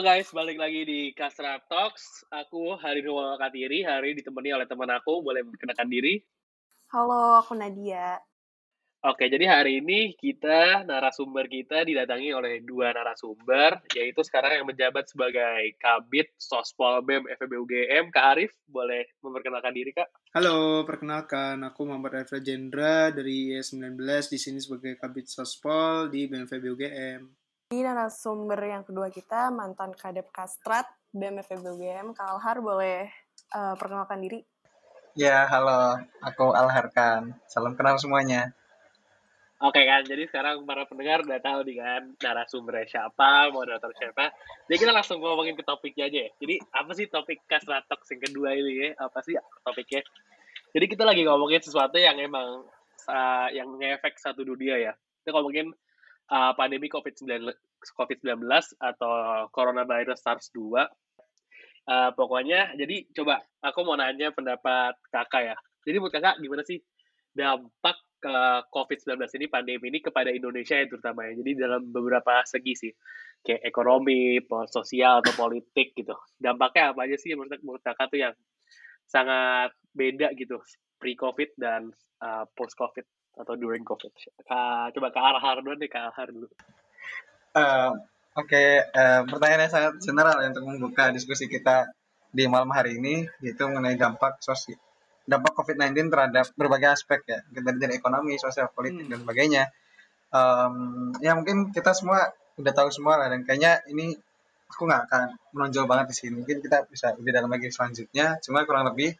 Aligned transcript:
Halo 0.00 0.16
guys, 0.16 0.32
balik 0.32 0.56
lagi 0.56 0.80
di 0.88 1.12
Kasra 1.12 1.60
Talks. 1.68 2.24
Aku 2.32 2.72
Hari 2.72 3.04
Nuwa 3.04 3.36
Katiri, 3.36 3.84
hari 3.84 4.16
ditemani 4.16 4.56
oleh 4.56 4.64
teman 4.64 4.88
aku. 4.96 5.20
Boleh 5.20 5.44
memperkenalkan 5.44 5.92
diri? 5.92 6.16
Halo, 6.88 7.36
aku 7.36 7.52
Nadia. 7.52 8.16
Oke, 9.04 9.28
jadi 9.28 9.44
hari 9.44 9.84
ini 9.84 10.16
kita, 10.16 10.88
narasumber 10.88 11.52
kita 11.52 11.84
didatangi 11.84 12.32
oleh 12.32 12.64
dua 12.64 12.96
narasumber, 12.96 13.84
yaitu 13.92 14.24
sekarang 14.24 14.64
yang 14.64 14.66
menjabat 14.72 15.04
sebagai 15.04 15.76
Kabit 15.76 16.32
Sospol 16.40 17.04
BEM 17.04 17.28
FEB 17.36 17.60
UGM, 17.60 18.08
Kak 18.08 18.24
Arif. 18.32 18.56
Boleh 18.64 19.04
memperkenalkan 19.20 19.76
diri, 19.76 19.92
Kak? 19.92 20.32
Halo, 20.32 20.88
perkenalkan 20.88 21.60
aku 21.60 21.84
Muhammad 21.84 22.24
Arif 22.24 22.40
Jendra 22.40 23.12
dari 23.12 23.52
IS19 23.52 24.00
di 24.32 24.38
sini 24.40 24.64
sebagai 24.64 24.96
Kabit 24.96 25.28
Sospol 25.28 26.08
di 26.08 26.24
BMFB 26.24 26.64
UGM. 26.72 27.39
Di 27.70 27.86
narasumber 27.86 28.58
yang 28.66 28.82
kedua 28.82 29.14
kita, 29.14 29.46
mantan 29.54 29.94
Kadep 29.94 30.34
Kastrat 30.34 30.90
BMFB 31.14 31.62
UGM, 31.62 32.18
Kak 32.18 32.34
Alhar, 32.34 32.58
boleh 32.58 33.06
uh, 33.54 33.78
perkenalkan 33.78 34.18
diri? 34.18 34.42
Ya, 35.14 35.46
halo. 35.46 36.02
Aku 36.18 36.50
Alharkan. 36.50 37.38
Salam 37.46 37.78
kenal 37.78 37.94
semuanya. 38.02 38.50
Oke 39.62 39.86
kan, 39.86 40.02
jadi 40.02 40.26
sekarang 40.26 40.66
para 40.66 40.82
pendengar 40.90 41.22
udah 41.22 41.38
tahu 41.38 41.62
nih 41.62 41.78
kan 41.78 42.02
narasumbernya 42.18 42.90
siapa, 42.90 43.54
moderator 43.54 43.94
siapa. 43.94 44.34
Jadi 44.66 44.76
kita 44.82 44.90
langsung 44.90 45.22
ngomongin 45.22 45.54
ke 45.54 45.62
topiknya 45.62 46.10
aja 46.10 46.26
ya. 46.26 46.30
Jadi 46.42 46.54
apa 46.74 46.90
sih 46.98 47.06
topik 47.06 47.46
Kasratok 47.46 48.02
yang 48.02 48.18
kedua 48.18 48.50
ini 48.50 48.72
ya? 48.82 48.98
Apa 48.98 49.22
sih 49.22 49.38
topiknya? 49.62 50.02
Jadi 50.74 50.86
kita 50.90 51.06
lagi 51.06 51.22
ngomongin 51.22 51.62
sesuatu 51.62 52.02
yang 52.02 52.18
emang 52.18 52.66
uh, 53.06 53.48
yang 53.54 53.70
ngefek 53.78 54.18
satu 54.18 54.42
dunia 54.42 54.74
ya. 54.74 54.92
Kita 55.22 55.38
ngomongin 55.38 55.70
uh, 56.30 56.52
pandemi 56.54 56.86
COVID-19 56.86 57.50
COVID-19 57.96 58.44
atau 58.78 59.12
coronavirus 59.50 60.20
SARS-2. 60.20 60.86
Uh, 61.90 62.10
pokoknya, 62.14 62.76
jadi 62.78 63.08
coba 63.16 63.42
aku 63.64 63.82
mau 63.82 63.98
nanya 63.98 64.30
pendapat 64.30 64.94
kakak 65.10 65.54
ya. 65.54 65.56
Jadi 65.82 65.96
menurut 65.98 66.14
kakak 66.14 66.38
gimana 66.38 66.62
sih 66.62 66.78
dampak 67.34 67.96
ke 68.20 68.34
COVID-19 68.68 69.16
ini, 69.40 69.46
pandemi 69.48 69.86
ini 69.88 69.98
kepada 70.04 70.28
Indonesia 70.28 70.76
ya 70.76 70.86
terutama 70.86 71.26
ya. 71.26 71.40
Jadi 71.40 71.50
dalam 71.56 71.88
beberapa 71.88 72.44
segi 72.46 72.74
sih. 72.76 72.92
Kayak 73.40 73.72
ekonomi, 73.72 74.36
sosial, 74.68 75.24
atau 75.24 75.32
politik 75.32 75.96
gitu. 75.96 76.12
Dampaknya 76.36 76.92
apa 76.92 77.08
aja 77.08 77.16
sih 77.16 77.32
menurut, 77.32 77.56
menurut 77.64 77.80
kakak 77.80 78.12
tuh 78.12 78.20
yang 78.20 78.34
sangat 79.08 79.72
beda 79.96 80.36
gitu. 80.36 80.60
Pre-COVID 81.00 81.56
dan 81.56 81.88
uh, 82.20 82.44
post-COVID 82.52 83.19
atau 83.40 83.54
during 83.56 83.82
COVID. 83.82 84.12
Kak, 84.44 84.94
coba 84.94 85.08
ke 85.08 85.18
arah 85.18 85.60
dulu 85.60 85.74
deh, 85.80 85.88
ke 85.88 85.98
arah 85.98 86.28
dulu. 86.28 86.46
Uh, 87.56 87.96
Oke, 88.38 88.54
okay. 88.54 88.68
uh, 88.94 89.26
pertanyaan 89.26 89.66
yang 89.66 89.74
sangat 89.74 89.92
general 90.06 90.38
ya 90.38 90.54
untuk 90.54 90.64
membuka 90.70 91.10
diskusi 91.10 91.50
kita 91.50 91.90
di 92.30 92.46
malam 92.46 92.70
hari 92.70 93.02
ini, 93.02 93.26
yaitu 93.42 93.66
mengenai 93.66 93.98
dampak 93.98 94.38
sosial 94.38 94.78
dampak 95.30 95.54
COVID-19 95.54 96.10
terhadap 96.10 96.46
berbagai 96.58 96.90
aspek 96.98 97.22
ya, 97.22 97.38
dari 97.54 97.94
ekonomi, 97.94 98.34
sosial, 98.34 98.66
politik 98.74 99.06
hmm. 99.06 99.10
dan 99.14 99.18
sebagainya. 99.22 99.62
Um, 100.30 100.74
ya 101.22 101.38
mungkin 101.38 101.70
kita 101.70 101.94
semua 101.94 102.34
udah 102.58 102.72
tahu 102.74 102.90
semua 102.90 103.18
lah 103.18 103.30
dan 103.30 103.46
kayaknya 103.46 103.82
ini 103.90 104.14
aku 104.70 104.86
nggak 104.86 105.02
akan 105.10 105.22
menonjol 105.54 105.86
banget 105.86 106.06
di 106.10 106.16
sini. 106.18 106.32
Mungkin 106.42 106.58
kita 106.62 106.86
bisa 106.90 107.14
lebih 107.14 107.30
dalam 107.30 107.50
lagi 107.50 107.70
selanjutnya. 107.70 108.42
Cuma 108.42 108.66
kurang 108.66 108.90
lebih 108.90 109.14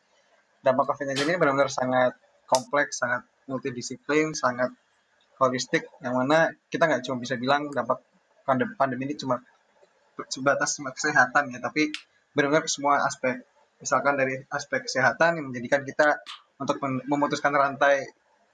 dampak 0.67 0.95
COVID-19 0.95 1.31
ini 1.31 1.39
benar-benar 1.39 1.71
sangat 1.71 2.12
kompleks, 2.47 2.99
sangat 2.99 3.23
multidisiplin, 3.51 4.33
sangat 4.33 4.70
holistik, 5.43 5.91
yang 6.05 6.15
mana 6.15 6.55
kita 6.71 6.87
nggak 6.87 7.03
cuma 7.03 7.19
bisa 7.19 7.34
bilang 7.34 7.66
dampak 7.75 7.99
pandemi, 8.47 8.72
pandemi 8.78 9.03
ini 9.11 9.16
cuma 9.19 9.43
sebatas 10.28 10.77
cuma 10.77 10.94
kesehatan 10.94 11.50
ya, 11.50 11.59
tapi 11.59 11.91
benar-benar 12.37 12.71
semua 12.71 13.03
aspek. 13.03 13.41
Misalkan 13.81 14.15
dari 14.21 14.37
aspek 14.53 14.84
kesehatan 14.84 15.41
yang 15.41 15.47
menjadikan 15.49 15.83
kita 15.83 16.21
untuk 16.61 16.77
memutuskan 17.09 17.56
rantai 17.56 18.05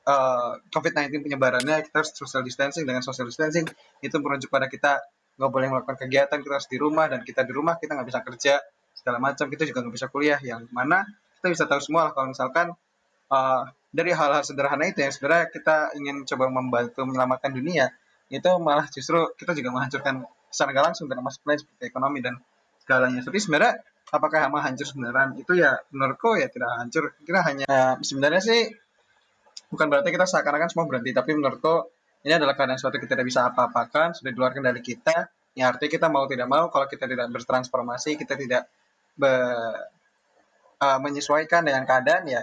uh, 0.07 0.55
eh, 0.55 0.71
COVID-19 0.71 1.27
penyebarannya, 1.27 1.83
kita 1.83 2.07
harus 2.07 2.15
social 2.15 2.47
distancing. 2.47 2.87
Dengan 2.87 3.03
social 3.03 3.27
distancing, 3.27 3.67
itu 3.99 4.17
merujuk 4.23 4.49
pada 4.49 4.71
kita 4.71 5.03
nggak 5.37 5.51
boleh 5.51 5.67
melakukan 5.69 5.99
kegiatan, 6.07 6.39
kita 6.39 6.55
harus 6.55 6.71
di 6.71 6.79
rumah, 6.79 7.11
dan 7.11 7.27
kita 7.27 7.43
di 7.43 7.53
rumah, 7.53 7.77
kita 7.77 7.99
nggak 7.99 8.09
bisa 8.09 8.21
kerja, 8.23 8.55
segala 8.95 9.19
macam, 9.19 9.51
kita 9.51 9.67
juga 9.67 9.83
nggak 9.83 9.95
bisa 9.99 10.07
kuliah. 10.09 10.39
Yang 10.39 10.71
mana 10.71 11.03
kita 11.43 11.49
bisa 11.51 11.65
tahu 11.67 11.83
semua 11.83 12.09
lah 12.09 12.13
kalau 12.15 12.31
misalkan 12.31 12.67
uh, 13.31 13.63
dari 13.97 14.13
hal-hal 14.13 14.45
sederhana 14.45 14.85
itu 14.85 15.01
yang 15.01 15.09
sebenarnya 15.09 15.49
kita 15.49 15.97
ingin 15.97 16.29
coba 16.29 16.53
membantu 16.53 17.09
menyelamatkan 17.09 17.57
dunia 17.57 17.89
itu 18.29 18.51
malah 18.61 18.85
justru 18.93 19.17
kita 19.41 19.57
juga 19.57 19.73
menghancurkan 19.73 20.29
secara 20.53 20.93
langsung 20.93 21.09
dalam 21.09 21.25
aspek 21.25 21.47
lain 21.47 21.61
seperti 21.63 21.83
ekonomi 21.89 22.19
dan 22.21 22.37
segalanya. 22.83 23.23
Tapi 23.23 23.39
sebenarnya 23.39 23.73
apakah 24.11 24.39
hama 24.51 24.61
hancur 24.63 24.87
sebenarnya? 24.87 25.39
Itu 25.39 25.53
ya 25.55 25.79
menurutku 25.95 26.35
ya 26.37 26.51
tidak 26.51 26.71
hancur. 26.81 27.15
Kita 27.23 27.41
hanya 27.47 27.67
uh, 27.71 27.95
sebenarnya 28.03 28.43
sih 28.43 28.61
bukan 29.71 29.87
berarti 29.91 30.11
kita 30.11 30.27
seakan-akan 30.27 30.69
semua 30.71 30.87
berhenti, 30.91 31.15
tapi 31.15 31.35
menurutku 31.39 31.91
ini 32.27 32.35
adalah 32.35 32.59
keadaan 32.59 32.79
suatu 32.79 32.99
kita 32.99 33.15
tidak 33.15 33.27
bisa 33.31 33.47
apa-apakan, 33.47 34.19
sudah 34.19 34.31
di 34.35 34.39
luar 34.39 34.51
kendali 34.51 34.83
kita. 34.83 35.31
Ya 35.55 35.71
artinya 35.71 35.91
kita 35.95 36.07
mau 36.11 36.27
tidak 36.27 36.51
mau 36.51 36.67
kalau 36.69 36.91
kita 36.91 37.07
tidak 37.07 37.31
bertransformasi, 37.31 38.19
kita 38.19 38.35
tidak 38.35 38.67
be, 39.15 39.31
uh, 40.83 40.99
menyesuaikan 40.99 41.63
dengan 41.63 41.87
keadaan 41.87 42.27
ya 42.27 42.43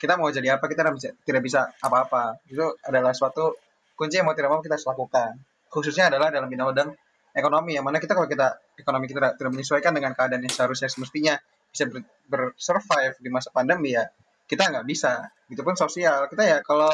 kita 0.00 0.16
mau 0.16 0.32
jadi 0.32 0.56
apa 0.56 0.64
kita 0.64 0.88
tidak 1.28 1.42
bisa 1.44 1.68
apa-apa. 1.84 2.40
Itu 2.48 2.80
adalah 2.80 3.12
suatu 3.12 3.52
kunci 3.92 4.16
yang 4.16 4.24
mau 4.24 4.32
tidak 4.32 4.48
mau 4.48 4.64
kita 4.64 4.80
harus 4.80 4.88
lakukan. 4.88 5.36
Khususnya 5.68 6.08
adalah 6.08 6.32
dalam 6.32 6.48
bidang 6.48 6.88
ekonomi 7.36 7.76
yang 7.76 7.84
mana 7.84 8.00
kita 8.00 8.16
kalau 8.16 8.26
kita 8.26 8.56
ekonomi 8.80 9.06
kita 9.06 9.36
tidak, 9.36 9.52
menyesuaikan 9.52 9.92
dengan 9.92 10.16
keadaan 10.16 10.40
yang 10.40 10.50
seharusnya 10.50 10.88
semestinya 10.88 11.36
bisa 11.70 11.86
ber, 11.86 12.02
bersurvive 12.26 13.20
di 13.22 13.28
masa 13.30 13.52
pandemi 13.52 13.92
ya 13.92 14.08
kita 14.48 14.72
nggak 14.72 14.88
bisa. 14.88 15.28
Gitu 15.46 15.60
pun 15.60 15.76
sosial. 15.76 16.26
Kita 16.32 16.42
ya 16.42 16.58
kalau 16.64 16.90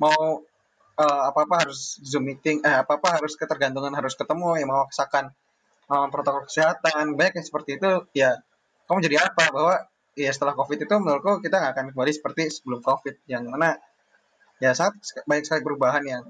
mau 0.00 0.40
uh, 0.96 1.22
apa-apa 1.28 1.68
harus 1.68 2.00
zoom 2.00 2.24
meeting 2.24 2.64
eh 2.64 2.82
apa-apa 2.82 3.20
harus 3.20 3.36
ketergantungan 3.36 3.92
harus 3.92 4.16
ketemu 4.16 4.64
yang 4.64 4.72
memaksakan 4.72 5.30
um, 5.92 6.08
protokol 6.08 6.48
kesehatan 6.48 7.14
banyak 7.20 7.38
yang 7.38 7.46
seperti 7.46 7.76
itu 7.76 8.08
ya 8.16 8.40
kamu 8.88 9.02
jadi 9.02 9.16
apa? 9.28 9.44
Bahwa 9.50 9.76
ya 10.16 10.32
setelah 10.32 10.56
covid 10.56 10.80
itu 10.80 10.94
menurutku 10.96 11.44
kita 11.44 11.60
nggak 11.60 11.72
akan 11.76 11.86
kembali 11.92 12.12
seperti 12.16 12.48
sebelum 12.48 12.80
covid 12.80 13.20
yang 13.28 13.44
mana 13.52 13.76
ya 14.56 14.72
saat 14.72 14.96
banyak 15.28 15.44
sekali 15.44 15.60
perubahan 15.60 16.02
yang 16.08 16.22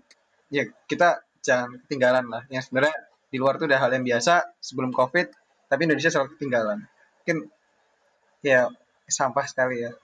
ya 0.50 0.66
kita 0.90 1.22
jangan 1.46 1.78
ketinggalan 1.86 2.26
lah. 2.26 2.42
Yang 2.50 2.70
sebenarnya 2.70 2.96
di 3.30 3.36
luar 3.38 3.54
itu 3.58 3.70
udah 3.70 3.78
hal 3.78 3.90
yang 3.94 4.02
biasa 4.02 4.58
sebelum 4.58 4.90
covid 4.90 5.30
tapi 5.70 5.80
Indonesia 5.86 6.10
selalu 6.10 6.34
ketinggalan. 6.34 6.78
Mungkin 7.22 7.38
ya 8.42 8.70
sampah 9.06 9.46
sekali 9.46 9.86
ya. 9.86 9.94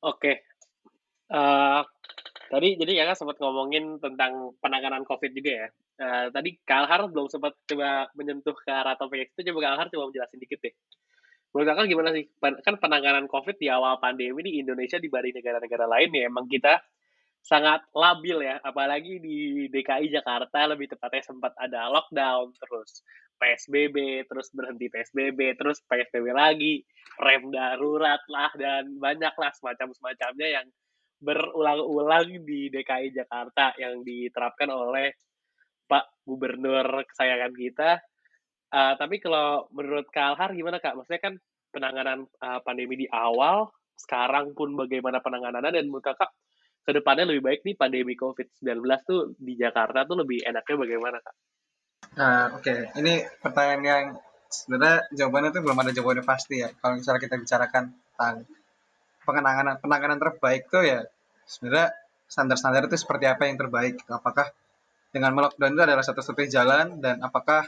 Oke. 0.00 0.48
Uh, 1.28 1.84
tadi 2.48 2.78
jadi 2.80 3.02
ya 3.02 3.04
kan 3.12 3.16
sempat 3.18 3.36
ngomongin 3.42 4.00
tentang 4.00 4.56
penanganan 4.64 5.04
covid 5.04 5.36
juga 5.36 5.52
ya. 5.52 5.68
Uh, 5.96 6.26
tadi 6.32 6.56
Kalhar 6.64 7.08
belum 7.08 7.28
sempat 7.28 7.56
coba 7.68 8.08
menyentuh 8.16 8.52
ke 8.52 8.68
arah 8.68 8.96
topik 8.96 9.32
itu 9.32 9.52
coba 9.52 9.72
Kalhar 9.72 9.88
coba 9.92 10.12
menjelasin 10.12 10.40
dikit 10.40 10.60
deh 10.60 10.76
menurut 11.54 11.66
kakak 11.72 11.86
gimana 11.90 12.10
sih? 12.14 12.24
Kan 12.40 12.76
penanganan 12.80 13.26
COVID 13.30 13.56
di 13.58 13.68
awal 13.70 13.98
pandemi 14.02 14.40
di 14.42 14.52
Indonesia 14.62 14.98
dibanding 14.98 15.38
negara-negara 15.38 15.84
lain 15.86 16.10
ya 16.12 16.22
emang 16.28 16.46
kita 16.46 16.78
sangat 17.46 17.86
labil 17.94 18.42
ya, 18.42 18.58
apalagi 18.58 19.22
di 19.22 19.70
DKI 19.70 20.10
Jakarta 20.10 20.66
lebih 20.66 20.90
tepatnya 20.90 21.30
sempat 21.30 21.54
ada 21.54 21.86
lockdown, 21.94 22.50
terus 22.58 23.06
PSBB, 23.38 24.26
terus 24.26 24.50
berhenti 24.50 24.90
PSBB, 24.90 25.54
terus 25.54 25.78
PSBB 25.86 26.34
lagi, 26.34 26.82
rem 27.22 27.46
darurat 27.54 28.18
lah, 28.26 28.50
dan 28.58 28.98
banyak 28.98 29.30
lah 29.30 29.54
semacam-semacamnya 29.54 30.48
yang 30.58 30.66
berulang-ulang 31.22 32.42
di 32.42 32.66
DKI 32.66 33.14
Jakarta 33.14 33.78
yang 33.78 34.02
diterapkan 34.02 34.66
oleh 34.66 35.14
Pak 35.86 36.26
Gubernur 36.26 37.06
kesayangan 37.06 37.54
kita 37.54 38.02
Uh, 38.66 38.94
tapi 38.98 39.22
kalau 39.22 39.70
menurut 39.70 40.06
Kalhar 40.10 40.50
gimana 40.52 40.82
Kak? 40.82 40.98
Maksudnya 40.98 41.22
kan 41.22 41.34
penanganan 41.70 42.26
uh, 42.42 42.60
pandemi 42.66 43.06
di 43.06 43.06
awal, 43.10 43.70
sekarang 43.94 44.52
pun 44.52 44.74
bagaimana 44.74 45.22
penanganannya 45.22 45.72
dan 45.76 45.86
menurut 45.86 46.04
Kakak 46.04 46.30
ke 46.86 46.90
depannya 46.94 47.26
lebih 47.26 47.42
baik 47.42 47.60
nih 47.66 47.74
pandemi 47.74 48.14
COVID-19 48.14 48.78
tuh 49.02 49.34
di 49.42 49.58
Jakarta 49.58 50.06
tuh 50.06 50.22
lebih 50.22 50.46
enaknya 50.46 50.76
bagaimana 50.78 51.18
Kak? 51.18 51.34
Nah, 52.14 52.54
oke. 52.54 52.62
Okay. 52.62 52.80
Ini 53.02 53.42
pertanyaan 53.42 53.82
yang 53.82 54.04
sebenarnya 54.46 55.10
jawabannya 55.10 55.50
tuh 55.50 55.62
belum 55.66 55.78
ada 55.82 55.90
jawabannya 55.90 56.24
pasti 56.24 56.62
ya. 56.62 56.70
Kalau 56.78 56.94
misalnya 56.94 57.20
kita 57.26 57.36
bicarakan 57.42 57.84
tentang 57.90 58.36
penanganan 59.26 59.74
penanganan 59.82 60.18
terbaik 60.22 60.70
tuh 60.70 60.86
ya 60.86 61.02
sebenarnya 61.42 61.90
standar-standar 62.30 62.86
itu 62.86 62.98
seperti 62.98 63.26
apa 63.26 63.50
yang 63.50 63.58
terbaik? 63.58 64.02
Apakah 64.06 64.50
dengan 65.10 65.34
melockdown 65.34 65.74
itu 65.74 65.82
adalah 65.82 66.04
satu-satunya 66.06 66.50
jalan 66.62 67.02
dan 67.02 67.18
apakah 67.22 67.66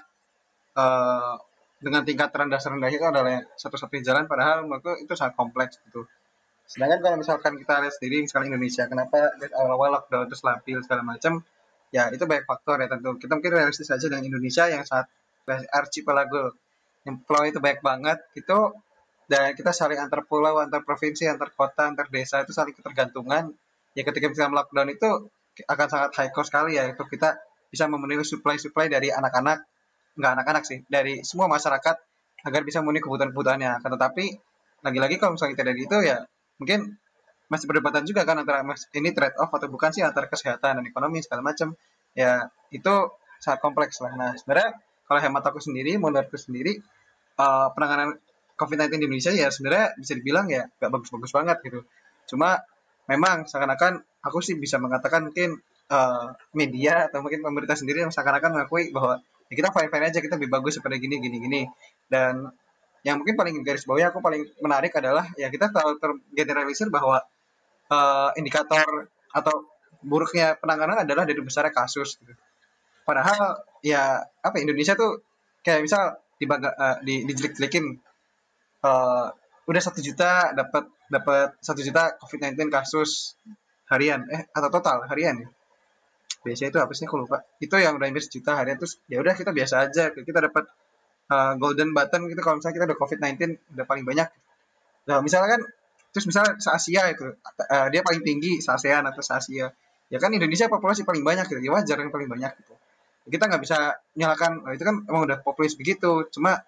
uh, 0.76 1.36
dengan 1.78 2.02
tingkat 2.02 2.34
terendah 2.34 2.58
rendah 2.58 2.90
itu 2.90 3.06
adalah 3.06 3.38
satu-satunya 3.54 4.02
jalan 4.02 4.24
padahal 4.26 4.66
menurutku 4.66 4.98
itu 4.98 5.14
sangat 5.14 5.38
kompleks 5.38 5.78
gitu. 5.86 6.04
Sedangkan 6.68 7.00
kalau 7.00 7.16
misalkan 7.16 7.56
kita 7.56 7.80
lihat 7.80 7.94
sendiri 7.96 8.26
misalnya 8.26 8.52
Indonesia 8.52 8.84
kenapa 8.90 9.32
awal-awal 9.56 10.02
lockdown 10.02 10.26
terus 10.28 10.42
labil 10.44 10.82
segala 10.84 11.06
macam? 11.06 11.40
Ya 11.94 12.12
itu 12.12 12.28
banyak 12.28 12.44
faktor 12.44 12.82
ya 12.84 12.90
tentu. 12.90 13.16
Kita 13.16 13.32
mungkin 13.38 13.52
realistis 13.54 13.88
saja 13.88 14.04
dengan 14.10 14.26
Indonesia 14.28 14.68
yang 14.68 14.84
saat 14.84 15.08
archipelago 15.72 16.52
yang 17.08 17.24
pulau 17.24 17.48
itu 17.48 17.56
banyak 17.56 17.80
banget 17.80 18.20
itu 18.36 18.58
dan 19.28 19.56
kita 19.56 19.72
saling 19.72 19.96
antar 19.96 20.24
pulau, 20.24 20.60
antar 20.60 20.84
provinsi, 20.84 21.24
antar 21.28 21.52
kota, 21.52 21.88
antar 21.88 22.08
desa 22.12 22.44
itu 22.44 22.52
saling 22.52 22.76
ketergantungan. 22.76 23.54
Ya 23.96 24.02
ketika 24.04 24.28
kita 24.28 24.52
lockdown 24.52 24.92
itu 24.92 25.32
akan 25.64 25.86
sangat 25.88 26.10
high 26.20 26.32
cost 26.36 26.52
sekali 26.52 26.76
ya 26.76 26.84
itu 26.90 27.00
kita 27.08 27.40
bisa 27.68 27.84
memenuhi 27.88 28.24
supply-supply 28.24 28.88
dari 28.88 29.12
anak-anak, 29.12 29.64
enggak 30.18 30.32
anak-anak 30.42 30.64
sih, 30.66 30.78
dari 30.90 31.22
semua 31.22 31.46
masyarakat 31.46 31.96
agar 32.44 32.60
bisa 32.66 32.82
memenuhi 32.82 33.02
kebutuhan-kebutuhannya. 33.06 33.78
Akan 33.78 33.90
tetapi 33.94 34.24
lagi-lagi 34.82 35.16
kalau 35.22 35.38
misalnya 35.38 35.58
tidak 35.58 35.78
itu 35.78 35.96
ya 36.06 36.22
mungkin 36.58 36.98
masih 37.48 37.66
perdebatan 37.66 38.04
juga 38.04 38.28
kan 38.28 38.42
antara 38.44 38.60
ini 38.94 39.10
trade 39.10 39.34
off 39.40 39.50
atau 39.50 39.66
bukan 39.72 39.90
sih 39.90 40.04
antara 40.04 40.28
kesehatan 40.28 40.78
dan 40.78 40.84
ekonomi 40.84 41.18
segala 41.24 41.42
macam 41.42 41.74
ya 42.12 42.46
itu 42.70 42.94
sangat 43.40 43.58
kompleks 43.58 43.98
lah 44.04 44.14
nah 44.14 44.30
sebenarnya 44.36 44.76
kalau 45.08 45.18
hemat 45.18 45.42
aku 45.48 45.58
sendiri 45.58 45.96
menurutku 45.96 46.36
sendiri 46.36 46.78
uh, 47.40 47.72
penanganan 47.72 48.20
COVID-19 48.58 48.90
di 48.90 49.06
Indonesia 49.06 49.32
ya 49.32 49.48
sebenarnya 49.48 49.94
bisa 49.96 50.12
dibilang 50.18 50.50
ya 50.50 50.66
gak 50.66 50.90
bagus-bagus 50.90 51.30
banget 51.30 51.56
gitu. 51.62 51.80
Cuma 52.26 52.58
memang 53.06 53.46
seakan-akan 53.46 54.02
aku 54.20 54.42
sih 54.42 54.58
bisa 54.58 54.82
mengatakan 54.82 55.30
mungkin 55.30 55.62
uh, 55.88 56.34
media 56.52 57.06
atau 57.06 57.22
mungkin 57.22 57.40
pemerintah 57.40 57.78
sendiri 57.78 58.02
yang 58.02 58.12
seakan-akan 58.12 58.58
mengakui 58.58 58.90
bahwa 58.90 59.22
ya 59.48 59.54
kita 59.56 59.68
fine-fine 59.72 60.06
aja 60.12 60.18
kita 60.20 60.36
lebih 60.36 60.52
bagus 60.52 60.76
seperti 60.76 61.00
gini 61.00 61.16
gini 61.20 61.36
gini 61.40 61.62
dan 62.08 62.52
yang 63.06 63.22
mungkin 63.22 63.38
paling 63.38 63.54
garis 63.62 63.86
bawahnya 63.86 64.12
aku 64.12 64.20
paling 64.20 64.42
menarik 64.60 64.92
adalah 64.98 65.24
ya 65.38 65.48
kita 65.48 65.70
terlalu 65.70 65.96
tergeneralisir 66.02 66.90
bahwa 66.90 67.22
uh, 67.88 68.30
indikator 68.36 69.08
atau 69.32 69.54
buruknya 70.02 70.58
penanganan 70.58 71.02
adalah 71.06 71.26
dari 71.26 71.38
besarnya 71.42 71.74
kasus 71.74 72.18
gitu. 72.18 72.32
Padahal 73.02 73.62
ya 73.80 74.20
apa 74.44 74.56
Indonesia 74.60 74.94
tuh 74.94 75.24
kayak 75.64 75.86
misal 75.86 76.20
di 76.38 76.44
uh, 76.46 76.98
di 77.02 77.24
dijelik-jelikin 77.26 77.98
uh, 78.84 79.26
udah 79.68 79.82
satu 79.82 80.00
juta 80.04 80.54
dapat 80.54 80.86
dapat 81.08 81.56
satu 81.64 81.80
juta 81.80 82.14
COVID-19 82.20 82.68
kasus 82.68 83.34
harian 83.88 84.24
eh 84.28 84.44
atau 84.52 84.68
total 84.68 85.08
harian 85.08 85.40
ya 85.40 85.48
biasanya 86.42 86.70
itu 86.74 86.80
apa 86.80 86.92
sih? 86.94 87.04
Aku 87.06 87.16
lupa. 87.18 87.42
Itu 87.58 87.74
yang 87.78 87.98
udah 87.98 88.06
hampir 88.06 88.22
sejuta 88.22 88.58
harian 88.58 88.78
terus 88.78 88.98
ya 89.10 89.18
udah 89.18 89.34
kita 89.34 89.50
biasa 89.50 89.74
aja. 89.90 90.10
Kita 90.14 90.38
dapat 90.38 90.64
uh, 91.32 91.52
golden 91.60 91.92
button 91.92 92.26
gitu. 92.30 92.40
Kalau 92.40 92.56
misalnya 92.60 92.76
kita 92.80 92.86
udah 92.92 92.98
COVID-19 92.98 93.38
udah 93.76 93.86
paling 93.86 94.04
banyak. 94.06 94.28
Nah 95.08 95.18
misalnya 95.24 95.58
kan 95.58 95.62
terus 96.08 96.24
misalnya 96.24 96.56
se 96.56 96.68
Asia 96.72 97.02
itu 97.12 97.26
uh, 97.28 97.86
dia 97.92 98.00
paling 98.00 98.24
tinggi 98.24 98.64
se 98.64 98.70
ASEAN 98.72 99.04
atau 99.06 99.22
se 99.22 99.32
Asia. 99.32 99.68
Ya 100.08 100.18
kan 100.18 100.32
Indonesia 100.32 100.66
populasi 100.72 101.04
paling 101.04 101.20
banyak 101.20 101.44
gitu 101.52 101.60
ya 101.60 101.70
wajar 101.72 102.00
yang 102.00 102.12
paling 102.12 102.28
banyak 102.28 102.52
gitu. 102.64 102.74
Kita 103.28 103.44
nggak 103.44 103.60
bisa 103.60 104.00
nyalakan 104.16 104.64
oh, 104.64 104.72
itu 104.72 104.84
kan 104.84 105.04
emang 105.04 105.22
udah 105.28 105.38
populis 105.44 105.76
begitu. 105.76 106.24
Cuma 106.32 106.64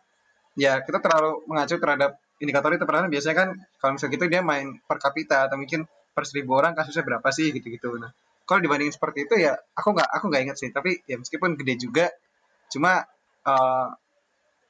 ya 0.58 0.84
kita 0.84 1.00
terlalu 1.00 1.40
mengacu 1.48 1.80
terhadap 1.80 2.20
indikator 2.36 2.76
itu. 2.76 2.84
Karena 2.84 3.08
biasanya 3.08 3.36
kan 3.36 3.48
kalau 3.80 3.96
misalnya 3.96 4.12
gitu 4.20 4.24
dia 4.28 4.40
main 4.44 4.76
per 4.84 5.00
kapita 5.00 5.48
atau 5.48 5.56
mungkin 5.56 5.88
per 6.12 6.28
seribu 6.28 6.58
orang 6.58 6.76
kasusnya 6.76 7.00
berapa 7.00 7.28
sih 7.32 7.48
gitu-gitu. 7.48 7.96
Nah 7.96 8.12
kalau 8.50 8.66
dibandingin 8.66 8.90
seperti 8.90 9.30
itu 9.30 9.38
ya 9.38 9.54
aku 9.78 9.94
nggak 9.94 10.10
aku 10.10 10.26
nggak 10.26 10.42
ingat 10.50 10.58
sih. 10.58 10.74
Tapi 10.74 11.06
ya 11.06 11.14
meskipun 11.22 11.54
gede 11.54 11.78
juga 11.78 12.10
cuma 12.66 13.06
uh, 13.46 13.94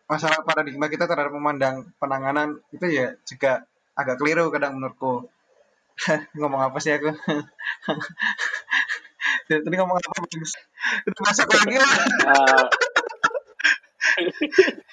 masalah 0.05 0.45
paradigma 0.45 0.93
kita 0.93 1.09
terhadap 1.09 1.33
memandang 1.33 1.89
penanganan 1.97 2.61
itu 2.77 2.85
ya 2.93 3.17
juga 3.25 3.65
agak 3.97 4.21
keliru 4.21 4.53
kadang 4.53 4.77
menurutku. 4.77 5.33
Ngomong 6.37 6.69
apa 6.69 6.77
sih 6.77 6.93
aku? 6.93 7.09
Tadi 9.51 9.77
ngomong 9.77 9.99
apa? 9.99 10.23
Itu 11.03 11.21
masuk 11.27 11.49
lagi 11.51 11.77
lah. 11.81 11.95
Uh, 12.29 12.67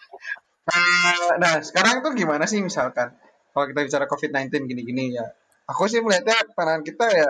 Nah, 0.68 1.40
nah, 1.40 1.54
sekarang 1.64 2.04
tuh 2.04 2.12
gimana 2.12 2.44
sih 2.44 2.60
misalkan? 2.60 3.16
Kalau 3.56 3.66
kita 3.72 3.88
bicara 3.88 4.06
COVID-19 4.12 4.68
gini-gini 4.68 5.16
ya. 5.16 5.24
Aku 5.72 5.88
sih 5.88 6.04
melihatnya 6.04 6.36
pandangan 6.56 6.84
kita 6.84 7.08
ya 7.08 7.30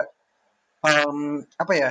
um, 0.84 1.42
apa 1.58 1.72
ya? 1.74 1.90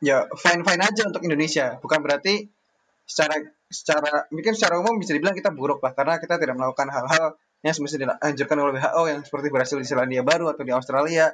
Ya 0.00 0.24
fine-fine 0.32 0.80
aja 0.80 1.02
untuk 1.06 1.22
Indonesia. 1.24 1.76
Bukan 1.78 2.00
berarti 2.00 2.48
secara 3.04 3.36
secara 3.70 4.26
mungkin 4.32 4.56
secara 4.56 4.80
umum 4.80 4.96
bisa 4.98 5.12
dibilang 5.12 5.36
kita 5.36 5.52
buruk 5.52 5.82
lah 5.82 5.92
karena 5.94 6.16
kita 6.18 6.38
tidak 6.38 6.54
melakukan 6.58 6.88
hal-hal 6.90 7.34
yang 7.60 7.74
semestinya 7.76 8.16
dianjurkan 8.16 8.56
oleh 8.56 8.72
WHO 8.80 9.02
yang 9.12 9.20
seperti 9.20 9.46
berhasil 9.52 9.76
di 9.76 9.84
Selandia 9.84 10.24
Baru 10.24 10.48
atau 10.48 10.64
di 10.64 10.72
Australia 10.72 11.28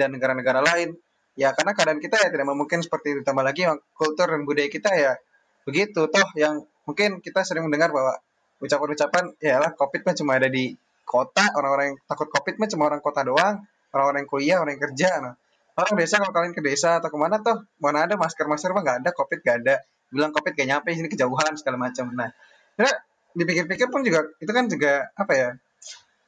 dan 0.00 0.16
negara-negara 0.16 0.64
lain. 0.64 0.96
Ya 1.36 1.52
karena 1.52 1.76
keadaan 1.76 2.00
kita 2.00 2.16
ya 2.16 2.28
tidak 2.32 2.48
memungkinkan 2.48 2.80
seperti 2.80 3.18
itu. 3.18 3.20
Tambah 3.20 3.44
lagi 3.44 3.68
kultur 3.92 4.32
dan 4.32 4.48
budaya 4.48 4.72
kita 4.72 4.90
ya 4.96 5.12
begitu. 5.68 6.08
Toh 6.08 6.28
yang 6.40 6.64
mungkin 6.88 7.20
kita 7.20 7.44
sering 7.44 7.68
mendengar 7.68 7.92
bahwa 7.92 8.16
ucapan-ucapan 8.62 9.36
ya 9.36 9.60
lah 9.60 9.76
covid 9.76 10.00
mah 10.06 10.16
cuma 10.16 10.32
ada 10.40 10.48
di 10.48 10.72
kota 11.04 11.44
orang-orang 11.58 11.92
yang 11.92 11.98
takut 12.08 12.28
covid 12.32 12.56
mah 12.56 12.68
cuma 12.72 12.82
orang 12.88 13.00
kota 13.04 13.20
doang 13.20 13.60
orang-orang 13.92 14.24
yang 14.24 14.30
kuliah 14.30 14.56
orang 14.64 14.72
yang 14.80 14.84
kerja 14.90 15.10
nah 15.20 15.34
orang 15.76 15.94
desa 16.00 16.16
kalau 16.16 16.32
kalian 16.32 16.54
ke 16.56 16.62
desa 16.64 16.98
atau 16.98 17.12
ke 17.12 17.18
mana 17.20 17.44
tuh 17.44 17.68
mana 17.76 18.08
ada 18.08 18.16
masker 18.16 18.48
masker 18.48 18.72
mah 18.72 18.82
nggak 18.82 18.98
ada 19.04 19.10
covid 19.12 19.40
gak 19.44 19.56
ada. 19.64 19.76
Bilang 20.08 20.32
covid 20.32 20.52
gak 20.56 20.68
nyampe 20.68 20.88
sini 20.96 21.08
kejauhan 21.12 21.52
segala 21.60 21.76
macam. 21.76 22.08
Nah 22.16 22.32
ya, 22.80 22.88
dipikir-pikir 23.36 23.92
pun 23.92 24.00
juga 24.00 24.24
itu 24.40 24.52
kan 24.52 24.64
juga 24.72 25.12
apa 25.12 25.32
ya 25.36 25.48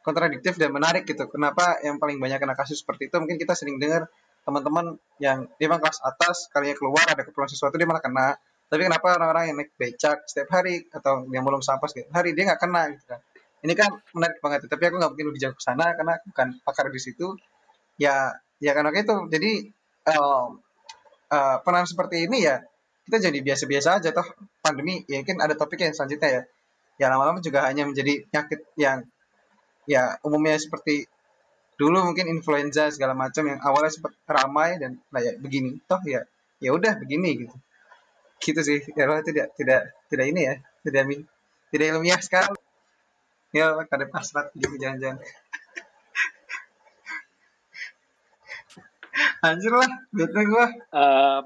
kontradiktif 0.05 0.61
dan 0.61 0.73
menarik 0.73 1.09
gitu. 1.09 1.29
Kenapa 1.29 1.81
yang 1.81 1.97
paling 1.97 2.21
banyak 2.21 2.41
kena 2.41 2.56
kasus 2.56 2.85
seperti 2.85 3.09
itu? 3.09 3.17
Mungkin 3.17 3.37
kita 3.41 3.56
sering 3.56 3.81
dengar 3.81 4.09
teman-teman 4.45 4.97
yang 5.21 5.45
dia 5.61 5.69
kelas 5.69 6.00
atas 6.00 6.49
kalinya 6.49 6.73
keluar 6.73 7.05
ada 7.05 7.21
keperluan 7.25 7.53
sesuatu 7.53 7.77
dia 7.77 7.85
malah 7.85 8.00
kena. 8.00 8.37
Tapi 8.69 8.85
kenapa 8.85 9.17
orang-orang 9.17 9.45
yang 9.53 9.56
naik 9.65 9.73
becak 9.81 10.29
setiap 10.29 10.53
hari 10.61 10.85
atau 10.93 11.25
yang 11.33 11.41
belum 11.45 11.65
sampah 11.65 11.89
setiap 11.89 12.12
hari 12.12 12.37
dia 12.37 12.49
nggak 12.49 12.61
kena 12.61 12.93
gitu 12.93 13.05
kan? 13.09 13.21
Ini 13.65 13.73
kan 13.75 13.91
menarik 14.12 14.39
banget 14.45 14.69
tapi 14.69 14.83
aku 14.89 14.97
nggak 15.00 15.11
mungkin 15.12 15.27
lebih 15.33 15.41
jauh 15.41 15.55
ke 15.56 15.62
sana 15.65 15.97
karena 15.97 16.21
bukan 16.25 16.49
pakar 16.65 16.89
di 16.93 17.00
situ. 17.00 17.37
Ya 18.00 18.37
ya 18.58 18.75
karena 18.75 18.90
itu 18.94 19.16
jadi 19.31 19.52
uh, 20.10 20.46
uh, 21.31 21.56
penanganan 21.62 21.88
seperti 21.88 22.26
ini 22.26 22.44
ya 22.44 22.62
kita 23.08 23.32
jadi 23.32 23.38
biasa-biasa 23.40 23.88
aja 24.02 24.10
toh. 24.12 24.28
Pandemi 24.60 25.00
ya 25.08 25.25
mungkin 25.25 25.40
ada 25.40 25.56
topik 25.56 25.81
yang 25.81 25.96
selanjutnya 25.96 26.28
ya. 26.28 26.43
Ya 26.99 27.06
lama-lama 27.08 27.40
juga 27.40 27.64
hanya 27.64 27.88
menjadi 27.88 28.26
penyakit 28.28 28.60
yang 28.76 29.06
ya 29.88 30.20
umumnya 30.20 30.61
seperti 30.61 31.09
dulu 31.78 32.04
mungkin 32.04 32.26
influenza 32.28 32.90
segala 32.90 33.14
macam 33.14 33.47
yang 33.49 33.62
awalnya 33.62 33.94
sempat 33.94 34.12
ramai 34.28 34.76
dan 34.76 35.00
nah 35.09 35.25
ya 35.25 35.33
begini. 35.40 35.80
Toh 35.88 36.02
ya 36.04 36.26
ya 36.61 36.71
udah 36.76 37.00
begini 37.00 37.49
gitu. 37.49 37.56
Gitu 38.44 38.61
sih. 38.61 38.78
Ya 38.92 39.09
tidak 39.25 39.56
tidak 39.56 39.80
tidak 40.12 40.26
ini 40.28 40.40
ya 40.44 40.54
tidak 40.85 41.02
tidak 41.73 41.87
ilmiah 41.97 42.21
sekali 42.21 42.59
ya 43.52 43.73
ada 43.80 44.06
pasrat 44.12 44.52
gitu 44.52 44.76
jangan-jangan 44.76 45.25
anjir 49.45 49.73
lah 49.73 49.90
bete 50.11 50.40
gua 50.49 50.66
uh, 50.95 51.40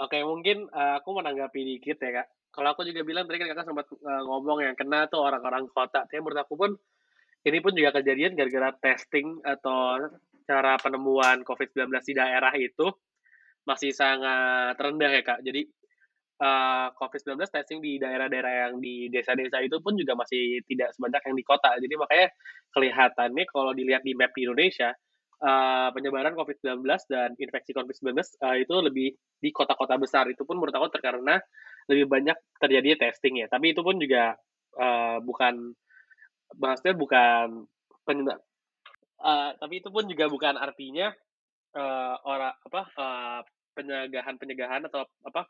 oke 0.00 0.10
okay, 0.10 0.22
mungkin 0.26 0.66
uh, 0.70 0.98
aku 0.98 1.10
menanggapi 1.18 1.60
dikit 1.76 1.98
ya 2.02 2.22
kak 2.22 2.28
kalau 2.54 2.74
aku 2.74 2.86
juga 2.86 3.02
bilang 3.02 3.26
tadi 3.26 3.42
kan 3.42 3.50
kakak 3.50 3.66
sempat 3.66 3.86
uh, 3.90 4.22
ngomong 4.26 4.62
yang 4.62 4.76
kena 4.78 5.10
tuh 5.10 5.22
orang-orang 5.22 5.66
kota 5.70 6.06
tapi 6.06 6.22
menurut 6.22 6.42
aku 6.42 6.54
pun 6.54 6.70
ini 7.44 7.58
pun 7.60 7.76
juga 7.76 8.00
kejadian 8.00 8.32
gara-gara 8.32 8.72
testing 8.80 9.36
atau 9.44 10.00
cara 10.48 10.80
penemuan 10.80 11.44
COVID-19 11.44 11.92
di 12.04 12.14
daerah 12.16 12.52
itu 12.56 12.88
masih 13.64 13.92
sangat 13.92 14.76
rendah 14.76 15.12
ya 15.12 15.22
kak. 15.24 15.40
Jadi 15.44 15.64
uh, 16.40 16.92
COVID-19 16.96 17.44
testing 17.48 17.80
di 17.80 17.96
daerah-daerah 17.96 18.68
yang 18.68 18.74
di 18.80 19.08
desa-desa 19.08 19.60
itu 19.64 19.80
pun 19.80 19.96
juga 19.96 20.16
masih 20.16 20.60
tidak 20.68 20.92
sebanyak 20.96 21.20
yang 21.24 21.36
di 21.36 21.44
kota. 21.44 21.70
Jadi 21.80 21.94
makanya 21.96 22.28
kelihatannya 22.72 23.44
kalau 23.48 23.72
dilihat 23.72 24.04
di 24.04 24.12
map 24.16 24.32
di 24.32 24.44
Indonesia, 24.44 24.92
uh, 25.44 25.88
penyebaran 25.92 26.32
COVID-19 26.32 26.80
dan 27.06 27.36
infeksi 27.36 27.76
COVID-19 27.76 28.16
uh, 28.40 28.56
itu 28.56 28.74
lebih 28.80 29.08
di 29.38 29.48
kota-kota 29.52 30.00
besar. 30.00 30.24
Itu 30.32 30.48
pun 30.48 30.56
menurut 30.56 30.72
aku 30.72 30.96
karena 30.96 31.36
lebih 31.86 32.08
banyak 32.08 32.36
terjadi 32.56 32.96
testing 32.96 33.44
ya. 33.44 33.46
Tapi 33.52 33.76
itu 33.76 33.84
pun 33.84 34.00
juga 34.00 34.34
uh, 34.80 35.20
bukan, 35.20 35.76
maksudnya 36.56 36.96
bukan 36.96 37.68
penyebab, 38.08 38.40
uh, 39.20 39.50
tapi 39.60 39.84
itu 39.84 39.88
pun 39.92 40.08
juga 40.08 40.28
bukan 40.28 40.56
artinya 40.56 41.12
uh, 41.76 42.16
orang 42.24 42.54
apa 42.64 42.82
uh, 42.96 43.40
pencegahan-pencegahan 43.74 44.86
atau 44.88 45.04
apa 45.26 45.48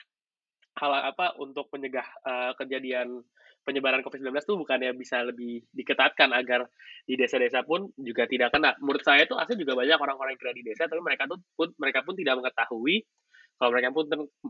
hal 0.74 0.90
apa 1.14 1.38
untuk 1.38 1.70
menyegah 1.70 2.06
uh, 2.26 2.52
kejadian 2.58 3.22
penyebaran 3.64 4.04
COVID-19 4.04 4.44
itu 4.44 4.54
bukannya 4.61 4.92
bisa 4.94 5.25
lebih 5.25 5.64
diketatkan 5.73 6.30
agar 6.37 6.68
di 7.09 7.16
desa-desa 7.16 7.64
pun 7.64 7.88
juga 7.97 8.28
tidak 8.28 8.52
kena. 8.52 8.76
Menurut 8.78 9.00
saya 9.00 9.25
itu 9.25 9.35
asli 9.35 9.56
juga 9.56 9.75
banyak 9.75 9.97
orang-orang 9.97 10.37
yang 10.37 10.40
kena 10.44 10.54
di 10.54 10.64
desa, 10.64 10.85
tapi 10.85 11.00
mereka 11.00 11.25
tuh 11.25 11.40
pun 11.56 11.73
mereka 11.80 12.04
pun 12.04 12.14
tidak 12.14 12.37
mengetahui 12.38 13.02
kalau 13.59 13.71
mereka 13.73 13.90
pun 13.90 14.04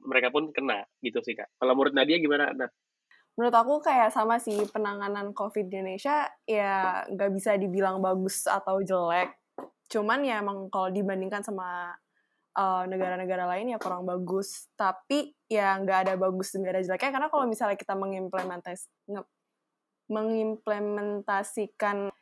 mereka 0.05 0.29
pun 0.35 0.45
kena 0.51 0.79
gitu 1.01 1.23
sih 1.23 1.39
kak. 1.39 1.49
Kalau 1.57 1.73
menurut 1.79 1.95
Nadia 1.95 2.19
gimana? 2.19 2.51
Nah. 2.53 2.71
Menurut 3.35 3.55
aku 3.55 3.75
kayak 3.83 4.15
sama 4.15 4.39
sih 4.39 4.63
penanganan 4.71 5.35
COVID 5.35 5.67
di 5.67 5.75
Indonesia 5.83 6.31
ya 6.47 7.03
nggak 7.11 7.31
bisa 7.35 7.59
dibilang 7.59 7.99
bagus 7.99 8.47
atau 8.47 8.79
jelek. 8.83 9.35
Cuman 9.91 10.23
ya 10.23 10.41
emang 10.41 10.71
kalau 10.71 10.91
dibandingkan 10.91 11.43
sama 11.43 11.93
uh, 12.55 12.87
negara-negara 12.87 13.51
lain 13.51 13.75
ya 13.75 13.79
kurang 13.83 14.07
bagus. 14.07 14.71
Tapi 14.79 15.35
ya 15.51 15.75
nggak 15.79 15.99
ada 16.09 16.15
bagus 16.17 16.55
negara 16.57 16.81
jeleknya. 16.81 17.13
Karena 17.15 17.29
kalau 17.31 17.47
misalnya 17.51 17.77
kita 17.79 17.95
mengimplementas 17.99 18.89
mengimplementasikan 20.05 22.13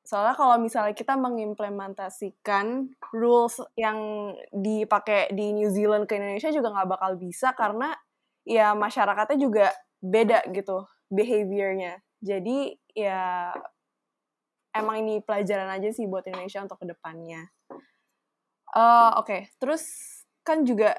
soalnya 0.00 0.34
kalau 0.34 0.58
misalnya 0.58 0.90
kita 0.90 1.14
mengimplementasikan 1.14 2.90
rules 3.14 3.62
yang 3.78 4.34
dipakai 4.50 5.30
di 5.30 5.54
New 5.54 5.70
Zealand 5.70 6.10
ke 6.10 6.18
Indonesia 6.18 6.50
juga 6.50 6.74
nggak 6.74 6.90
bakal 6.98 7.14
bisa. 7.16 7.54
Karena 7.56 7.94
ya 8.44 8.74
masyarakatnya 8.74 9.38
juga 9.38 9.70
beda 10.02 10.42
gitu 10.50 10.82
behaviornya. 11.12 12.02
Jadi 12.20 12.76
ya 12.92 13.54
emang 14.74 15.02
ini 15.02 15.22
pelajaran 15.22 15.70
aja 15.70 15.90
sih 15.90 16.06
buat 16.06 16.26
Indonesia 16.26 16.62
untuk 16.62 16.78
ke 16.82 16.86
depannya 16.90 17.50
uh, 18.74 19.18
oke 19.20 19.26
okay. 19.26 19.40
terus 19.58 19.82
kan 20.46 20.64
juga 20.66 20.96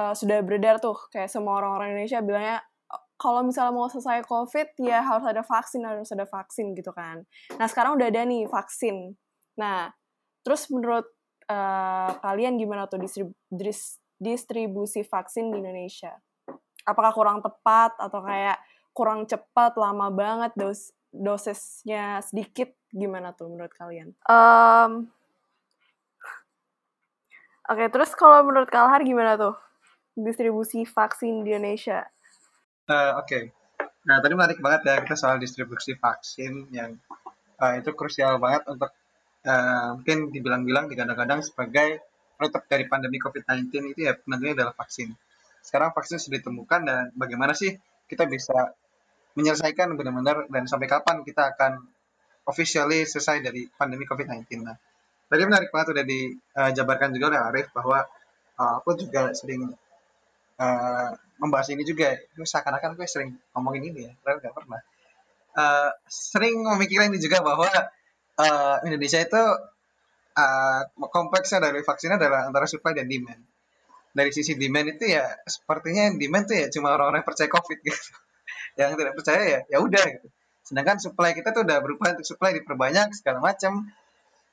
uh, 0.00 0.14
sudah 0.16 0.40
beredar 0.40 0.80
tuh 0.80 0.96
kayak 1.12 1.28
semua 1.28 1.60
orang-orang 1.60 1.96
Indonesia 1.96 2.24
bilangnya 2.24 2.58
kalau 3.20 3.44
misalnya 3.44 3.76
mau 3.76 3.92
selesai 3.92 4.24
COVID 4.24 4.80
ya 4.80 5.04
harus 5.04 5.28
ada 5.28 5.44
vaksin 5.44 5.84
harus 5.84 6.08
ada 6.08 6.24
vaksin 6.24 6.72
gitu 6.72 6.88
kan. 6.96 7.20
Nah 7.60 7.68
sekarang 7.68 8.00
udah 8.00 8.08
ada 8.08 8.24
nih 8.24 8.48
vaksin. 8.48 9.12
Nah 9.60 9.92
terus 10.40 10.72
menurut 10.72 11.04
uh, 11.52 12.16
kalian 12.24 12.56
gimana 12.56 12.88
tuh 12.88 12.96
distribu 12.96 13.36
distribusi 14.16 15.04
vaksin 15.04 15.52
di 15.52 15.60
Indonesia? 15.60 16.16
Apakah 16.88 17.12
kurang 17.12 17.38
tepat 17.44 17.92
atau 18.00 18.24
kayak 18.24 18.56
kurang 18.96 19.28
cepat, 19.28 19.76
lama 19.76 20.08
banget 20.08 20.56
dos 20.56 20.96
dosisnya 21.12 22.24
sedikit? 22.24 22.72
Gimana 22.88 23.36
tuh 23.36 23.52
menurut 23.52 23.72
kalian? 23.76 24.16
Um, 24.24 25.12
Oke, 27.70 27.86
terus 27.86 28.10
kalau 28.18 28.42
menurut 28.42 28.66
Kalhar 28.66 28.98
gimana 29.06 29.38
tuh 29.38 29.54
distribusi 30.18 30.82
vaksin 30.82 31.46
di 31.46 31.54
Indonesia? 31.54 32.02
Uh, 32.90 33.14
Oke. 33.22 33.30
Okay. 33.30 33.44
Nah, 34.10 34.18
tadi 34.18 34.34
menarik 34.34 34.58
banget 34.58 34.90
ya 34.90 34.94
kita 35.06 35.14
soal 35.14 35.38
distribusi 35.38 35.94
vaksin 35.94 36.66
yang 36.74 36.98
uh, 37.62 37.78
itu 37.78 37.94
krusial 37.94 38.42
banget 38.42 38.66
untuk 38.66 38.90
uh, 39.46 39.94
mungkin 39.94 40.34
dibilang-bilang 40.34 40.90
digadang-gadang 40.90 41.46
sebagai 41.46 42.02
penutup 42.34 42.66
dari 42.66 42.90
pandemi 42.90 43.22
COVID-19 43.22 43.94
itu 43.94 44.00
ya 44.02 44.18
nantinya 44.26 44.66
adalah 44.66 44.74
vaksin. 44.74 45.14
Sekarang 45.62 45.94
vaksin 45.94 46.18
sudah 46.18 46.42
ditemukan 46.42 46.80
dan 46.82 47.14
bagaimana 47.14 47.54
sih 47.54 47.76
kita 48.10 48.26
bisa 48.26 48.74
menyelesaikan 49.38 49.94
benar-benar 49.94 50.50
dan 50.50 50.66
sampai 50.66 50.90
kapan 50.90 51.22
kita 51.22 51.54
akan 51.54 51.86
officially 52.50 53.06
selesai 53.06 53.46
dari 53.46 53.70
pandemi 53.78 54.08
COVID-19. 54.10 54.66
Nah, 54.66 54.74
tadi 55.30 55.42
menarik 55.46 55.70
banget 55.70 55.94
udah 55.94 56.04
dijabarkan 56.04 57.14
juga 57.14 57.30
oleh 57.30 57.40
Arif 57.40 57.66
bahwa 57.70 58.02
uh, 58.58 58.72
aku 58.82 58.98
juga 58.98 59.30
sering 59.30 59.70
uh, 60.58 61.10
membahas 61.38 61.70
ini 61.70 61.86
juga. 61.86 62.18
Seakan-akan 62.34 62.98
gue 62.98 63.06
sering 63.06 63.38
ngomongin 63.54 63.94
ini 63.94 64.10
ya 64.10 64.12
padahal 64.20 64.42
gak 64.42 64.54
pernah. 64.58 64.80
Uh, 65.50 65.90
sering 66.10 66.58
memikirkan 66.62 67.14
ini 67.14 67.22
juga 67.22 67.46
bahwa 67.46 67.70
uh, 68.38 68.76
Indonesia 68.86 69.22
itu 69.22 69.42
uh, 70.36 70.82
kompleksnya 70.98 71.62
dari 71.62 71.80
vaksinnya 71.86 72.18
adalah 72.18 72.50
antara 72.50 72.66
supply 72.66 72.92
dan 72.92 73.06
demand. 73.06 73.40
Dari 74.10 74.34
sisi 74.34 74.58
demand 74.58 74.98
itu 74.98 75.14
ya 75.14 75.22
sepertinya 75.46 76.10
demand 76.18 76.44
tuh 76.50 76.58
ya 76.58 76.66
cuma 76.74 76.90
orang-orang 76.90 77.22
yang 77.22 77.28
percaya 77.30 77.48
covid 77.48 77.78
gitu. 77.86 78.10
Yang 78.74 78.90
tidak 78.98 79.14
percaya 79.14 79.42
ya 79.46 79.60
ya 79.70 79.78
udah 79.78 80.04
gitu. 80.18 80.28
Sedangkan 80.66 80.98
supply 81.02 81.34
kita 81.34 81.54
tuh 81.54 81.62
udah 81.66 81.78
berubah 81.82 82.18
untuk 82.18 82.26
supply 82.26 82.54
diperbanyak 82.58 83.14
segala 83.14 83.38
macam 83.42 83.90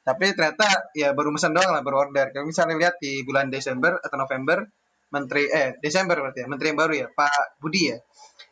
tapi 0.07 0.31
ternyata 0.31 0.87
ya 0.95 1.11
baru 1.11 1.35
pesan 1.35 1.51
doang 1.51 1.75
lah 1.75 1.83
baru 1.83 2.07
order 2.07 2.31
kalau 2.31 2.47
misalnya 2.47 2.79
lihat 2.79 2.95
di 3.03 3.27
bulan 3.27 3.51
Desember 3.51 3.99
atau 3.99 4.15
November 4.15 4.63
Menteri 5.07 5.47
eh 5.47 5.79
Desember 5.79 6.19
berarti 6.19 6.43
ya, 6.43 6.47
Menteri 6.51 6.67
yang 6.75 6.79
baru 6.79 6.93
ya, 6.95 7.07
Pak 7.07 7.63
Budi 7.63 7.95
ya. 7.95 7.97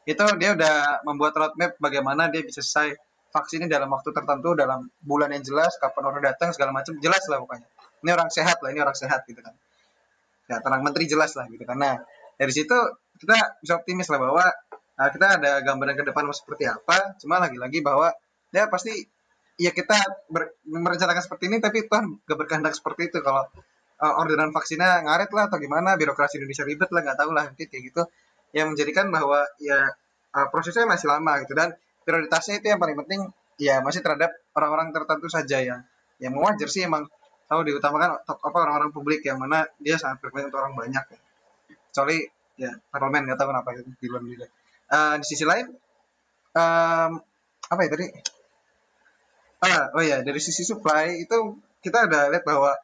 Itu 0.07 0.23
dia 0.39 0.55
udah 0.55 1.03
membuat 1.03 1.35
roadmap 1.35 1.75
bagaimana 1.81 2.31
dia 2.31 2.45
bisa 2.45 2.63
selesai 2.63 2.95
vaksin 3.35 3.67
ini 3.67 3.67
dalam 3.67 3.91
waktu 3.91 4.15
tertentu, 4.15 4.55
dalam 4.55 4.87
bulan 5.03 5.35
yang 5.35 5.43
jelas, 5.43 5.75
kapan 5.75 6.03
orang 6.07 6.23
datang 6.23 6.55
segala 6.55 6.71
macam 6.71 6.95
jelas 7.03 7.27
lah 7.27 7.43
pokoknya. 7.43 7.67
Ini 8.05 8.09
orang 8.15 8.29
sehat 8.31 8.63
lah, 8.63 8.69
ini 8.71 8.79
orang 8.79 8.95
sehat 8.95 9.27
gitu 9.27 9.43
kan. 9.43 9.51
Ya, 10.47 10.61
tenang 10.63 10.85
menteri 10.85 11.09
jelas 11.09 11.35
lah 11.35 11.49
gitu. 11.51 11.67
Nah, 11.67 11.99
dari 12.39 12.53
situ 12.53 12.77
kita 13.19 13.59
bisa 13.59 13.73
optimis 13.81 14.07
lah 14.07 14.19
bahwa 14.21 14.45
nah, 14.95 15.09
kita 15.11 15.27
ada 15.41 15.51
gambaran 15.59 15.99
ke 15.99 16.03
depan 16.07 16.23
seperti 16.31 16.71
apa. 16.71 17.19
Cuma 17.19 17.43
lagi-lagi 17.43 17.83
bahwa 17.83 18.15
ya 18.55 18.71
pasti 18.71 18.95
ya 19.55 19.71
kita 19.71 19.95
ber, 20.27 20.59
merencanakan 20.67 21.23
seperti 21.23 21.47
ini 21.47 21.57
tapi 21.63 21.87
Tuhan 21.87 22.23
gak 22.27 22.37
berkehendak 22.37 22.73
seperti 22.75 23.11
itu. 23.11 23.19
Kalau 23.23 23.43
uh, 24.01 24.21
orderan 24.21 24.51
vaksinnya 24.51 25.07
ngaret 25.07 25.31
lah 25.31 25.47
atau 25.47 25.57
gimana 25.59 25.95
birokrasi 25.95 26.39
Indonesia 26.39 26.67
ribet 26.67 26.89
lah 26.91 27.01
nggak 27.03 27.17
tahu 27.19 27.31
lah 27.31 27.43
nanti 27.47 27.67
kayak 27.67 27.83
gitu. 27.91 28.01
Yang 28.55 28.67
menjadikan 28.75 29.11
bahwa 29.11 29.47
ya 29.59 29.95
uh, 30.35 30.47
prosesnya 30.51 30.87
masih 30.87 31.07
lama 31.07 31.43
gitu. 31.43 31.55
Dan 31.55 31.75
prioritasnya 32.03 32.59
itu 32.59 32.67
yang 32.71 32.79
paling 32.79 32.97
penting 33.03 33.21
ya 33.55 33.79
masih 33.79 34.03
terhadap 34.03 34.35
orang-orang 34.51 34.91
tertentu 34.91 35.31
saja 35.31 35.63
yang 35.63 35.81
yang 36.19 36.35
wajar 36.35 36.67
sih 36.67 36.83
emang 36.83 37.07
tahu 37.45 37.61
diutamakan 37.67 38.19
apa 38.23 38.57
orang-orang 38.57 38.91
publik 38.91 39.23
yang 39.23 39.39
mana 39.39 39.67
dia 39.79 39.95
sangat 39.95 40.23
berpengaruh 40.23 40.49
untuk 40.49 40.61
orang 40.63 40.75
banyak 40.75 41.03
ya. 41.07 41.19
kecuali 41.91 42.17
ya 42.55 42.71
parlemen 42.89 43.27
nggak 43.27 43.37
tahu 43.39 43.47
kenapa 43.51 43.69
itu 43.75 43.81
di 43.99 44.07
luar 44.07 44.23
uh, 44.25 45.15
di 45.19 45.25
sisi 45.27 45.43
lain 45.43 45.67
um, 46.55 47.11
apa 47.65 47.81
ya 47.83 47.89
tadi 47.91 48.05
ah 49.65 49.89
oh 49.97 50.03
ya 50.05 50.21
dari 50.21 50.37
sisi 50.37 50.61
supply 50.61 51.25
itu 51.25 51.57
kita 51.81 52.05
udah 52.05 52.29
lihat 52.33 52.45
bahwa 52.45 52.77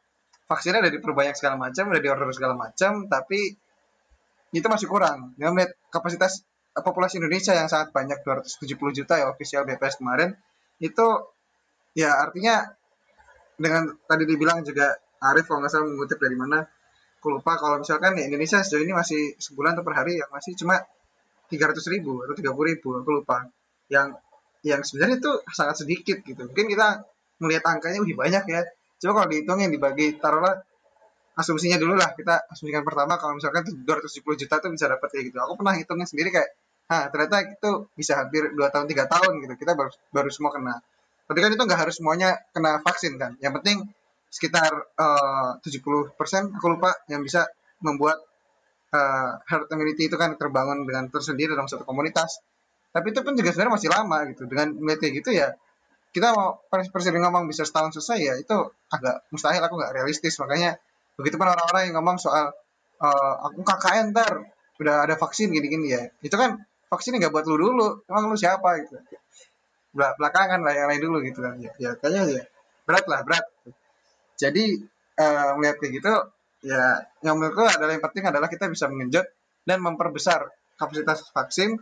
vaksinnya 0.46 0.84
udah 0.84 0.92
diperbanyak 0.92 1.34
segala 1.34 1.56
macam, 1.56 1.88
udah 1.88 2.02
diorder 2.02 2.28
segala 2.36 2.54
macam, 2.54 3.08
tapi 3.08 3.56
itu 4.52 4.66
masih 4.68 4.86
kurang. 4.86 5.32
Dengan 5.40 5.56
melihat 5.56 5.72
kapasitas 5.88 6.44
populasi 6.76 7.20
Indonesia 7.20 7.56
yang 7.56 7.72
sangat 7.72 7.90
banyak 7.96 8.20
270 8.20 8.98
juta 9.02 9.14
ya 9.16 9.26
official 9.32 9.64
BPS 9.64 9.96
kemarin, 9.96 10.36
itu 10.76 11.06
ya 11.96 12.20
artinya 12.20 12.68
dengan 13.56 13.96
tadi 14.04 14.24
dibilang 14.28 14.60
juga 14.64 14.92
Arif 15.22 15.48
kalau 15.48 15.62
nggak 15.64 15.72
salah 15.72 15.86
mengutip 15.88 16.18
dari 16.20 16.36
mana, 16.36 16.66
aku 17.22 17.38
lupa 17.38 17.54
kalau 17.56 17.80
misalkan 17.80 18.18
ya 18.18 18.26
Indonesia 18.28 18.60
sejauh 18.60 18.82
ini 18.82 18.92
masih 18.92 19.38
sebulan 19.38 19.78
atau 19.78 19.84
per 19.86 19.94
hari 19.94 20.18
yang 20.20 20.30
masih 20.34 20.58
cuma 20.58 20.82
300 21.48 21.78
ribu 21.92 22.24
atau 22.26 22.34
30 22.34 22.70
ribu, 22.70 22.88
aku 22.98 23.10
lupa. 23.22 23.46
Yang 23.86 24.18
yang 24.62 24.82
sebenarnya 24.86 25.18
itu 25.18 25.32
sangat 25.50 25.76
sedikit 25.82 26.22
gitu. 26.22 26.46
Mungkin 26.46 26.66
kita 26.70 27.02
melihat 27.42 27.66
angkanya 27.66 27.98
lebih 28.02 28.14
banyak 28.18 28.44
ya, 28.46 28.60
coba 29.02 29.12
kalau 29.22 29.28
dihitungin 29.34 29.70
dibagi 29.74 30.18
taruhlah 30.22 30.62
asumsinya 31.34 31.78
dulu 31.78 31.98
lah. 31.98 32.14
Kita 32.14 32.46
asumsikan 32.50 32.86
pertama 32.86 33.18
kalau 33.18 33.34
misalkan 33.34 33.66
270 33.66 34.42
juta 34.46 34.54
tuh 34.62 34.70
bisa 34.70 34.86
dapat 34.86 35.08
kayak 35.10 35.34
gitu. 35.34 35.38
Aku 35.42 35.58
pernah 35.58 35.74
hitungin 35.74 36.06
sendiri 36.06 36.30
kayak 36.30 36.50
ah 36.90 37.08
ternyata 37.08 37.36
itu 37.46 37.70
bisa 37.94 38.20
hampir 38.22 38.52
2 38.54 38.58
tahun 38.74 38.86
tiga 38.86 39.04
tahun 39.10 39.42
gitu. 39.42 39.54
Kita 39.58 39.74
baru 39.74 39.90
baru 40.14 40.30
semua 40.30 40.54
kena. 40.54 40.78
Tapi 41.26 41.38
kan 41.38 41.50
itu 41.50 41.62
nggak 41.62 41.80
harus 41.88 41.94
semuanya 41.98 42.38
kena 42.54 42.78
vaksin 42.82 43.18
kan. 43.18 43.34
Yang 43.42 43.52
penting 43.62 43.76
sekitar 44.32 44.72
uh, 44.96 45.60
70% 45.60 46.16
aku 46.56 46.66
lupa 46.72 46.96
yang 47.12 47.20
bisa 47.20 47.44
membuat 47.84 48.16
uh, 48.94 49.36
herd 49.44 49.68
immunity 49.68 50.08
itu 50.08 50.16
kan 50.16 50.38
terbangun 50.40 50.88
dengan 50.88 51.12
tersendiri 51.12 51.52
dalam 51.52 51.68
satu 51.68 51.84
komunitas 51.84 52.40
tapi 52.92 53.06
itu 53.10 53.20
pun 53.24 53.32
juga 53.32 53.50
sebenarnya 53.56 53.74
masih 53.80 53.90
lama 53.90 54.18
gitu. 54.28 54.44
Dengan 54.44 54.76
melihat 54.76 55.08
gitu 55.08 55.32
ya 55.32 55.56
kita 56.12 56.36
mau 56.36 56.60
presiden 56.68 57.24
ngomong 57.24 57.48
bisa 57.48 57.64
setahun 57.64 57.96
selesai 57.96 58.18
ya 58.20 58.34
itu 58.36 58.52
agak 58.92 59.24
mustahil 59.32 59.64
aku 59.64 59.80
nggak 59.80 59.92
realistis. 59.96 60.36
Makanya 60.36 60.76
begitu 61.16 61.40
pun 61.40 61.48
orang-orang 61.48 61.88
yang 61.88 61.96
ngomong 61.98 62.20
soal 62.20 62.52
uh, 63.00 63.34
aku 63.48 63.64
KKN 63.64 64.12
ntar 64.12 64.44
udah 64.76 65.08
ada 65.08 65.16
vaksin 65.16 65.48
gini-gini 65.48 65.96
ya. 65.96 66.12
Itu 66.20 66.36
kan 66.36 66.60
vaksin 66.92 67.16
nggak 67.16 67.32
buat 67.32 67.48
lu 67.48 67.56
dulu 67.56 68.04
emang 68.12 68.28
lu 68.28 68.36
siapa 68.36 68.84
gitu. 68.84 69.00
Belakangan 69.96 70.60
lah 70.60 70.72
yang 70.76 70.88
lain 70.92 71.00
dulu 71.00 71.24
gitu 71.24 71.40
kan. 71.40 71.56
Ya, 71.56 71.72
ya 71.80 71.90
kayaknya 71.96 72.22
ya 72.28 72.42
berat 72.84 73.08
lah 73.08 73.24
berat. 73.24 73.44
Jadi 74.36 74.84
uh, 75.16 75.56
melihat 75.56 75.80
kayak 75.80 75.92
gitu 75.96 76.12
ya 76.62 77.08
yang 77.24 77.40
menurutku 77.40 77.64
adalah 77.64 77.96
yang 77.96 78.04
penting 78.04 78.24
adalah 78.28 78.52
kita 78.52 78.68
bisa 78.68 78.86
mengenjot 78.86 79.24
dan 79.64 79.80
memperbesar 79.80 80.52
kapasitas 80.76 81.32
vaksin 81.32 81.80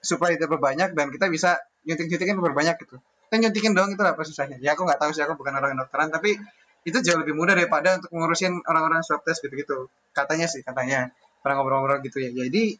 itu 0.00 0.44
berbanyak 0.48 0.96
dan 0.96 1.06
kita 1.12 1.28
bisa 1.28 1.60
nyuntik-nyuntikin 1.84 2.36
berbanyak 2.40 2.76
gitu. 2.80 2.96
Kan 3.30 3.38
nyuntikin 3.44 3.72
dong 3.76 3.94
itu 3.94 4.02
apa 4.02 4.20
susahnya. 4.26 4.58
Ya 4.58 4.74
aku 4.74 4.82
nggak 4.88 4.98
tahu 4.98 5.10
sih 5.14 5.22
aku 5.22 5.38
bukan 5.38 5.54
orang 5.54 5.78
dokteran 5.78 6.10
tapi 6.10 6.34
itu 6.82 6.98
jauh 7.04 7.20
lebih 7.20 7.36
mudah 7.36 7.52
daripada 7.52 8.00
untuk 8.00 8.10
ngurusin 8.16 8.64
orang-orang 8.64 9.04
swab 9.04 9.22
test 9.22 9.44
gitu-gitu. 9.44 9.92
Katanya 10.16 10.48
sih 10.50 10.64
katanya. 10.64 11.12
Pernah 11.40 11.60
ngobrol-ngobrol 11.60 12.04
gitu 12.04 12.20
ya. 12.20 12.32
Jadi 12.32 12.76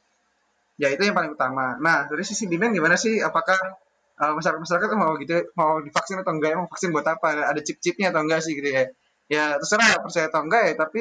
ya 0.80 0.88
itu 0.92 1.02
yang 1.04 1.16
paling 1.16 1.36
utama. 1.36 1.76
Nah 1.78 2.08
dari 2.08 2.24
sisi 2.24 2.48
demand 2.48 2.72
gimana 2.72 2.96
sih? 2.96 3.20
Apakah 3.20 3.56
uh, 4.20 4.32
masyarakat 4.36 4.60
masyarakat 4.60 4.88
mau 4.96 5.12
gitu 5.20 5.52
mau 5.54 5.80
divaksin 5.80 6.20
atau 6.20 6.32
enggak? 6.34 6.56
Emang 6.56 6.68
vaksin 6.68 6.90
buat 6.92 7.06
apa? 7.06 7.52
Ada 7.52 7.60
chip-chipnya 7.60 8.12
atau 8.12 8.24
enggak 8.24 8.40
sih 8.44 8.56
gitu 8.56 8.68
ya? 8.68 8.84
Ya 9.30 9.44
terserah 9.60 10.02
percaya 10.02 10.26
atau 10.28 10.42
enggak 10.42 10.62
ya 10.66 10.74
tapi 10.74 11.00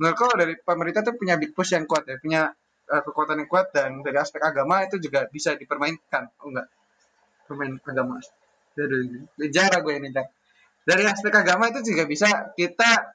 menurutku 0.00 0.32
dari 0.32 0.54
pemerintah 0.56 1.04
tuh 1.04 1.14
punya 1.20 1.36
big 1.36 1.52
push 1.52 1.76
yang 1.76 1.84
kuat 1.84 2.08
ya 2.08 2.16
punya 2.16 2.48
uh, 2.90 3.02
kekuatan 3.06 3.46
yang 3.46 3.48
kuat 3.50 3.70
dan 3.70 4.02
dari 4.02 4.18
aspek 4.18 4.42
agama 4.42 4.82
itu 4.82 4.98
juga 4.98 5.30
bisa 5.30 5.54
dipermainkan 5.54 6.34
oh 6.42 6.50
enggak 6.50 6.66
permain 7.46 7.78
agama 7.86 8.18
jarang 9.50 9.82
gue 9.86 9.94
ini 9.98 10.10
dari 10.84 11.04
aspek 11.06 11.30
agama 11.30 11.70
itu 11.70 11.86
juga 11.86 12.08
bisa 12.08 12.50
kita 12.58 13.14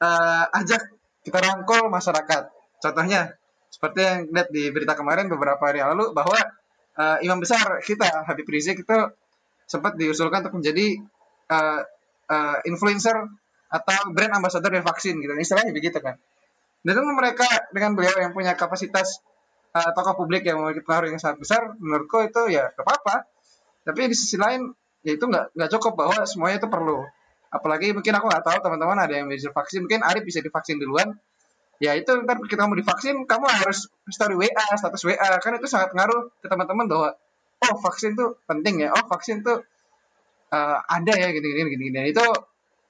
uh, 0.00 0.44
ajak 0.62 0.82
kita 1.22 1.38
rangkul 1.38 1.86
masyarakat. 1.90 2.50
Contohnya 2.82 3.38
seperti 3.70 4.00
yang 4.02 4.18
lihat 4.30 4.48
di 4.50 4.68
berita 4.74 4.94
kemarin 4.98 5.30
beberapa 5.30 5.62
hari 5.62 5.80
lalu 5.80 6.12
bahwa 6.12 6.38
uh, 6.98 7.18
imam 7.24 7.38
besar 7.40 7.80
kita 7.80 8.26
Habib 8.26 8.46
Rizik 8.46 8.82
itu 8.82 8.98
sempat 9.66 9.96
diusulkan 9.96 10.44
untuk 10.44 10.60
menjadi 10.60 11.00
uh, 11.48 11.80
uh, 12.28 12.58
influencer 12.68 13.16
atau 13.72 14.00
brand 14.12 14.36
ambassador 14.36 14.68
dari 14.68 14.84
vaksin 14.84 15.16
gitu. 15.18 15.32
Istilahnya 15.32 15.72
begitu 15.72 15.98
kan. 16.02 16.20
Dan 16.82 16.98
mereka 17.14 17.46
dengan 17.70 17.94
beliau 17.94 18.18
yang 18.18 18.34
punya 18.34 18.58
kapasitas 18.58 19.22
uh, 19.72 19.90
tokoh 19.94 20.18
publik 20.18 20.42
yang 20.42 20.58
memiliki 20.60 20.82
pengaruh 20.82 21.14
yang 21.14 21.20
sangat 21.22 21.38
besar, 21.38 21.62
menurutku 21.78 22.20
itu 22.26 22.52
ya 22.52 22.74
gak 22.74 22.84
apa-apa. 22.84 23.26
Tapi 23.82 24.10
di 24.10 24.16
sisi 24.18 24.38
lain 24.38 24.70
ya 25.02 25.18
itu 25.18 25.24
nggak 25.26 25.58
nggak 25.58 25.70
cukup 25.78 25.98
bahwa 25.98 26.22
semuanya 26.26 26.62
itu 26.62 26.68
perlu. 26.70 27.02
Apalagi 27.50 27.90
mungkin 27.92 28.14
aku 28.16 28.26
nggak 28.30 28.44
tahu 28.46 28.58
teman-teman 28.62 28.98
ada 28.98 29.14
yang 29.14 29.26
bisa 29.26 29.50
vaksin, 29.50 29.84
mungkin 29.84 30.06
Arif 30.06 30.22
bisa 30.22 30.40
divaksin 30.40 30.78
duluan. 30.78 31.18
Ya 31.82 31.98
itu 31.98 32.14
ntar 32.22 32.38
kita 32.46 32.70
mau 32.70 32.78
divaksin, 32.78 33.26
kamu 33.26 33.46
harus 33.50 33.90
story 34.06 34.38
WA, 34.38 34.66
status 34.78 35.02
WA, 35.02 35.28
kan 35.42 35.58
itu 35.58 35.66
sangat 35.66 35.90
ngaruh 35.98 36.30
ke 36.38 36.46
teman-teman 36.46 36.86
bahwa 36.86 37.08
oh 37.62 37.74
vaksin 37.82 38.14
tuh 38.14 38.38
penting 38.46 38.86
ya, 38.86 38.94
oh 38.94 39.04
vaksin 39.10 39.42
tuh 39.42 39.66
uh, 40.54 40.78
ada 40.86 41.12
ya 41.18 41.34
gini-gini 41.34 41.74
gini-gini. 41.74 42.14
Itu 42.14 42.22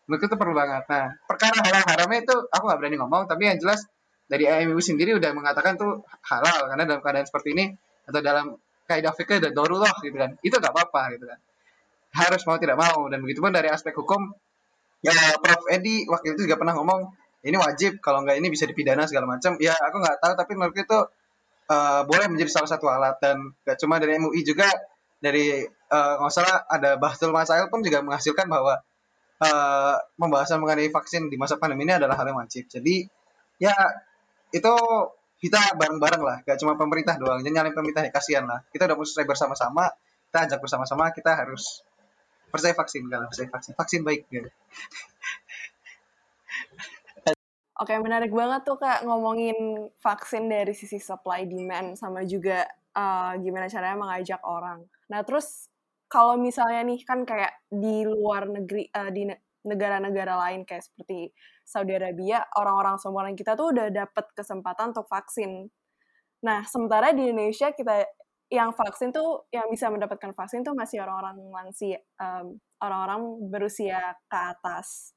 menurut 0.07 0.23
itu 0.27 0.37
perlu 0.37 0.55
banget. 0.55 0.85
Nah 0.91 1.15
perkara 1.27 1.57
halal 1.63 1.85
haramnya 1.87 2.19
itu 2.27 2.37
aku 2.51 2.63
nggak 2.67 2.79
berani 2.79 2.97
ngomong, 2.99 3.23
tapi 3.31 3.49
yang 3.49 3.59
jelas 3.59 3.87
dari 4.27 4.49
AMU 4.49 4.81
sendiri 4.81 5.13
udah 5.17 5.31
mengatakan 5.37 5.77
tuh 5.77 6.03
halal 6.27 6.73
karena 6.73 6.85
dalam 6.89 7.01
keadaan 7.05 7.27
seperti 7.29 7.49
ini 7.53 7.65
atau 8.09 8.21
dalam 8.25 8.47
kaidah 8.89 9.15
fikih 9.15 9.39
dan 9.39 9.53
darullah 9.55 9.93
gitu 10.03 10.17
kan. 10.17 10.35
Itu 10.43 10.59
nggak 10.59 10.73
apa-apa 10.73 11.03
gitu 11.19 11.25
kan. 11.29 11.39
Harus 12.13 12.43
mau 12.45 12.57
tidak 12.59 12.77
mau 12.77 13.09
dan 13.09 13.19
begitu 13.25 13.41
pun 13.41 13.53
dari 13.55 13.69
aspek 13.71 13.95
hukum 13.97 14.33
ya 15.05 15.15
Prof. 15.39 15.69
Edi 15.71 16.07
waktu 16.11 16.35
itu 16.35 16.47
juga 16.49 16.59
pernah 16.59 16.75
ngomong 16.77 17.09
ini 17.43 17.59
wajib 17.59 17.99
kalau 17.99 18.23
nggak 18.23 18.39
ini 18.39 18.49
bisa 18.51 18.65
dipidana 18.67 19.07
segala 19.07 19.27
macam. 19.27 19.59
Ya 19.59 19.75
aku 19.75 19.97
nggak 19.99 20.19
tahu 20.23 20.33
tapi 20.39 20.53
menurut 20.59 20.77
itu 20.79 20.99
uh, 21.69 22.01
boleh 22.07 22.27
menjadi 22.31 22.51
salah 22.51 22.71
satu 22.71 22.87
alat 22.91 23.19
dan 23.23 23.55
gak 23.67 23.79
cuma 23.79 23.99
dari 24.03 24.19
MUI 24.19 24.43
juga 24.43 24.69
dari 25.23 25.63
uh, 25.67 26.15
nggak 26.23 26.33
salah 26.33 26.67
ada 26.67 26.99
Bahtul 26.99 27.31
Masail 27.31 27.71
pun 27.71 27.83
juga 27.83 28.03
menghasilkan 28.03 28.47
bahwa 28.51 28.83
uh, 29.43 29.97
pembahasan 30.15 30.63
mengenai 30.63 30.89
vaksin 30.95 31.27
di 31.27 31.35
masa 31.35 31.59
pandemi 31.59 31.83
ini 31.83 31.99
adalah 31.99 32.15
hal 32.15 32.31
yang 32.31 32.39
wajib. 32.39 32.71
Jadi 32.71 33.03
ya 33.59 33.75
itu 34.55 34.75
kita 35.43 35.75
bareng-bareng 35.75 36.23
lah. 36.23 36.37
Gak 36.47 36.63
cuma 36.63 36.79
pemerintah 36.79 37.19
doang. 37.19 37.43
Jangan 37.43 37.67
nyalain 37.67 37.75
pemerintah 37.75 38.07
ya 38.07 38.13
kasihan 38.15 38.47
lah. 38.47 38.63
Kita 38.71 38.87
udah 38.87 38.95
mulai 38.95 39.25
bersama-sama. 39.27 39.85
Kita 40.31 40.39
ajak 40.47 40.59
bersama-sama 40.63 41.05
kita 41.11 41.35
harus 41.35 41.83
percaya 42.49 42.77
vaksin 42.79 43.03
kan 43.11 43.27
percaya 43.27 43.49
vaksin. 43.51 43.73
Vaksin 43.75 44.01
baik 44.07 44.31
gitu. 44.31 44.49
Oke, 47.83 47.99
menarik 47.99 48.31
banget 48.31 48.63
tuh 48.63 48.79
Kak 48.79 49.03
ngomongin 49.03 49.91
vaksin 49.99 50.47
dari 50.47 50.71
sisi 50.71 51.03
supply 51.03 51.43
demand 51.51 51.99
sama 51.99 52.23
juga 52.23 52.63
uh, 52.95 53.35
gimana 53.43 53.67
caranya 53.67 53.99
mengajak 53.99 54.39
orang. 54.47 54.87
Nah, 55.11 55.27
terus 55.27 55.72
kalau 56.13 56.37
misalnya 56.37 56.85
nih 56.85 57.01
kan 57.09 57.25
kayak 57.25 57.65
di 57.73 58.05
luar 58.05 58.45
negeri 58.45 58.85
uh, 58.93 59.09
di 59.09 59.33
negara-negara 59.65 60.37
lain 60.45 60.69
kayak 60.69 60.85
seperti 60.85 61.33
Saudi 61.65 61.97
Arabia, 61.97 62.45
orang-orang 62.61 63.01
seumuran 63.01 63.33
kita 63.33 63.57
tuh 63.57 63.73
udah 63.73 63.89
dapet 63.89 64.29
kesempatan 64.37 64.93
untuk 64.93 65.09
vaksin. 65.09 65.73
Nah, 66.45 66.69
sementara 66.69 67.17
di 67.17 67.33
Indonesia 67.33 67.73
kita 67.73 68.05
yang 68.53 68.77
vaksin 68.77 69.17
tuh 69.17 69.49
yang 69.49 69.73
bisa 69.73 69.89
mendapatkan 69.89 70.37
vaksin 70.37 70.61
tuh 70.61 70.77
masih 70.77 71.01
orang-orang 71.01 71.41
lansia, 71.49 71.97
um, 72.21 72.61
orang-orang 72.85 73.49
berusia 73.49 74.21
ke 74.29 74.37
atas. 74.37 75.17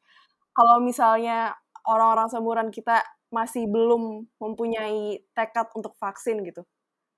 Kalau 0.55 0.79
misalnya 0.79 1.51
orang-orang 1.84 2.31
seumuran 2.31 2.69
kita 2.71 3.03
masih 3.36 3.67
belum 3.67 4.31
mempunyai 4.39 5.19
tekad 5.36 5.67
untuk 5.75 5.91
vaksin 5.99 6.39
gitu, 6.47 6.63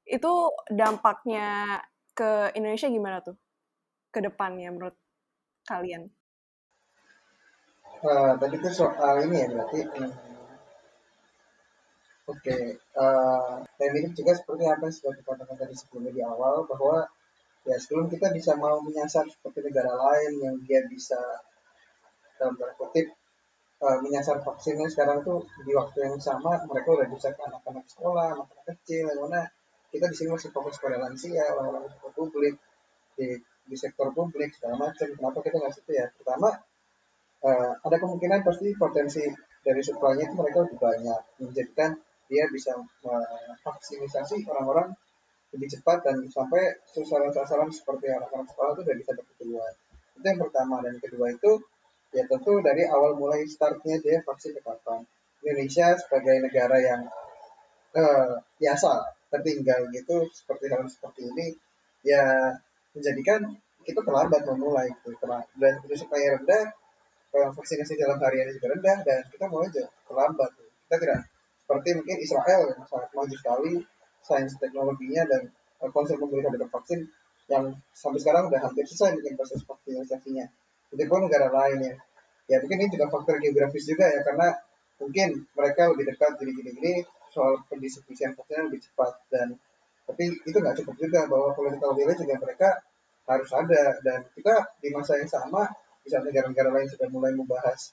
itu 0.09 0.33
dampaknya 0.73 1.77
ke 2.17 2.49
Indonesia 2.57 2.89
gimana 2.89 3.21
tuh 3.21 3.37
ke 4.17 4.25
depannya 4.25 4.73
menurut 4.73 4.97
kalian? 5.69 6.09
Uh, 8.01 8.33
tadi 8.41 8.57
itu 8.57 8.69
soal 8.73 9.21
ini 9.29 9.45
ya 9.45 9.47
berarti 9.53 9.79
hmm, 9.85 10.13
Oke, 12.27 12.43
okay. 12.43 12.63
uh, 12.99 13.63
dan 13.79 14.11
juga 14.11 14.35
seperti 14.35 14.67
apa 14.67 14.83
yang 14.89 14.95
sudah 14.99 15.13
dikatakan 15.15 15.55
tadi 15.55 15.73
sebelumnya 15.79 16.11
di 16.11 16.23
awal 16.25 16.67
bahwa 16.67 17.07
ya 17.63 17.79
sebelum 17.79 18.11
kita 18.11 18.35
bisa 18.35 18.59
mau 18.59 18.83
menyasar 18.83 19.31
seperti 19.31 19.63
negara 19.63 19.95
lain 19.95 20.31
yang 20.43 20.55
dia 20.67 20.83
bisa 20.91 21.15
dalam 22.35 22.59
tanda 22.59 22.75
kutip 22.75 23.15
uh, 23.79 23.97
menyasar 24.03 24.43
vaksinnya 24.43 24.91
sekarang 24.91 25.23
tuh 25.23 25.47
di 25.63 25.71
waktu 25.71 26.03
yang 26.03 26.19
sama 26.19 26.59
mereka 26.67 26.99
udah 26.99 27.07
bisa 27.07 27.31
ke 27.31 27.41
anak-anak 27.47 27.85
sekolah, 27.87 28.35
anak-anak 28.35 28.65
kecil, 28.75 29.07
yang 29.07 29.21
mana 29.23 29.47
kita 29.89 30.05
di 30.11 30.15
sini 30.19 30.29
masih 30.35 30.51
fokus 30.51 30.77
pada 30.83 30.99
lansia, 30.99 31.47
orang-orang 31.55 31.87
publik 32.11 32.59
di, 33.15 33.39
di 33.67 33.77
sektor 33.77 34.09
publik 34.15 34.55
segala 34.55 34.89
macam. 34.89 35.07
Kenapa 35.11 35.37
kita 35.43 35.59
nggak 35.59 35.73
situ 35.75 35.91
ya? 35.93 36.07
Pertama 36.15 36.49
uh, 37.43 37.71
ada 37.83 37.95
kemungkinan 37.99 38.41
pasti 38.41 38.71
potensi 38.79 39.23
dari 39.61 39.81
supply-nya 39.83 40.31
itu 40.31 40.35
mereka 40.39 40.63
lebih 40.63 40.79
banyak 40.79 41.21
menjadikan 41.43 41.91
dia 42.27 42.43
bisa 42.51 42.75
memvaksinisasi 42.75 44.47
orang-orang 44.51 44.91
lebih 45.55 45.67
cepat 45.79 46.03
dan 46.03 46.19
sampai 46.27 46.75
sasaran-sasaran 46.91 47.71
seperti 47.71 48.11
anak-anak 48.11 48.47
sekolah 48.51 48.71
itu 48.75 48.81
sudah 48.83 48.97
bisa 48.99 49.11
dapat 49.15 49.35
duluan. 49.39 49.73
Itu 50.19 50.25
yang 50.27 50.39
pertama 50.43 50.75
dan 50.83 50.95
kedua 50.99 51.27
itu 51.31 51.51
ya 52.11 52.23
tentu 52.27 52.59
dari 52.59 52.83
awal 52.87 53.15
mulai 53.15 53.47
startnya 53.47 53.99
dia 54.03 54.19
vaksin 54.23 54.55
ke 54.55 54.61
kapan. 54.63 55.07
Indonesia 55.43 55.95
sebagai 55.95 56.35
negara 56.43 56.77
yang 56.83 57.01
uh, 57.95 58.43
biasa 58.59 58.91
tertinggal 59.31 59.87
gitu 59.91 60.27
seperti 60.31 60.65
hal 60.71 60.83
seperti 60.87 61.27
ini 61.31 61.47
ya 62.03 62.55
menjadikan 62.97 63.39
kita 63.85 64.03
terlambat 64.03 64.41
memulai 64.49 64.91
gitu 64.91 65.15
dan 65.61 65.73
itu 65.85 65.95
supaya 65.95 66.35
rendah 66.35 66.73
vaksinasi 67.31 67.95
dalam 67.95 68.17
harian 68.19 68.49
juga 68.57 68.73
rendah 68.75 68.97
dan 69.05 69.21
kita 69.31 69.45
mau 69.47 69.63
aja 69.63 69.85
terlambat 70.09 70.51
kita 70.87 70.95
tidak 71.03 71.19
seperti 71.67 71.99
mungkin 71.99 72.17
Israel 72.23 72.61
yang 72.71 72.81
sangat 72.87 73.11
maju 73.11 73.35
sekali 73.35 73.73
sains 74.23 74.55
teknologinya 74.55 75.27
dan 75.27 75.51
uh, 75.83 75.91
konsep 75.91 76.15
pemerintah 76.15 76.55
terhadap 76.55 76.71
vaksin 76.71 76.99
yang 77.51 77.75
sampai 77.91 78.19
sekarang 78.23 78.47
udah 78.47 78.59
hampir 78.63 78.87
selesai 78.87 79.19
bikin 79.19 79.35
proses 79.35 79.63
vaksinasinya. 79.67 80.47
Itu 80.95 81.03
pun 81.11 81.27
negara 81.27 81.51
lain 81.51 81.83
ya. 81.83 81.95
Ya 82.47 82.57
mungkin 82.63 82.87
ini 82.87 82.91
juga 82.95 83.11
faktor 83.11 83.43
geografis 83.43 83.83
juga 83.83 84.07
ya 84.07 84.23
karena 84.23 84.55
mungkin 85.03 85.43
mereka 85.51 85.91
lebih 85.91 86.07
dekat 86.07 86.39
jadi 86.39 86.51
gini-gini 86.55 86.93
soal 87.35 87.59
pendistribusian 87.67 88.31
vaksin 88.39 88.71
lebih 88.71 88.87
cepat 88.87 89.11
dan 89.27 89.59
tapi 90.07 90.23
itu 90.47 90.57
nggak 90.57 90.75
cukup 90.81 90.95
juga 90.95 91.27
bahwa 91.27 91.51
political 91.51 91.91
will 91.91 92.15
juga 92.15 92.35
mereka 92.39 92.69
harus 93.27 93.51
ada. 93.51 93.83
Dan 93.99 94.23
kita 94.31 94.55
di 94.79 94.89
masa 94.95 95.19
yang 95.19 95.27
sama 95.27 95.67
bisa 96.01 96.23
negara-negara 96.23 96.71
lain 96.71 96.87
sudah 96.87 97.11
mulai 97.11 97.35
membahas 97.35 97.91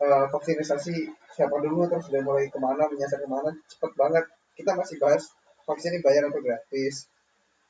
uh, 0.00 0.26
vaksinisasi 0.32 1.12
siapa 1.36 1.52
dulu 1.60 1.84
terus 1.92 2.08
udah 2.08 2.22
mulai 2.24 2.48
ke 2.48 2.56
mana 2.56 2.88
menyasar 2.88 3.20
ke 3.20 3.28
mana 3.28 3.52
cepet 3.68 3.92
banget. 4.00 4.24
Kita 4.56 4.72
masih 4.72 4.96
bahas 4.96 5.28
vaksin 5.68 5.92
ini 5.92 6.00
bayar 6.00 6.32
atau 6.32 6.40
gratis. 6.40 7.06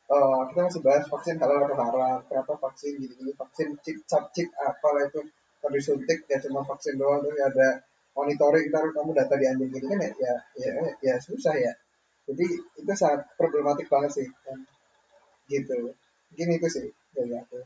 Uh, 0.07 0.47
kita 0.55 0.61
masih 0.71 0.83
bahas 0.87 1.05
vaksin 1.11 1.37
halal 1.43 1.67
atau 1.67 1.79
haram 1.79 2.21
kenapa 2.31 2.53
vaksin 2.59 3.01
gini 3.01 3.15
gini 3.17 3.33
vaksin 3.33 3.75
chip 3.81 4.03
cap 4.05 4.29
chip 4.35 4.51
apa 4.61 4.89
lah 4.93 5.09
itu 5.09 5.25
kalau 5.63 5.73
disuntik 5.73 6.27
ya 6.29 6.37
cuma 6.43 6.61
vaksin 6.67 7.01
doang 7.01 7.23
terus 7.23 7.39
ada 7.39 7.81
monitoring 8.13 8.69
ntar 8.69 8.93
kamu 8.93 9.15
data 9.17 9.35
diambil 9.41 9.73
gini 9.73 9.87
kan 9.89 9.99
ya 10.05 10.11
ya 10.21 10.35
ya, 10.59 10.71
ya 11.01 11.15
susah 11.17 11.55
ya 11.57 11.73
jadi 12.27 12.47
itu 12.81 12.93
sangat 12.95 13.27
problematik 13.39 13.87
banget 13.93 14.11
sih. 14.23 14.29
Kan 14.45 14.59
gitu. 15.51 15.95
Gini 16.33 16.57
itu 16.57 16.69
sih 16.73 16.87
dari 17.13 17.35
aku 17.37 17.61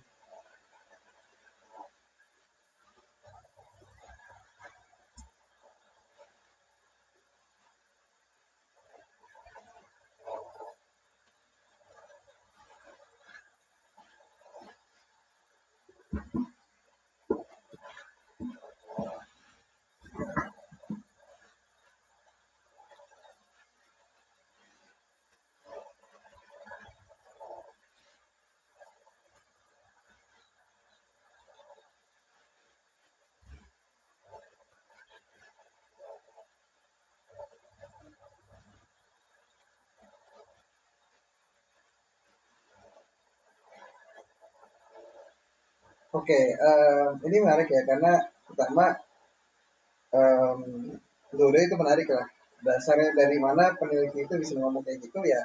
Oke, 46.14 46.55
um, 46.59 47.11
ini 47.27 47.37
menarik 47.42 47.69
ya 47.71 47.83
karena 47.83 48.23
pertama 48.47 48.95
um, 50.14 50.61
itu 51.35 51.77
menarik 51.77 52.09
lah. 52.11 52.27
Dasarnya 52.62 53.12
dari 53.12 53.37
mana 53.38 53.75
peneliti 53.77 54.25
itu 54.25 54.35
bisa 54.40 54.55
ngomong 54.59 54.83
kayak 54.87 55.03
gitu 55.03 55.21
ya 55.27 55.42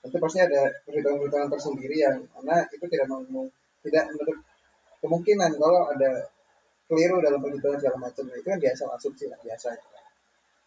tentu 0.00 0.16
pasti 0.16 0.40
ada 0.40 0.80
perhitungan-perhitungan 0.88 1.52
tersendiri 1.52 1.96
yang 2.00 2.24
mana 2.32 2.64
itu 2.72 2.84
tidak 2.88 3.04
mau 3.04 3.20
tidak 3.84 4.04
menutup 4.08 4.40
kemungkinan 5.04 5.60
kalau 5.60 5.92
ada 5.92 6.24
keliru 6.88 7.20
dalam 7.20 7.44
perhitungan 7.44 7.76
segala 7.76 8.08
macam. 8.08 8.24
Itu 8.32 8.48
kan 8.48 8.58
biasa 8.58 8.82
asumsi 8.96 9.28
lah 9.28 9.36
biasa 9.44 9.76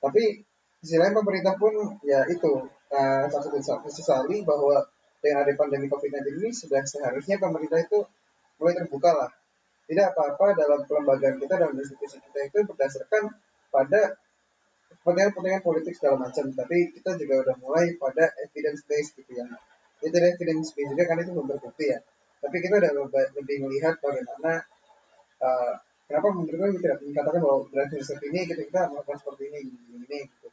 tapi 0.03 0.43
sisi 0.83 0.99
lain 0.99 1.15
pemerintah 1.15 1.55
pun 1.55 1.71
ya 2.03 2.27
itu 2.27 2.67
uh, 2.91 3.23
satu 3.31 3.55
sesali 3.87 4.43
bahwa 4.43 4.83
dengan 5.23 5.47
ada 5.47 5.55
pandemi 5.55 5.87
COVID-19 5.87 6.43
ini 6.43 6.51
sudah 6.51 6.83
seharusnya 6.83 7.39
pemerintah 7.39 7.79
itu 7.79 8.03
mulai 8.59 8.73
terbuka 8.77 9.11
lah. 9.13 9.31
Tidak 9.83 10.05
apa-apa 10.15 10.55
dalam 10.55 10.79
kelembagaan 10.87 11.35
kita 11.43 11.55
dan 11.59 11.75
institusi 11.75 12.17
kita 12.23 12.39
itu 12.47 12.59
berdasarkan 12.65 13.35
pada 13.67 14.15
kepentingan-kepentingan 15.03 15.63
politik 15.65 15.93
segala 15.99 16.23
macam. 16.23 16.45
Tapi 16.55 16.95
kita 16.95 17.19
juga 17.19 17.35
udah 17.49 17.55
mulai 17.59 17.93
pada 17.99 18.31
evidence 18.47 18.87
based 18.87 19.19
gitu 19.19 19.31
ya. 19.35 19.45
Itu 19.99 20.15
evidence 20.15 20.71
based 20.71 20.89
juga 20.95 21.03
kan 21.09 21.19
itu 21.19 21.31
belum 21.35 21.47
terbukti 21.51 21.91
ya. 21.91 21.99
Tapi 22.43 22.57
kita 22.59 22.75
udah 22.79 22.91
lebih 23.39 23.57
melihat 23.67 23.99
bagaimana 23.99 24.63
uh, 25.43 25.73
kenapa 26.07 26.27
menurut 26.31 26.75
tidak 26.79 26.99
mengatakan 27.03 27.39
bahwa 27.39 27.57
berdasarkan 27.67 27.99
riset 27.99 28.19
ini 28.27 28.39
kita, 28.47 28.61
kita 28.67 28.81
melakukan 28.91 29.17
seperti 29.19 29.43
ini 29.51 29.59
ini, 29.67 29.95
ini 30.07 30.19
gitu. 30.27 30.47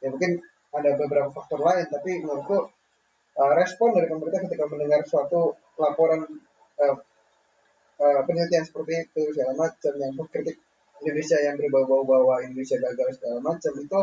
Ya 0.00 0.08
mungkin 0.12 0.40
ada 0.72 0.90
beberapa 0.96 1.28
faktor 1.36 1.60
lain 1.60 1.84
tapi 1.92 2.24
menurutku 2.24 2.58
uh, 3.36 3.52
respon 3.56 3.92
dari 3.92 4.08
pemerintah 4.08 4.40
ketika 4.48 4.64
mendengar 4.68 5.00
suatu 5.04 5.56
laporan 5.76 6.24
uh, 6.80 6.96
uh, 8.02 8.20
penelitian 8.26 8.66
seperti 8.66 9.06
itu 9.06 9.22
segala 9.30 9.54
macam 9.54 9.92
yang 10.02 10.12
mengkritik 10.18 10.58
Indonesia 11.02 11.38
yang 11.38 11.54
berbau-bau 11.58 12.02
bahwa 12.02 12.42
Indonesia 12.42 12.78
gagal 12.82 13.22
segala 13.22 13.38
macam 13.38 13.72
itu 13.78 14.00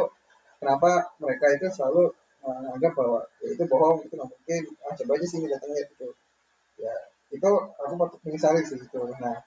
kenapa 0.64 0.90
mereka 1.20 1.46
itu 1.56 1.68
selalu 1.76 2.16
menganggap 2.40 2.94
bahwa 2.96 3.20
ya 3.44 3.48
itu 3.52 3.64
bohong 3.68 4.00
itu 4.08 4.14
nggak 4.16 4.30
mungkin 4.32 4.62
ah 4.88 4.94
coba 4.96 5.12
aja 5.20 5.28
sini 5.28 5.46
datangnya 5.52 5.84
itu 5.84 6.08
ya 6.80 6.96
itu 7.36 7.50
aku 7.84 7.94
patut 8.00 8.20
menyesali 8.24 8.64
sih 8.64 8.80
itu 8.80 9.00
nah 9.20 9.38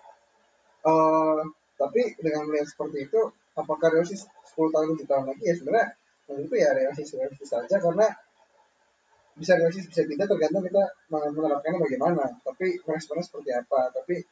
uh, 0.84 1.40
tapi 1.80 2.14
dengan 2.20 2.46
melihat 2.46 2.68
seperti 2.68 3.10
itu 3.10 3.20
apakah 3.56 3.90
realistis 3.92 4.28
10 4.54 4.70
tahun 4.70 4.86
7 5.00 5.08
tahun 5.08 5.24
lagi? 5.32 5.42
Ya 5.44 5.54
sebenarnya 5.56 5.88
itu 6.32 6.54
ya 6.56 6.68
realistis 6.72 7.12
realistis 7.18 7.50
saja 7.50 7.76
karena 7.82 8.06
bisa 9.32 9.56
realistis 9.56 9.88
bisa 9.88 10.04
tidak 10.04 10.28
tergantung 10.28 10.64
kita 10.64 10.82
menerapkannya 11.10 11.78
bagaimana. 11.80 12.24
Tapi 12.44 12.80
responnya 12.86 13.24
seperti 13.24 13.50
apa. 13.52 13.90
Tapi 13.92 14.22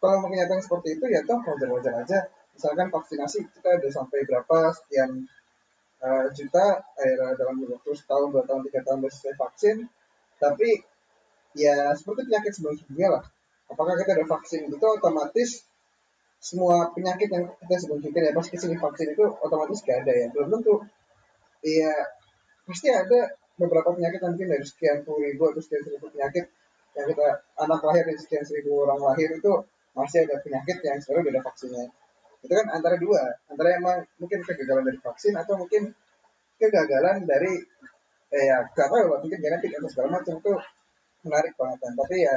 kalau 0.00 0.24
kenyataan 0.24 0.64
seperti 0.64 0.96
itu 0.96 1.04
ya 1.12 1.20
toh 1.28 1.38
wajar-wajar 1.44 2.00
aja. 2.00 2.18
Misalkan 2.56 2.88
vaksinasi 2.88 3.52
kita 3.52 3.68
udah 3.78 3.92
sampai 3.92 4.24
berapa 4.24 4.72
sekian 4.72 5.28
uh, 6.00 6.26
juta 6.32 6.80
akhirnya 6.96 7.36
dalam 7.36 7.60
waktu 7.68 7.90
setahun 7.92 8.32
dua 8.32 8.44
tahun 8.48 8.64
tiga 8.68 8.80
tahun 8.80 9.04
selesai 9.12 9.36
vaksin. 9.36 9.76
Tapi 10.40 10.80
ya 11.52 11.92
seperti 11.92 12.32
penyakit 12.32 12.52
sebelum 12.56 12.74
sebelumnya 12.80 13.08
lah. 13.20 13.24
Apakah 13.70 13.94
kita 14.00 14.16
ada 14.16 14.26
vaksin 14.26 14.72
itu 14.72 14.86
otomatis 14.88 15.62
semua 16.40 16.88
penyakit 16.96 17.28
yang 17.28 17.52
kita 17.60 17.76
sebutkan 17.84 18.24
ya 18.24 18.32
pas 18.32 18.48
ke 18.48 18.56
sini 18.56 18.80
vaksin 18.80 19.12
itu 19.12 19.24
otomatis 19.44 19.84
gak 19.84 20.08
ada 20.08 20.12
ya. 20.16 20.26
Belum 20.32 20.48
tentu. 20.58 20.74
Iya 21.60 21.92
pasti 22.64 22.88
ada 22.88 23.36
beberapa 23.60 23.92
penyakit 23.92 24.24
mungkin 24.24 24.48
dari 24.48 24.64
sekian 24.64 25.04
puluh 25.04 25.28
ribu 25.28 25.52
atau 25.52 25.60
sekian 25.60 25.84
seribu 25.84 26.08
penyakit 26.08 26.48
yang 26.96 27.06
kita 27.12 27.44
anak 27.60 27.80
lahir 27.84 28.08
dari 28.08 28.16
sekian 28.16 28.44
seribu 28.48 28.88
orang 28.88 29.00
lahir 29.04 29.36
itu 29.36 29.52
masih 29.94 30.26
ada 30.26 30.36
penyakit 30.40 30.78
yang 30.86 30.98
sebenarnya 31.02 31.26
beda 31.34 31.40
vaksinnya. 31.46 31.84
Itu 32.40 32.52
kan 32.56 32.66
antara 32.72 32.96
dua 32.96 33.20
antara 33.50 33.68
emang 33.76 33.98
mungkin 34.16 34.40
kegagalan 34.46 34.84
dari 34.86 34.98
vaksin 35.02 35.34
atau 35.36 35.54
mungkin 35.60 35.92
kegagalan 36.56 37.26
dari 37.26 37.52
eh, 38.30 38.44
ya 38.46 38.62
gak 38.70 38.88
tahu 38.88 39.10
lah 39.10 39.18
mungkin 39.18 39.38
genetik 39.42 39.74
atau 39.76 39.90
segala 39.90 40.08
macam 40.20 40.34
itu 40.38 40.52
menarik 41.26 41.52
banget 41.58 41.78
kan. 41.82 41.92
Tapi 41.98 42.16
ya 42.22 42.34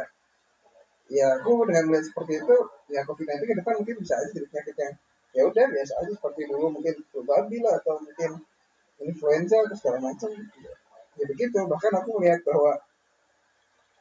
ya 1.13 1.28
aku 1.39 1.68
dengan 1.70 1.84
melihat 1.92 2.06
seperti 2.10 2.42
itu 2.42 2.56
ya 2.89 3.02
COVID-19 3.06 3.44
ke 3.46 3.56
depan 3.60 3.74
mungkin 3.80 3.96
bisa 4.02 4.13
aja 4.18 4.30
jadi 4.34 4.48
penyakit 4.50 4.76
yang 4.80 4.94
ya 5.34 5.42
udah 5.50 5.66
biasa 5.70 5.94
aja 6.00 6.12
seperti 6.13 6.42
dulu 6.50 6.68
mungkin 6.80 6.96
flu 7.10 7.22
babi 7.26 7.58
lah 7.62 7.78
atau 7.82 8.00
mungkin 8.02 8.32
influenza 9.04 9.58
atau 9.68 9.76
segala 9.78 10.00
macam. 10.10 10.32
Ya 11.13 11.26
begitu 11.30 11.58
bahkan 11.70 11.94
aku 11.94 12.10
melihat 12.18 12.42
bahwa 12.48 12.82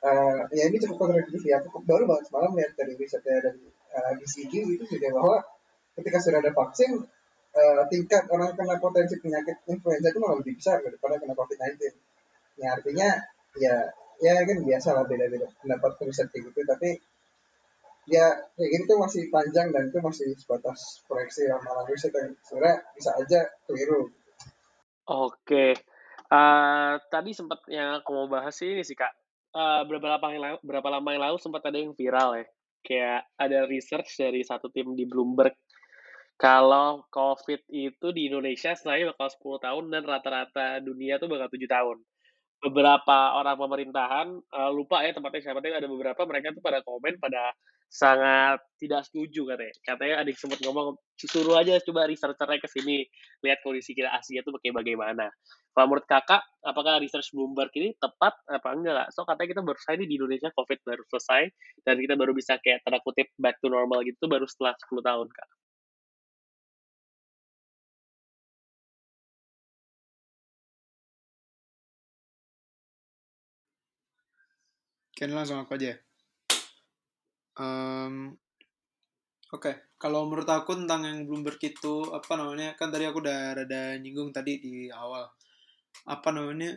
uh, 0.02 0.40
ya 0.50 0.64
ini 0.68 0.76
cukup 0.82 1.06
kontradiktif 1.06 1.42
ya 1.46 1.62
aku 1.62 1.80
baru 1.86 2.04
banget 2.10 2.28
semalam 2.28 2.50
melihat 2.52 2.72
dari 2.76 2.92
risetnya 2.98 3.38
dari 3.40 3.62
uh, 3.94 4.12
BCG 4.18 4.52
itu 4.78 4.84
juga 4.86 5.08
bahwa 5.14 5.36
ketika 5.98 6.18
sudah 6.18 6.38
ada 6.42 6.52
vaksin 6.52 6.90
uh, 7.54 7.82
tingkat 7.88 8.26
orang 8.32 8.52
kena 8.58 8.76
potensi 8.82 9.16
penyakit 9.22 9.62
influenza 9.68 10.10
itu 10.10 10.20
malah 10.20 10.36
lebih 10.40 10.54
besar 10.58 10.80
daripada 10.80 11.20
kena 11.20 11.34
COVID-19. 11.36 11.78
Ya 12.60 12.68
artinya 12.76 13.08
ya 13.56 13.74
ya 14.22 14.32
kan 14.46 14.58
biasa 14.62 14.88
lah 14.94 15.04
beda-beda 15.04 15.50
pendapat 15.60 15.90
riset 16.06 16.30
kayak 16.30 16.52
gitu 16.52 16.60
tapi 16.62 16.94
ya 18.06 18.34
kayak 18.58 18.70
gitu 18.74 18.84
tuh 18.94 18.98
masih 19.02 19.22
panjang 19.30 19.70
dan 19.70 19.90
itu 19.90 19.98
masih 20.02 20.28
sebatas 20.38 21.02
proyeksi 21.06 21.46
ramalan 21.46 21.86
riset 21.90 22.12
yang 22.14 22.34
sebenarnya 22.46 22.76
bisa 22.94 23.10
aja 23.18 23.40
keliru. 23.66 24.10
Oke, 25.02 25.74
uh, 26.30 26.94
tadi 27.10 27.34
sempat 27.34 27.66
yang 27.66 27.98
aku 27.98 28.14
mau 28.14 28.30
bahas 28.30 28.54
ini 28.62 28.86
sih 28.86 28.94
kak, 28.94 29.10
uh, 29.54 29.82
berapa 29.86 30.18
lama 30.18 30.26
yang 30.32 30.42
lalu, 30.42 30.58
berapa 30.64 30.88
lama 30.88 31.08
yang 31.12 31.22
lalu 31.30 31.36
sempat 31.40 31.62
ada 31.68 31.78
yang 31.78 31.92
viral 31.96 32.40
ya, 32.40 32.46
kayak 32.84 33.20
ada 33.38 33.58
research 33.68 34.16
dari 34.18 34.42
satu 34.42 34.68
tim 34.72 34.92
di 34.96 35.04
Bloomberg 35.06 35.54
kalau 36.42 37.06
COVID 37.14 37.70
itu 37.70 38.06
di 38.10 38.26
Indonesia 38.26 38.74
setelahnya 38.74 39.14
bakal 39.14 39.30
10 39.30 39.62
tahun 39.62 39.84
dan 39.94 40.02
rata-rata 40.02 40.82
dunia 40.82 41.22
tuh 41.22 41.30
bakal 41.30 41.46
7 41.46 41.70
tahun. 41.70 42.02
Beberapa 42.62 43.38
orang 43.38 43.54
pemerintahan, 43.54 44.26
uh, 44.50 44.70
lupa 44.74 45.06
ya 45.06 45.14
tempatnya 45.14 45.38
siapa, 45.38 45.62
tapi 45.62 45.78
ada 45.78 45.86
beberapa 45.86 46.18
mereka 46.26 46.50
tuh 46.50 46.62
pada 46.62 46.82
komen 46.82 47.22
pada 47.22 47.54
sangat 47.92 48.56
tidak 48.80 49.04
setuju 49.04 49.52
katanya. 49.52 49.74
Katanya 49.84 50.14
adik 50.24 50.40
sempat 50.40 50.64
ngomong, 50.64 50.96
suruh 51.20 51.60
aja 51.60 51.76
coba 51.84 52.08
researchernya 52.08 52.56
ke 52.56 52.68
sini, 52.72 53.04
lihat 53.44 53.60
kondisi 53.60 53.92
kita 53.92 54.08
Asia 54.08 54.40
tuh 54.40 54.56
kayak 54.64 54.80
bagaimana. 54.80 55.28
Kalau 55.76 55.86
menurut 55.92 56.08
kakak, 56.08 56.40
apakah 56.64 57.04
research 57.04 57.28
Bloomberg 57.36 57.68
ini 57.76 57.92
tepat 58.00 58.32
apa 58.48 58.68
enggak? 58.72 59.12
So 59.12 59.28
katanya 59.28 59.60
kita 59.60 59.62
baru 59.62 59.76
selesai 59.76 60.08
di 60.08 60.16
Indonesia 60.16 60.48
COVID 60.56 60.78
baru 60.88 61.04
selesai, 61.12 61.42
dan 61.84 61.94
kita 62.00 62.14
baru 62.16 62.32
bisa 62.32 62.56
kayak 62.64 62.80
tanda 62.80 62.98
kutip 63.04 63.28
back 63.36 63.60
to 63.60 63.68
normal 63.68 64.00
gitu 64.08 64.24
baru 64.24 64.48
setelah 64.48 64.72
10 64.88 65.04
tahun 65.04 65.28
kak. 65.28 65.48
Mungkin 75.12 75.28
langsung 75.36 75.60
aku 75.60 75.76
aja. 75.76 76.11
Um, 77.62 78.34
Oke, 79.52 79.68
okay. 79.68 79.74
kalau 80.00 80.24
menurut 80.24 80.48
aku 80.48 80.72
tentang 80.72 81.04
yang 81.04 81.28
Bloomberg 81.28 81.60
itu 81.60 82.08
apa 82.08 82.40
namanya 82.40 82.72
kan 82.72 82.88
tadi 82.88 83.04
aku 83.04 83.20
udah 83.20 83.52
rada 83.52 84.00
nyinggung 84.00 84.32
tadi 84.32 84.56
di 84.56 84.88
awal 84.88 85.28
apa 86.08 86.32
namanya 86.32 86.72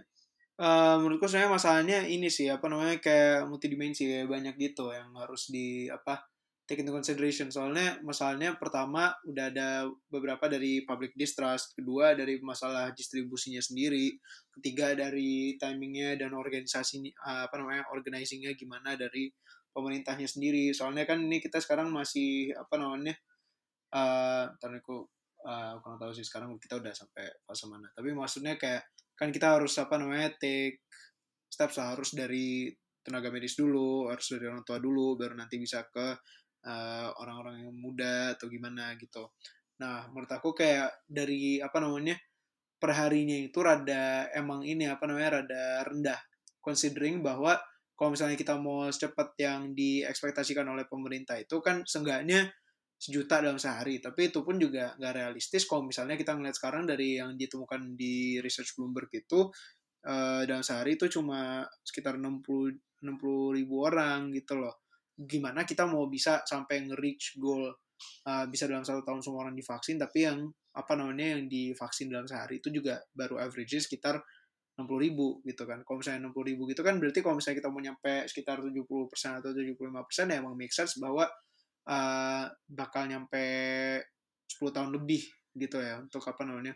uh, 0.59 0.99
menurutku 0.99 1.23
sebenarnya 1.23 1.55
masalahnya 1.55 1.99
ini 2.03 2.27
sih 2.27 2.51
apa 2.51 2.67
namanya 2.67 2.99
kayak 2.99 3.47
multidimensi 3.47 4.11
kayak 4.11 4.27
banyak 4.27 4.55
gitu 4.59 4.91
yang 4.91 5.07
harus 5.15 5.47
di 5.47 5.87
apa 5.87 6.27
take 6.65 6.81
into 6.81 6.91
consideration 6.91 7.47
soalnya 7.53 8.01
masalahnya 8.01 8.57
pertama 8.57 9.13
udah 9.29 9.45
ada 9.53 9.85
beberapa 10.09 10.49
dari 10.49 10.81
public 10.81 11.13
distrust 11.13 11.77
kedua 11.77 12.17
dari 12.17 12.41
masalah 12.41 12.89
distribusinya 12.91 13.61
sendiri 13.61 14.17
ketiga 14.59 14.97
dari 14.97 15.55
timingnya 15.61 16.17
dan 16.17 16.33
organisasi 16.33 17.13
apa 17.21 17.55
namanya 17.55 17.87
organizingnya 17.93 18.57
gimana 18.57 18.97
dari 18.97 19.29
pemerintahnya 19.75 20.25
sendiri 20.25 20.71
soalnya 20.71 21.03
kan 21.03 21.19
ini 21.19 21.43
kita 21.43 21.59
sekarang 21.59 21.91
masih 21.91 22.55
apa 22.55 22.79
namanya 22.79 23.15
uh, 23.91 24.47
aku 24.55 25.03
uh, 25.43 25.75
kurang 25.83 25.99
tahu 25.99 26.15
sih 26.15 26.23
sekarang 26.23 26.55
kita 26.55 26.79
udah 26.79 26.95
sampai 26.95 27.27
fase 27.43 27.67
mana 27.67 27.91
tapi 27.91 28.15
maksudnya 28.15 28.55
kayak 28.55 28.87
kan 29.19 29.35
kita 29.35 29.59
harus 29.59 29.75
apa 29.75 29.99
namanya 29.99 30.31
take 30.39 30.87
steps 31.51 31.79
harus 31.79 32.15
dari 32.15 32.71
tenaga 33.05 33.29
medis 33.29 33.53
dulu 33.53 34.09
harus 34.09 34.33
dari 34.33 34.49
orang 34.49 34.65
tua 34.65 34.81
dulu 34.81 35.13
baru 35.13 35.37
nanti 35.37 35.61
bisa 35.61 35.85
ke 35.87 36.07
eh, 36.65 37.09
orang-orang 37.21 37.69
yang 37.69 37.75
muda 37.77 38.33
atau 38.33 38.49
gimana 38.49 38.97
gitu. 38.97 39.29
Nah, 39.79 40.09
menurut 40.09 40.31
aku 40.33 40.57
kayak 40.57 41.05
dari 41.05 41.61
apa 41.61 41.77
namanya 41.77 42.17
perharinya 42.81 43.37
itu 43.37 43.59
rada 43.61 44.27
emang 44.33 44.65
ini 44.65 44.89
apa 44.89 45.05
namanya 45.05 45.41
rada 45.41 45.85
rendah. 45.85 46.19
Considering 46.59 47.21
bahwa 47.21 47.53
kalau 47.95 48.11
misalnya 48.11 48.35
kita 48.35 48.59
mau 48.59 48.85
secepat 48.91 49.39
yang 49.39 49.71
diekspektasikan 49.71 50.67
oleh 50.67 50.83
pemerintah 50.85 51.39
itu 51.39 51.63
kan 51.63 51.87
seenggaknya 51.87 52.51
sejuta 52.95 53.43
dalam 53.43 53.59
sehari. 53.59 54.03
Tapi 54.03 54.31
itu 54.31 54.43
pun 54.43 54.59
juga 54.59 54.95
nggak 54.99 55.13
realistis 55.15 55.63
kalau 55.67 55.87
misalnya 55.87 56.19
kita 56.19 56.35
ngeliat 56.35 56.55
sekarang 56.55 56.83
dari 56.87 57.19
yang 57.19 57.35
ditemukan 57.39 57.95
di 57.95 58.39
research 58.43 58.75
Bloomberg 58.75 59.11
itu 59.11 59.47
uh, 60.05 60.41
dalam 60.47 60.63
sehari 60.63 60.95
itu 60.95 61.09
cuma 61.11 61.65
sekitar 61.81 62.15
60 62.21 63.03
60 63.05 63.57
ribu 63.59 63.75
orang 63.85 64.31
gitu 64.33 64.57
loh 64.57 64.87
gimana 65.15 65.63
kita 65.63 65.87
mau 65.87 66.09
bisa 66.11 66.43
sampai 66.43 66.89
nge-reach 66.89 67.39
goal 67.39 67.69
uh, 67.69 68.45
bisa 68.49 68.67
dalam 68.67 68.83
satu 68.83 69.05
tahun 69.05 69.21
semua 69.23 69.47
orang 69.47 69.55
divaksin 69.55 69.95
tapi 69.95 70.27
yang 70.27 70.49
apa 70.75 70.93
namanya 70.99 71.39
yang 71.39 71.47
divaksin 71.47 72.11
dalam 72.11 72.27
sehari 72.27 72.59
itu 72.59 72.67
juga 72.67 72.99
baru 73.15 73.39
average 73.39 73.79
sekitar 73.79 74.19
60 74.75 74.99
ribu 74.99 75.39
gitu 75.47 75.63
kan. 75.63 75.81
Kalau 75.87 76.03
misalnya 76.03 76.27
60 76.27 76.49
ribu 76.51 76.63
gitu 76.67 76.81
kan 76.83 76.99
berarti 76.99 77.19
kalau 77.23 77.39
misalnya 77.39 77.57
kita 77.63 77.69
mau 77.71 77.81
nyampe 77.81 78.13
sekitar 78.27 78.59
70% 78.59 79.39
atau 79.39 79.49
75% 79.55 80.31
ya 80.31 80.35
emang 80.43 80.55
make 80.59 80.75
sense 80.75 80.99
bahwa 80.99 81.25
uh, 81.87 82.45
bakal 82.67 83.07
nyampe 83.07 83.43
10 84.51 84.75
tahun 84.75 84.91
lebih 84.91 85.23
gitu 85.55 85.79
ya 85.79 86.03
untuk 86.03 86.23
apa 86.27 86.43
namanya 86.43 86.75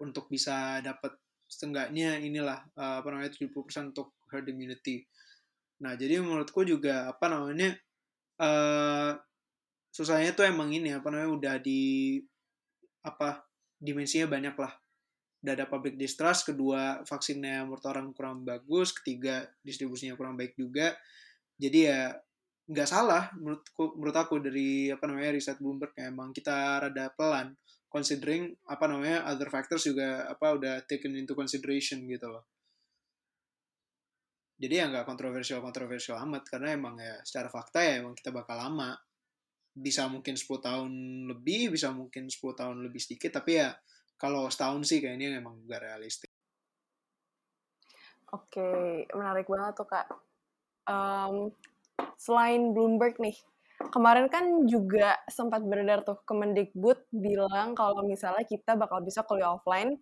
untuk 0.00 0.30
bisa 0.30 0.78
dapat 0.80 1.18
setengahnya 1.50 2.22
inilah 2.22 2.62
uh, 2.78 3.02
apa 3.02 3.08
namanya 3.10 3.34
70% 3.34 3.90
untuk 3.90 4.14
herd 4.30 4.46
immunity. 4.46 5.02
Nah, 5.82 5.98
jadi 5.98 6.22
menurutku 6.22 6.62
juga 6.62 7.10
apa 7.10 7.26
namanya 7.26 7.74
uh, 8.38 9.18
susahnya 9.90 10.32
tuh 10.38 10.46
emang 10.46 10.70
ini 10.70 10.94
apa 10.94 11.10
namanya 11.10 11.30
udah 11.34 11.54
di 11.58 12.16
apa 13.02 13.42
dimensinya 13.80 14.30
banyak 14.30 14.54
lah 14.54 14.72
udah 15.40 15.52
ada 15.56 15.66
public 15.66 15.96
distrust 15.96 16.52
kedua 16.52 17.00
vaksinnya 17.08 17.64
menurut 17.64 17.84
orang 17.88 18.12
kurang 18.12 18.44
bagus 18.44 18.92
ketiga 18.92 19.48
distribusinya 19.64 20.12
kurang 20.12 20.36
baik 20.36 20.52
juga. 20.52 20.92
Jadi 21.56 21.78
ya 21.88 22.12
nggak 22.70 22.88
salah 22.88 23.32
menurutku 23.34 23.98
menurut 23.98 24.16
aku 24.20 24.38
dari 24.38 24.92
apa 24.92 25.08
namanya 25.08 25.34
riset 25.34 25.58
Bloomberg 25.58 25.96
ya, 25.96 26.12
emang 26.12 26.30
kita 26.36 26.86
rada 26.86 27.08
pelan. 27.16 27.56
Considering 27.90 28.54
apa 28.70 28.86
namanya 28.86 29.26
other 29.26 29.50
factors 29.50 29.82
juga 29.82 30.28
apa 30.30 30.54
udah 30.54 30.74
taken 30.86 31.16
into 31.18 31.34
consideration 31.34 32.04
gitu 32.06 32.30
loh. 32.30 32.46
Jadi 34.60 34.74
ya 34.76 34.92
nggak 34.92 35.08
kontroversial 35.08 35.64
kontroversial 35.64 36.20
amat 36.28 36.44
karena 36.46 36.76
emang 36.76 37.00
ya 37.00 37.16
secara 37.24 37.48
fakta 37.48 37.80
ya 37.80 38.04
emang 38.04 38.12
kita 38.12 38.28
bakal 38.28 38.60
lama. 38.60 38.92
Bisa 39.72 40.04
mungkin 40.06 40.36
10 40.36 40.46
tahun 40.60 40.92
lebih 41.32 41.72
bisa 41.72 41.88
mungkin 41.96 42.28
10 42.28 42.38
tahun 42.54 42.76
lebih 42.84 43.00
sedikit 43.00 43.40
tapi 43.40 43.56
ya 43.56 43.72
kalau 44.20 44.52
setahun 44.52 44.84
sih 44.84 45.00
kayaknya 45.00 45.40
emang 45.40 45.64
gak 45.64 45.80
realistis. 45.80 46.28
Oke, 48.30 49.08
menarik 49.16 49.48
banget 49.48 49.74
tuh 49.74 49.88
kak. 49.88 50.06
Um, 50.86 51.50
selain 52.14 52.70
Bloomberg 52.70 53.18
nih, 53.18 53.34
kemarin 53.90 54.30
kan 54.30 54.68
juga 54.70 55.18
sempat 55.26 55.64
beredar 55.66 56.06
tuh 56.06 56.22
Kemendikbud 56.28 57.10
bilang 57.10 57.74
kalau 57.74 58.04
misalnya 58.06 58.46
kita 58.46 58.78
bakal 58.78 59.02
bisa 59.02 59.26
kuliah 59.26 59.50
offline 59.50 59.98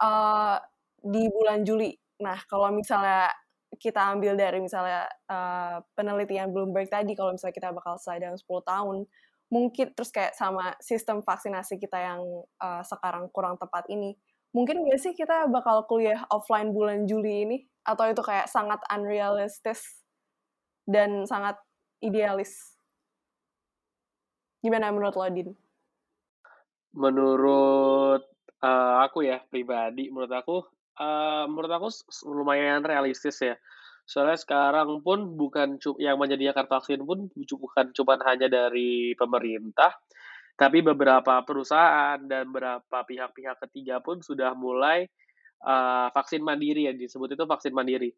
uh, 0.00 0.56
di 1.02 1.28
bulan 1.28 1.66
Juli. 1.66 1.92
Nah, 2.24 2.40
kalau 2.48 2.72
misalnya 2.72 3.28
kita 3.76 4.16
ambil 4.16 4.32
dari 4.32 4.64
misalnya 4.64 5.04
uh, 5.28 5.84
penelitian 5.92 6.48
Bloomberg 6.54 6.88
tadi, 6.88 7.12
kalau 7.12 7.36
misalnya 7.36 7.52
kita 7.58 7.68
bakal 7.76 8.00
selesai 8.00 8.22
dalam 8.22 8.38
10 8.40 8.48
tahun, 8.64 8.96
mungkin 9.48 9.96
terus 9.96 10.12
kayak 10.12 10.36
sama 10.36 10.76
sistem 10.80 11.24
vaksinasi 11.24 11.80
kita 11.80 11.96
yang 11.96 12.20
uh, 12.60 12.84
sekarang 12.84 13.32
kurang 13.32 13.56
tepat 13.56 13.88
ini 13.88 14.12
mungkin 14.52 14.84
nggak 14.84 15.00
sih 15.00 15.12
kita 15.12 15.48
bakal 15.48 15.84
kuliah 15.84 16.24
offline 16.32 16.72
bulan 16.72 17.04
Juli 17.04 17.44
ini? 17.44 17.58
Atau 17.84 18.08
itu 18.08 18.20
kayak 18.20 18.48
sangat 18.52 18.80
unrealistis 18.92 20.04
dan 20.84 21.24
sangat 21.24 21.56
idealis? 22.04 22.76
Gimana 24.60 24.92
menurut 24.92 25.16
lo 25.16 25.28
Din? 25.30 25.50
Menurut 26.92 28.22
uh, 28.64 28.94
aku 29.04 29.28
ya 29.28 29.40
pribadi 29.46 30.10
menurut 30.10 30.32
aku 30.32 30.56
uh, 30.98 31.44
menurut 31.46 31.72
aku 31.72 31.88
lumayan 32.26 32.82
realistis 32.82 33.38
ya 33.38 33.54
Soalnya 34.08 34.40
sekarang 34.40 35.04
pun 35.04 35.36
bukan 35.36 35.76
yang 36.00 36.16
menyediakan 36.16 36.64
vaksin 36.64 37.04
pun 37.04 37.28
bukan 37.28 37.92
cuma 37.92 38.16
hanya 38.24 38.48
dari 38.48 39.12
pemerintah, 39.12 39.92
tapi 40.56 40.80
beberapa 40.80 41.44
perusahaan 41.44 42.16
dan 42.24 42.48
beberapa 42.48 43.04
pihak-pihak 43.04 43.60
ketiga 43.68 44.00
pun 44.00 44.24
sudah 44.24 44.56
mulai 44.56 45.04
uh, 45.60 46.08
vaksin 46.16 46.40
mandiri 46.40 46.88
ya 46.88 46.96
disebut 46.96 47.36
itu 47.36 47.44
vaksin 47.44 47.76
mandiri. 47.76 48.08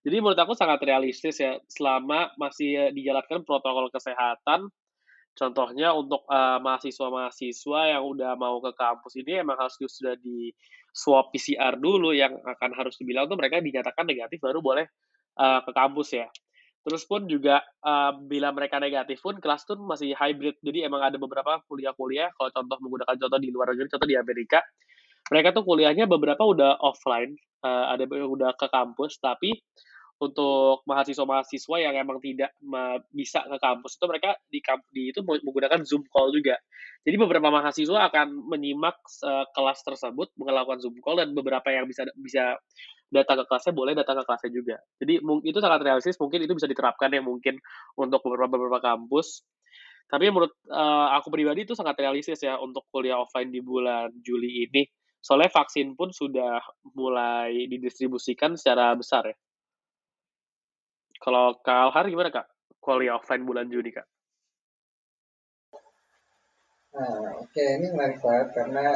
Jadi 0.00 0.16
menurut 0.16 0.40
aku 0.40 0.56
sangat 0.56 0.80
realistis 0.80 1.36
ya 1.36 1.60
selama 1.68 2.32
masih 2.40 2.96
dijalankan 2.96 3.44
protokol 3.44 3.92
kesehatan. 3.92 4.72
Contohnya 5.36 5.92
untuk 5.92 6.24
uh, 6.30 6.56
mahasiswa-mahasiswa 6.62 7.80
yang 7.92 8.02
udah 8.06 8.32
mau 8.40 8.64
ke 8.64 8.72
kampus 8.72 9.20
ini 9.20 9.44
emang 9.44 9.60
harus 9.60 9.76
sudah 9.76 10.16
di 10.16 10.56
swab 10.94 11.34
PCR 11.34 11.76
dulu 11.76 12.16
yang 12.16 12.32
akan 12.38 12.70
harus 12.72 12.96
dibilang 12.96 13.26
tuh 13.26 13.36
mereka 13.36 13.58
dinyatakan 13.58 14.06
negatif 14.06 14.38
baru 14.38 14.62
boleh 14.62 14.86
uh, 15.38 15.60
ke 15.62 15.70
kampus 15.74 16.08
ya. 16.14 16.28
Terus 16.84 17.08
pun 17.08 17.24
juga 17.24 17.64
uh, 17.80 18.12
bila 18.28 18.52
mereka 18.52 18.76
negatif 18.76 19.24
pun 19.24 19.40
kelas 19.40 19.64
tuh 19.64 19.80
masih 19.80 20.12
hybrid. 20.12 20.60
Jadi 20.60 20.84
emang 20.84 21.00
ada 21.00 21.16
beberapa 21.16 21.64
kuliah-kuliah 21.64 22.28
kalau 22.36 22.52
contoh 22.52 22.76
menggunakan 22.84 23.16
contoh 23.16 23.40
di 23.40 23.48
luar 23.48 23.72
negeri, 23.72 23.88
contoh 23.88 24.08
di 24.08 24.20
Amerika, 24.20 24.60
mereka 25.32 25.56
tuh 25.56 25.64
kuliahnya 25.64 26.04
beberapa 26.04 26.44
udah 26.44 26.84
offline, 26.84 27.32
uh, 27.64 27.96
ada 27.96 28.04
udah 28.04 28.52
ke 28.52 28.68
kampus, 28.68 29.16
tapi 29.16 29.56
untuk 30.22 30.86
mahasiswa-mahasiswa 30.86 31.76
yang 31.82 31.94
emang 31.98 32.22
tidak 32.22 32.54
bisa 33.10 33.42
ke 33.44 33.58
kampus 33.58 33.98
itu 33.98 34.04
mereka 34.06 34.30
di, 34.46 34.62
di 34.94 35.02
itu 35.10 35.20
menggunakan 35.26 35.82
Zoom 35.82 36.06
call 36.06 36.30
juga. 36.30 36.54
Jadi 37.02 37.16
beberapa 37.18 37.50
mahasiswa 37.50 38.08
akan 38.08 38.46
menyimak 38.46 38.96
uh, 39.26 39.44
kelas 39.52 39.82
tersebut 39.82 40.30
melakukan 40.38 40.78
Zoom 40.80 40.96
call 41.02 41.18
dan 41.18 41.34
beberapa 41.34 41.66
yang 41.74 41.90
bisa 41.90 42.06
bisa 42.14 42.56
datang 43.14 43.38
ke 43.42 43.44
kelasnya 43.46 43.72
boleh 43.72 43.94
datang 43.94 44.18
ke 44.18 44.24
kelasnya 44.26 44.50
juga. 44.50 44.76
Jadi 44.98 45.22
itu 45.46 45.58
sangat 45.62 45.80
realistis, 45.86 46.18
mungkin 46.18 46.42
itu 46.42 46.52
bisa 46.58 46.66
diterapkan 46.66 47.14
ya 47.14 47.22
mungkin 47.22 47.62
untuk 47.94 48.18
beberapa 48.26 48.58
beberapa 48.58 48.82
kampus. 48.82 49.46
Tapi 50.10 50.28
menurut 50.28 50.52
uh, 50.68 51.14
aku 51.16 51.30
pribadi 51.32 51.64
itu 51.64 51.78
sangat 51.78 51.96
realistis 52.02 52.42
ya 52.42 52.58
untuk 52.58 52.84
kuliah 52.90 53.22
offline 53.22 53.54
di 53.54 53.62
bulan 53.62 54.10
Juli 54.20 54.66
ini. 54.66 54.82
Soalnya 55.24 55.48
vaksin 55.48 55.96
pun 55.96 56.12
sudah 56.12 56.60
mulai 56.92 57.64
didistribusikan 57.70 58.60
secara 58.60 58.92
besar 58.92 59.32
ya. 59.32 59.36
Kalau 61.16 61.56
Kak 61.64 61.88
Alhar 61.88 62.04
gimana 62.12 62.28
Kak? 62.28 62.44
Kuliah 62.84 63.16
offline 63.16 63.48
bulan 63.48 63.72
Juni 63.72 63.96
Kak? 63.96 64.04
Nah, 66.94 67.42
oke 67.42 67.50
okay. 67.50 67.80
ini 67.80 67.90
menarik 67.90 68.22
banget 68.22 68.48
karena 68.54 68.86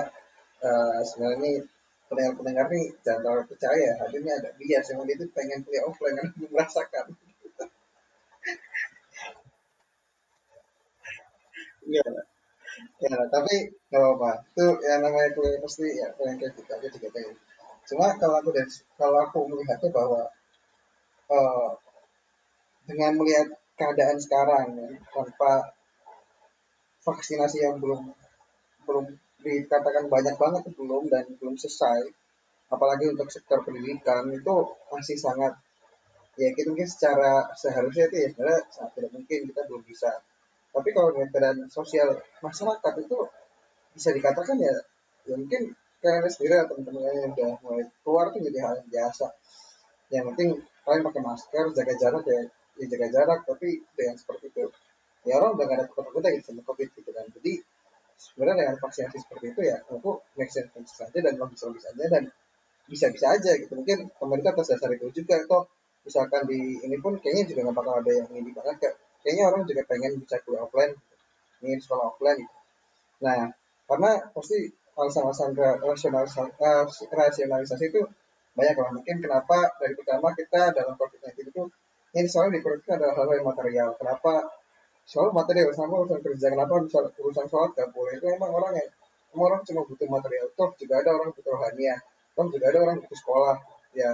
uh, 0.63 1.01
sebenarnya 1.03 1.67
pendengar-pendengar 2.09 2.67
nih 2.73 2.87
jangan 3.05 3.21
terlalu 3.25 3.45
percaya. 3.51 3.91
Hadirnya 4.01 4.35
ada 4.41 4.51
bias 4.59 4.87
yang 4.91 5.05
itu 5.07 5.25
pengen 5.37 5.61
kuliah 5.65 5.85
offline 5.89 6.17
kan 6.19 6.29
merasakan. 6.53 7.07
Iya, 11.89 12.05
ya 13.01 13.17
tapi 13.33 13.55
nggak 13.89 14.01
apa-apa. 14.03 14.31
Itu 14.53 14.67
yang 14.89 15.01
namanya 15.05 15.29
kuliah 15.37 15.59
pasti 15.65 15.87
ya 16.01 16.09
pengen 16.17 16.37
kayak 16.41 16.53
gitu 16.57 16.71
aja 16.77 16.89
juga 16.95 17.09
pengen 17.15 17.37
cuma 17.89 18.13
kalau 18.21 18.37
aku 18.45 18.53
dari 18.53 18.69
kalau 19.01 19.19
aku 19.25 19.39
melihatnya 19.49 19.89
bahwa 19.89 20.23
uh, 21.33 21.73
dengan 22.85 23.17
melihat 23.17 23.49
keadaan 23.81 24.21
sekarang 24.21 24.77
ya, 24.77 24.89
tanpa 25.09 25.73
vaksinasi 27.01 27.65
yang 27.65 27.81
belum 27.81 28.13
belum 28.85 29.05
dikatakan 29.43 30.11
banyak 30.11 30.35
banget 30.35 30.63
belum 30.75 31.07
dan 31.07 31.25
belum 31.39 31.55
selesai. 31.55 32.11
Apalagi 32.69 33.09
untuk 33.09 33.33
sektor 33.33 33.65
pendidikan 33.65 34.29
itu 34.29 34.55
masih 34.93 35.17
sangat 35.17 35.57
ya 36.39 36.55
kita 36.55 36.71
mungkin 36.71 36.87
secara 36.87 37.51
seharusnya 37.59 38.07
itu 38.13 38.17
ya 38.23 38.29
sebenarnya 38.31 38.61
sangat 38.71 38.93
tidak 38.95 39.11
mungkin 39.17 39.39
kita 39.51 39.61
belum 39.67 39.83
bisa. 39.89 40.11
Tapi 40.71 40.89
kalau 40.95 41.11
keadaan 41.17 41.67
sosial 41.73 42.21
masyarakat 42.45 42.93
itu 43.03 43.19
bisa 43.97 44.15
dikatakan 44.15 44.57
ya 44.61 44.75
ya 45.27 45.35
mungkin 45.35 45.75
kalian 45.99 46.31
sendiri 46.31 46.55
atau 46.63 46.79
teman-teman 46.79 47.11
yang 47.11 47.35
udah 47.35 47.51
mulai 47.67 47.85
keluar 48.07 48.31
itu 48.31 48.39
jadi 48.47 48.59
hal 48.63 48.73
yang 48.79 48.89
biasa. 48.91 49.27
Yang 50.15 50.25
penting 50.33 50.49
kalian 50.87 51.03
pakai 51.11 51.23
masker 51.25 51.65
jaga 51.75 51.95
jarak 51.99 52.25
ya 52.29 52.41
ya 52.79 52.87
jaga 52.87 53.07
jarak 53.11 53.41
tapi 53.43 53.83
dengan 53.99 54.15
seperti 54.15 54.55
itu 54.55 54.65
ya 55.27 55.43
orang 55.43 55.59
udah 55.59 55.67
gak 55.67 55.77
ada 55.83 55.85
takut 55.91 56.23
gitu 56.23 56.47
sama 56.47 56.63
covid 56.63 56.89
gitu 56.95 57.11
kan. 57.11 57.27
Jadi 57.35 57.53
sebenarnya 58.19 58.67
dengan 58.67 58.77
vaksinasi 58.83 59.17
seperti 59.23 59.47
itu 59.55 59.61
ya 59.71 59.79
aku 59.87 60.19
make 60.35 60.51
sense 60.51 60.75
saja 60.91 61.19
dan 61.23 61.39
logis-logis 61.39 61.87
saja 61.87 62.05
dan 62.11 62.23
bisa-bisa 62.91 63.27
aja 63.39 63.53
gitu. 63.57 63.73
Mungkin 63.79 64.11
pemerintah 64.19 64.53
atas 64.57 64.75
dasar 64.75 64.91
itu 64.93 65.07
juga 65.15 65.39
toh 65.47 65.71
misalkan 66.03 66.49
di 66.51 66.83
ini 66.83 66.97
pun 66.99 67.15
kayaknya 67.21 67.45
juga 67.53 67.69
nggak 67.69 67.77
bakal 67.77 67.95
ada 68.01 68.13
yang 68.13 68.29
ini 68.33 68.51
banget 68.51 68.77
kayak 68.81 68.95
kayaknya 69.23 69.45
orang 69.53 69.63
juga 69.69 69.83
pengen 69.87 70.13
bisa 70.19 70.37
kuliah 70.41 70.65
offline 70.65 70.93
ingin 71.61 71.79
sekolah 71.85 72.15
offline 72.15 72.39
gitu. 72.41 72.57
nah 73.19 73.51
karena 73.89 74.11
pasti 74.31 74.69
alasan-alasan 74.99 75.55
rasionalisasi, 75.81 76.59
uh, 76.59 76.85
rasionalisasi 77.15 77.85
itu 77.89 78.03
banyak 78.59 78.77
lah. 78.77 78.91
Mungkin 78.91 79.17
kenapa 79.23 79.71
dari 79.79 79.95
pertama 79.95 80.35
kita 80.35 80.75
dalam 80.75 80.99
COVID-19 80.99 81.55
itu 81.55 81.63
ini 82.19 82.27
soalnya 82.27 82.59
di 82.59 82.61
COVID 82.67 82.89
adalah 82.99 83.15
hal-hal 83.15 83.37
yang 83.39 83.47
material. 83.47 83.89
Kenapa 83.95 84.33
soal 85.09 85.33
material 85.33 85.73
sama 85.73 86.05
urusan 86.05 86.21
kerja 86.21 86.53
kenapa 86.53 86.85
misal 86.85 87.09
urusan 87.17 87.49
sholat 87.49 87.73
gak 87.73 87.89
boleh. 87.97 88.21
Itu 88.21 88.29
emang 88.29 88.53
orang 88.53 88.77
yang 88.77 88.89
emang 89.33 89.45
orang 89.49 89.61
cuma 89.65 89.81
butuh 89.89 90.05
material. 90.05 90.47
Toh 90.53 90.71
juga 90.77 90.95
ada 91.01 91.11
orang 91.17 91.33
butuh 91.33 91.53
rohania 91.57 91.97
toh 92.37 92.47
juga 92.55 92.71
ada 92.71 92.79
orang 92.85 92.97
butuh 93.01 93.19
sekolah 93.19 93.57
ya. 93.97 94.11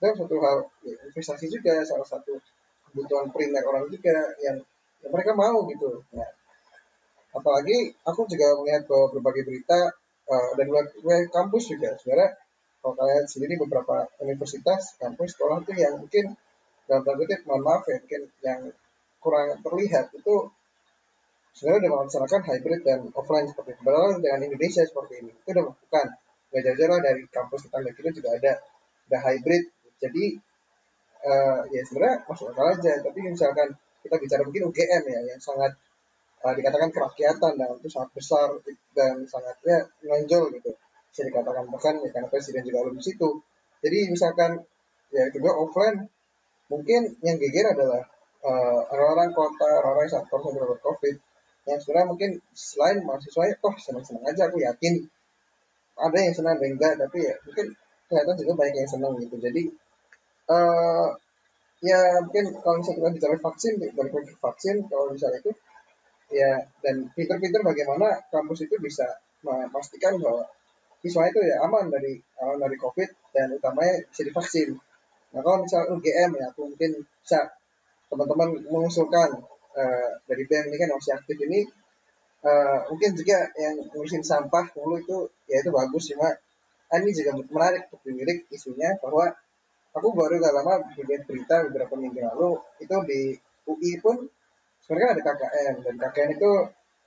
Itu 0.00 0.06
satu 0.16 0.36
hal 0.40 0.58
ya, 0.88 0.96
investasi 1.12 1.46
juga 1.52 1.84
salah 1.84 2.08
satu 2.08 2.40
kebutuhan 2.88 3.28
primer 3.30 3.62
orang 3.68 3.86
juga 3.92 4.16
yang, 4.40 4.58
yang 5.04 5.12
mereka 5.12 5.36
mau 5.36 5.60
gitu. 5.68 6.00
Ya. 6.16 6.26
Apalagi 7.36 7.94
aku 8.02 8.26
juga 8.26 8.58
melihat 8.58 8.88
bahwa 8.90 9.06
berbagai 9.14 9.44
berita 9.46 9.92
uh, 10.26 10.50
dan 10.56 10.66
dari 11.04 11.28
kampus 11.30 11.68
juga. 11.68 11.94
Sebenarnya 12.00 12.34
kalau 12.80 12.96
kalian 12.96 13.24
sendiri 13.28 13.54
beberapa 13.60 14.08
universitas 14.24 14.96
kampus 14.96 15.36
sekolah 15.36 15.62
itu 15.62 15.76
yang 15.76 16.00
mungkin 16.00 16.32
dalam 16.88 17.06
tanda 17.06 17.22
kutip 17.22 17.46
mohon 17.46 17.62
maaf 17.62 17.86
ya 17.86 18.02
mungkin 18.02 18.22
yang 18.42 18.60
kurang 19.20 19.60
terlihat 19.60 20.10
itu 20.16 20.48
sebenarnya 21.54 21.78
sudah 21.84 21.90
melaksanakan 21.92 22.40
hybrid 22.48 22.80
dan 22.82 23.00
offline 23.12 23.46
seperti 23.46 23.76
itu. 23.76 23.82
Padahal 23.84 24.18
dengan 24.18 24.40
Indonesia 24.48 24.82
seperti 24.82 25.14
ini 25.20 25.30
itu 25.30 25.48
sudah 25.52 25.64
bukan 25.68 26.06
nggak 26.50 26.62
jauh-jauh 26.66 27.00
dari 27.04 27.22
kampus 27.30 27.60
tetangga 27.68 27.90
kita 27.94 28.10
juga 28.16 28.28
ada 28.34 28.52
ada 29.10 29.18
hybrid. 29.28 29.64
Jadi 30.00 30.24
uh, 31.28 31.60
ya 31.68 31.82
sebenarnya 31.84 32.16
masuk 32.24 32.56
akal 32.56 32.66
aja. 32.72 32.92
Tapi 33.04 33.18
misalkan 33.28 33.68
kita 34.00 34.16
bicara 34.16 34.42
mungkin 34.42 34.72
UGM 34.72 35.02
ya 35.04 35.20
yang 35.36 35.40
sangat 35.40 35.76
uh, 36.44 36.54
dikatakan 36.56 36.90
kerakyatan 36.90 37.52
dan 37.60 37.68
itu 37.76 37.88
sangat 37.92 38.10
besar 38.16 38.48
dan 38.96 39.24
sangatnya 39.28 39.88
menonjol 40.00 40.48
gitu 40.56 40.72
bisa 41.10 41.26
dikatakan 41.26 41.66
bahkan 41.68 41.98
ya 42.00 42.08
karena 42.14 42.28
presiden 42.30 42.62
juga 42.62 42.86
belum 42.86 43.02
situ 43.02 43.42
jadi 43.82 44.08
misalkan 44.08 44.62
ya 45.10 45.26
juga 45.34 45.50
offline 45.58 46.06
mungkin 46.70 47.18
yang 47.26 47.36
geger 47.36 47.74
adalah 47.74 48.06
uh, 48.44 48.80
orang-orang 48.92 49.30
kota 49.36 49.68
orang-orang 49.80 50.04
yang 50.08 50.14
sangat 50.16 50.28
korban 50.30 50.80
covid 50.80 51.16
yang 51.68 51.78
sebenarnya 51.78 52.08
mungkin 52.08 52.30
selain 52.56 52.98
mahasiswa 53.04 53.42
ya 53.46 53.54
toh 53.60 53.74
senang-senang 53.76 54.24
aja 54.24 54.48
aku 54.48 54.58
yakin. 54.64 54.94
Ada 56.00 56.18
yang 56.18 56.34
senang 56.34 56.54
ada 56.56 56.64
yang 56.64 56.80
enggak 56.80 56.94
tapi 56.96 57.18
ya 57.28 57.34
mungkin 57.44 57.66
kelihatan 58.08 58.34
juga 58.40 58.52
banyak 58.56 58.76
yang 58.80 58.90
senang 58.90 59.12
gitu. 59.20 59.36
Jadi 59.36 59.62
uh, 60.48 61.08
ya 61.84 62.00
mungkin 62.24 62.44
kalau 62.64 62.76
misalnya 62.80 62.98
kita 62.98 63.10
bicara 63.16 63.36
vaksin 63.40 63.72
balik 63.80 64.12
vaksin 64.40 64.76
kalau 64.88 65.12
misalnya 65.12 65.38
itu 65.44 65.52
ya 66.30 66.62
dan 66.80 67.10
pinter-pinter 67.12 67.60
bagaimana 67.60 68.22
kampus 68.30 68.64
itu 68.64 68.76
bisa 68.80 69.04
memastikan 69.44 70.16
bahwa 70.20 70.46
siswa 71.00 71.26
itu 71.28 71.40
ya 71.40 71.64
aman 71.64 71.88
dari 71.88 72.20
aman 72.44 72.60
dari 72.60 72.76
covid 72.76 73.08
dan 73.36 73.52
utamanya 73.52 74.00
bisa 74.08 74.22
divaksin. 74.24 74.76
Nah 75.36 75.40
kalau 75.44 75.64
misalnya 75.64 75.92
UGM 75.92 76.30
ya 76.40 76.44
aku 76.52 76.72
mungkin 76.72 77.04
bisa 77.04 77.59
teman-teman 78.10 78.58
mengusulkan 78.68 79.38
uh, 79.78 80.10
dari 80.26 80.42
BEM 80.44 80.74
ini 80.74 80.76
kan 80.76 80.90
masih 80.92 81.14
aktif 81.14 81.36
ini 81.40 81.64
uh, 82.42 82.84
mungkin 82.90 83.14
juga 83.14 83.48
yang 83.56 83.78
ngurusin 83.94 84.26
sampah 84.26 84.66
dulu 84.74 84.98
itu 84.98 85.18
ya 85.46 85.62
itu 85.62 85.70
bagus 85.70 86.10
cuma 86.10 86.34
ah, 86.90 86.98
ini 86.98 87.14
juga 87.14 87.38
menarik 87.38 87.86
untuk 87.88 88.02
dilirik 88.02 88.50
isunya 88.50 88.98
bahwa 88.98 89.30
aku 89.94 90.08
baru 90.14 90.42
gak 90.42 90.54
lama 90.54 90.74
bikin 90.90 91.22
berita 91.26 91.66
beberapa 91.70 91.94
minggu 91.94 92.18
lalu 92.18 92.58
itu 92.82 92.94
di 93.06 93.20
UI 93.70 93.92
pun 94.02 94.26
sebenarnya 94.82 95.14
ada 95.14 95.22
KKN 95.22 95.74
dan 95.86 95.94
KKN 96.02 96.30
itu 96.34 96.50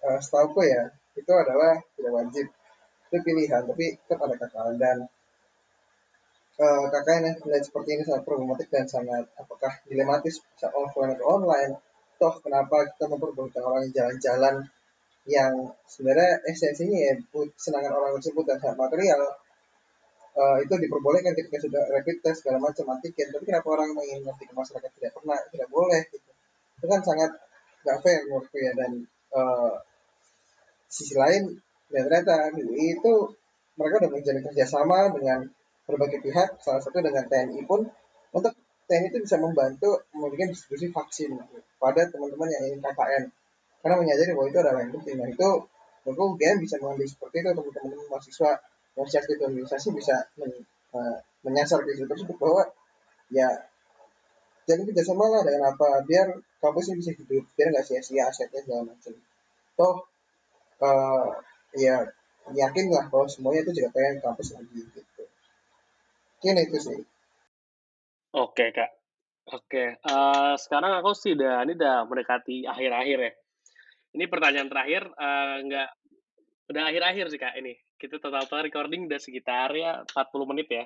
uh, 0.08 0.20
setahu 0.24 0.64
ya 0.64 0.88
itu 1.14 1.32
adalah 1.34 1.78
tidak 1.98 2.12
wajib. 2.16 2.48
Itu 3.10 3.18
pilihan 3.22 3.62
tapi 3.68 3.86
tetap 4.08 4.20
ada 4.24 4.36
KKN 4.40 4.76
dan 4.80 4.98
KKN 6.54 7.22
yang 7.26 7.38
terlihat 7.42 7.66
seperti 7.66 7.90
ini 7.98 8.04
sangat 8.06 8.24
problematik 8.30 8.70
dan 8.70 8.86
sangat 8.86 9.26
apakah 9.42 9.74
dilematis 9.90 10.38
offline 10.62 11.18
atau 11.18 11.26
online? 11.42 11.74
Toh 12.22 12.38
kenapa 12.46 12.94
kita 12.94 13.10
memperbolehkan 13.10 13.64
orang 13.66 13.90
jalan-jalan 13.90 14.62
yang 15.26 15.74
sebenarnya 15.90 16.46
esensinya 16.46 17.00
ya 17.10 17.14
kesenangan 17.58 17.94
orang 17.98 18.22
tersebut 18.22 18.46
dan 18.46 18.58
sangat 18.62 18.78
material? 18.78 19.22
Uh, 20.34 20.58
itu 20.66 20.74
diperbolehkan 20.78 21.34
ketika 21.38 21.62
sudah 21.62 21.82
rapid 21.94 22.22
test 22.22 22.46
segala 22.46 22.62
macam 22.62 22.86
antigen. 22.94 23.34
Tapi 23.34 23.46
kenapa 23.50 23.68
orang 23.74 23.94
ngerti 23.98 24.44
ke 24.50 24.54
masyarakat 24.54 24.90
tidak 24.98 25.12
pernah? 25.14 25.38
Tidak 25.50 25.70
boleh 25.74 26.02
gitu. 26.10 26.32
Itu 26.78 26.86
kan 26.90 27.02
sangat 27.02 27.34
nggak 27.82 27.98
fair 28.02 28.30
menurutku 28.30 28.58
ya. 28.62 28.74
Dan 28.78 29.10
uh, 29.34 29.74
sisi 30.86 31.18
lain 31.18 31.50
ya 31.90 32.06
ternyata 32.06 32.54
itu 32.78 33.14
mereka 33.74 34.06
sudah 34.06 34.12
menjalin 34.14 34.44
kerjasama 34.46 35.00
dengan 35.18 35.40
berbagai 35.84 36.20
pihak, 36.24 36.64
salah 36.64 36.80
satu 36.80 37.04
dengan 37.04 37.28
TNI 37.28 37.64
pun 37.68 37.84
untuk 38.32 38.54
TNI 38.88 39.08
itu 39.12 39.20
bisa 39.24 39.36
membantu 39.40 40.08
memberikan 40.16 40.52
distribusi 40.52 40.92
vaksin 40.92 41.36
pada 41.80 42.08
teman-teman 42.08 42.50
yang 42.52 42.64
ingin 42.72 42.80
KKN 42.84 43.24
karena 43.84 43.96
menyadari 44.00 44.32
bahwa 44.32 44.48
itu 44.48 44.60
adalah 44.64 44.80
yang 44.80 44.94
penting. 44.96 45.16
Nah 45.20 45.28
itu 45.28 45.50
tentu 46.04 46.22
UGM 46.36 46.58
bisa 46.64 46.76
mengambil 46.80 47.08
seperti 47.08 47.36
itu 47.44 47.50
teman-teman 47.52 48.08
mahasiswa 48.12 48.52
yang 48.94 49.08
aktif 49.10 49.38
organisasi 49.42 49.88
bisa 49.98 50.16
men, 50.38 50.52
uh, 50.94 51.18
menyasar 51.42 51.82
ke 51.82 51.98
situ 51.98 52.06
tersebut 52.06 52.38
bahwa 52.38 52.64
ya 53.34 53.50
jadi 54.64 54.86
kerjasama 54.88 55.28
lah 55.28 55.42
dengan 55.44 55.76
apa 55.76 56.06
biar 56.08 56.32
kampus 56.62 56.94
ini 56.94 57.04
bisa 57.04 57.12
hidup 57.18 57.44
biar 57.58 57.68
nggak 57.74 57.84
sia-sia 57.84 58.30
asetnya 58.30 58.62
segala 58.64 58.94
macam 58.94 59.14
toh 59.76 59.96
uh, 60.80 61.28
ya 61.74 62.06
yakin 62.54 62.86
lah 62.94 63.10
bahwa 63.10 63.26
semuanya 63.28 63.66
itu 63.66 63.82
juga 63.82 63.90
pengen 63.98 64.22
kampus 64.22 64.56
lagi 64.56 64.72
gitu 64.78 65.02
Mungkin 66.44 66.60
itu 66.60 66.78
sih. 66.84 67.00
Oke, 68.36 68.76
Kak. 68.76 68.92
Oke, 69.44 70.00
uh, 70.08 70.56
sekarang 70.56 71.04
aku 71.04 71.12
sih 71.12 71.36
udah 71.36 71.68
ini 71.68 71.76
udah 71.76 72.08
mendekati 72.08 72.64
akhir-akhir 72.64 73.18
ya. 73.20 73.32
Ini 74.16 74.26
pertanyaan 74.32 74.72
terakhir 74.72 75.04
uh, 75.08 75.56
nggak 75.64 75.90
udah 76.72 76.84
akhir-akhir 76.88 77.26
sih 77.28 77.40
Kak 77.40 77.60
ini. 77.60 77.76
Kita 78.00 78.24
total 78.24 78.48
total 78.48 78.72
recording 78.72 79.08
udah 79.12 79.20
sekitar 79.20 79.76
ya 79.76 80.00
40 80.04 80.52
menit 80.52 80.68
ya. 80.72 80.84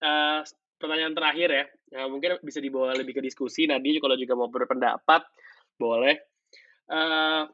Uh, 0.00 0.40
pertanyaan 0.80 1.12
terakhir 1.12 1.48
ya. 1.52 1.64
Uh, 1.92 2.08
mungkin 2.08 2.40
bisa 2.40 2.60
dibawa 2.60 2.96
lebih 2.96 3.20
ke 3.20 3.22
diskusi. 3.24 3.68
Nanti 3.68 4.00
kalau 4.00 4.16
juga 4.16 4.32
mau 4.32 4.48
berpendapat 4.48 5.28
boleh. 5.76 6.16
Uh, 6.88 7.44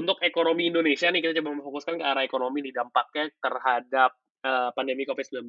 untuk 0.00 0.16
ekonomi 0.24 0.72
Indonesia 0.72 1.12
nih 1.12 1.20
kita 1.20 1.44
coba 1.44 1.60
memfokuskan 1.60 2.00
ke 2.00 2.04
arah 2.08 2.24
ekonomi 2.24 2.64
nih 2.64 2.72
dampaknya 2.72 3.28
terhadap 3.36 4.16
uh, 4.44 4.70
pandemi 4.72 5.04
COVID-19. 5.04 5.48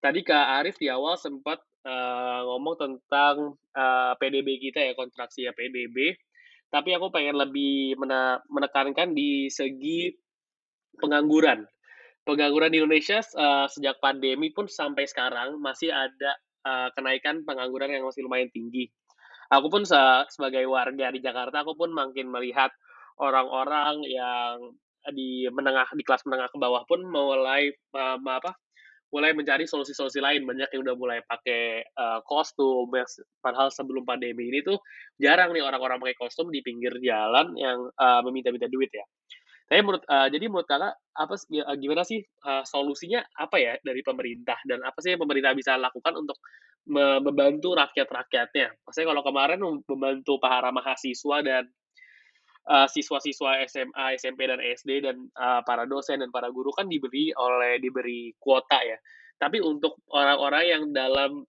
Tadi 0.00 0.20
Kak 0.22 0.46
Arif 0.60 0.76
di 0.76 0.92
awal 0.92 1.16
sempat 1.16 1.58
uh, 1.88 2.40
ngomong 2.44 2.76
tentang 2.76 3.56
uh, 3.72 4.12
PDB 4.20 4.60
kita 4.60 4.84
ya, 4.84 4.92
kontraksi 4.92 5.48
ya 5.48 5.52
PDB. 5.56 6.14
Tapi 6.66 6.92
aku 6.98 7.08
pengen 7.14 7.38
lebih 7.38 7.96
menekankan 8.50 9.14
di 9.14 9.48
segi 9.48 10.10
pengangguran. 10.98 11.64
Pengangguran 12.26 12.74
di 12.74 12.82
Indonesia 12.82 13.22
uh, 13.38 13.70
sejak 13.70 14.02
pandemi 14.02 14.50
pun 14.50 14.66
sampai 14.66 15.06
sekarang 15.06 15.62
masih 15.62 15.94
ada 15.94 16.34
uh, 16.66 16.88
kenaikan 16.92 17.46
pengangguran 17.46 17.94
yang 17.94 18.02
masih 18.02 18.26
lumayan 18.26 18.50
tinggi. 18.50 18.90
Aku 19.46 19.70
pun 19.70 19.86
se 19.86 19.98
sebagai 20.34 20.66
warga 20.66 21.14
di 21.14 21.22
Jakarta, 21.22 21.62
aku 21.62 21.78
pun 21.78 21.94
makin 21.94 22.26
melihat 22.26 22.74
orang-orang 23.22 24.02
yang 24.10 24.74
di 25.12 25.46
menengah 25.50 25.90
di 25.94 26.02
kelas 26.02 26.24
menengah 26.26 26.48
ke 26.50 26.58
bawah 26.58 26.82
pun 26.88 27.02
mulai 27.06 27.70
uh, 27.94 28.18
apa 28.18 28.54
mulai 29.14 29.30
mencari 29.32 29.64
solusi-solusi 29.64 30.18
lain. 30.18 30.42
Banyak 30.44 30.68
yang 30.74 30.82
udah 30.82 30.96
mulai 30.98 31.18
pakai 31.22 31.86
uh, 31.94 32.20
kostum. 32.26 32.90
Padahal 33.38 33.70
sebelum 33.70 34.02
pandemi 34.02 34.50
ini 34.50 34.60
tuh 34.66 34.78
jarang 35.16 35.54
nih 35.54 35.62
orang-orang 35.62 36.02
pakai 36.02 36.16
kostum 36.18 36.50
di 36.50 36.60
pinggir 36.60 36.94
jalan 36.98 37.54
yang 37.54 37.86
uh, 37.96 38.20
meminta-minta 38.26 38.66
duit 38.66 38.90
ya. 38.90 39.06
Tapi 39.66 39.82
menurut 39.82 40.04
uh, 40.06 40.30
jadi 40.30 40.46
menurut 40.46 40.68
kakak 40.70 40.94
apa 40.94 41.34
gimana 41.74 42.06
sih 42.06 42.22
uh, 42.46 42.62
solusinya 42.62 43.18
apa 43.34 43.56
ya 43.58 43.72
dari 43.82 44.02
pemerintah? 44.02 44.58
Dan 44.62 44.82
apa 44.86 44.98
sih 45.02 45.14
yang 45.14 45.22
pemerintah 45.22 45.54
bisa 45.58 45.74
lakukan 45.74 46.14
untuk 46.14 46.38
membantu 46.86 47.74
rakyat-rakyatnya? 47.74 48.78
Maksudnya 48.86 49.08
kalau 49.10 49.22
kemarin 49.26 49.58
membantu 49.58 50.38
para 50.38 50.70
mahasiswa 50.70 51.42
dan 51.42 51.66
uh, 52.66 52.86
siswa-siswa 52.90 53.62
SMA, 53.70 54.18
SMP 54.18 54.50
dan 54.50 54.58
SD 54.60 54.90
dan 55.06 55.16
uh, 55.38 55.62
para 55.62 55.86
dosen 55.86 56.22
dan 56.22 56.30
para 56.34 56.50
guru 56.50 56.74
kan 56.74 56.90
diberi 56.90 57.30
oleh 57.34 57.78
diberi 57.78 58.34
kuota 58.38 58.82
ya. 58.82 58.98
Tapi 59.36 59.62
untuk 59.62 60.02
orang-orang 60.10 60.64
yang 60.66 60.82
dalam 60.90 61.44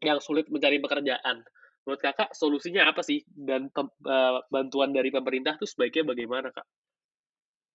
yang 0.00 0.20
sulit 0.20 0.48
mencari 0.52 0.78
pekerjaan, 0.80 1.42
menurut 1.84 2.00
kakak 2.00 2.32
solusinya 2.32 2.88
apa 2.88 3.00
sih 3.04 3.24
dan 3.32 3.68
uh, 3.76 4.40
bantuan 4.48 4.92
dari 4.92 5.08
pemerintah 5.12 5.56
itu 5.60 5.66
sebaiknya 5.68 6.12
bagaimana 6.12 6.48
kak? 6.52 6.66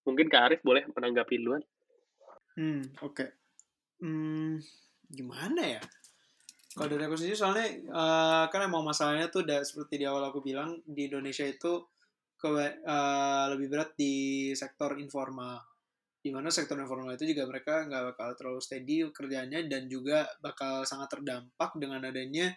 Mungkin 0.08 0.28
kak 0.32 0.44
Arif 0.50 0.62
boleh 0.66 0.88
menanggapi 0.90 1.36
duluan. 1.38 1.62
Hmm 2.58 2.82
oke. 3.02 3.16
Okay. 3.16 3.30
Hmm 4.02 4.58
gimana 5.12 5.80
ya? 5.80 5.82
Kalau 6.72 6.88
dari 6.88 7.04
aku 7.04 7.20
sendiri 7.20 7.36
soalnya 7.36 7.68
uh, 7.92 8.46
kan 8.48 8.64
emang 8.64 8.88
masalahnya 8.88 9.28
tuh 9.28 9.44
udah 9.44 9.60
seperti 9.60 10.00
di 10.00 10.06
awal 10.08 10.24
aku 10.32 10.40
bilang 10.40 10.80
di 10.88 11.12
Indonesia 11.12 11.44
itu 11.44 11.91
ke 12.42 12.50
uh, 12.50 13.46
lebih 13.54 13.70
berat 13.70 13.94
di 13.94 14.50
sektor 14.58 14.98
informal. 14.98 15.62
Di 16.22 16.34
mana 16.34 16.50
sektor 16.50 16.78
informal 16.78 17.14
itu 17.14 17.30
juga 17.30 17.46
mereka 17.46 17.86
nggak 17.86 18.04
bakal 18.14 18.30
terlalu 18.34 18.62
steady 18.62 19.06
kerjanya 19.14 19.62
dan 19.70 19.86
juga 19.86 20.26
bakal 20.42 20.86
sangat 20.86 21.14
terdampak 21.18 21.78
dengan 21.78 22.02
adanya 22.02 22.50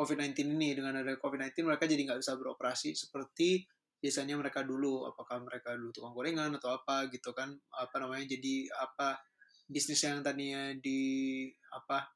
COVID-19 0.00 0.56
ini. 0.56 0.72
Dengan 0.72 1.04
ada 1.04 1.12
COVID-19 1.20 1.68
mereka 1.68 1.84
jadi 1.84 2.00
nggak 2.08 2.20
bisa 2.24 2.40
beroperasi 2.40 2.96
seperti 2.96 3.68
biasanya 4.00 4.40
mereka 4.40 4.64
dulu. 4.64 5.04
Apakah 5.12 5.44
mereka 5.44 5.76
dulu 5.76 5.92
tukang 5.92 6.16
gorengan 6.16 6.56
atau 6.56 6.72
apa 6.72 7.12
gitu 7.12 7.36
kan? 7.36 7.52
Apa 7.76 8.00
namanya? 8.00 8.24
Jadi 8.32 8.72
apa 8.72 9.20
bisnis 9.68 10.00
yang 10.00 10.24
tadinya 10.24 10.72
di 10.80 11.44
apa 11.76 12.08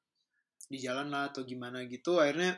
di 0.73 0.81
jalan 0.81 1.13
lah 1.13 1.29
atau 1.29 1.45
gimana 1.45 1.85
gitu 1.85 2.17
akhirnya 2.17 2.57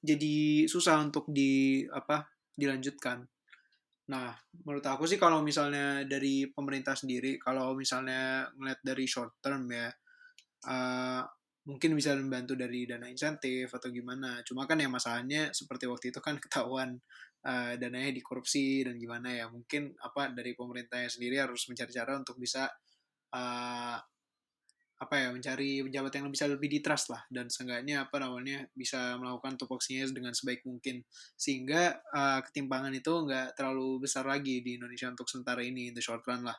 jadi 0.00 0.64
susah 0.64 0.96
untuk 1.04 1.28
di 1.28 1.84
apa 1.92 2.24
dilanjutkan 2.56 3.20
Nah, 4.10 4.34
menurut 4.66 4.82
aku 4.82 5.06
sih 5.06 5.14
kalau 5.22 5.38
misalnya 5.38 6.02
dari 6.02 6.50
pemerintah 6.50 6.98
sendiri, 6.98 7.38
kalau 7.38 7.78
misalnya 7.78 8.50
ngeliat 8.58 8.82
dari 8.82 9.06
short 9.06 9.38
term 9.38 9.70
ya, 9.70 9.86
uh, 10.66 11.22
mungkin 11.70 11.94
bisa 11.94 12.18
membantu 12.18 12.58
dari 12.58 12.90
dana 12.90 13.06
insentif 13.06 13.70
atau 13.70 13.88
gimana. 13.94 14.42
Cuma 14.42 14.66
kan 14.66 14.82
ya 14.82 14.90
masalahnya 14.90 15.54
seperti 15.54 15.86
waktu 15.86 16.10
itu 16.10 16.18
kan 16.18 16.34
ketahuan 16.42 16.98
uh, 17.46 17.78
dananya 17.78 18.10
dikorupsi 18.10 18.82
dan 18.82 18.98
gimana 18.98 19.30
ya. 19.30 19.46
Mungkin 19.46 19.94
apa 20.02 20.34
dari 20.34 20.58
pemerintahnya 20.58 21.06
sendiri 21.06 21.38
harus 21.38 21.62
mencari 21.70 21.92
cara 21.94 22.18
untuk 22.18 22.34
bisa 22.34 22.66
uh, 23.30 23.98
apa 25.00 25.16
ya 25.16 25.28
mencari 25.32 25.80
pejabat 25.80 26.12
yang 26.20 26.28
bisa 26.28 26.44
lebih 26.44 26.68
di 26.68 26.84
trust 26.84 27.08
lah. 27.08 27.24
Dan 27.32 27.48
seenggaknya 27.48 28.04
apa 28.04 28.20
namanya 28.20 28.68
bisa 28.76 29.16
melakukan 29.16 29.56
tupoksinya 29.56 30.04
dengan 30.12 30.36
sebaik 30.36 30.60
mungkin. 30.68 31.00
Sehingga 31.34 32.04
uh, 32.12 32.44
ketimpangan 32.44 32.92
itu 32.92 33.08
nggak 33.08 33.56
terlalu 33.56 34.04
besar 34.04 34.28
lagi 34.28 34.60
di 34.60 34.76
Indonesia 34.76 35.08
untuk 35.08 35.24
sementara 35.24 35.64
ini 35.64 35.88
in 35.88 35.94
the 35.96 36.04
short 36.04 36.20
run 36.28 36.44
lah. 36.44 36.56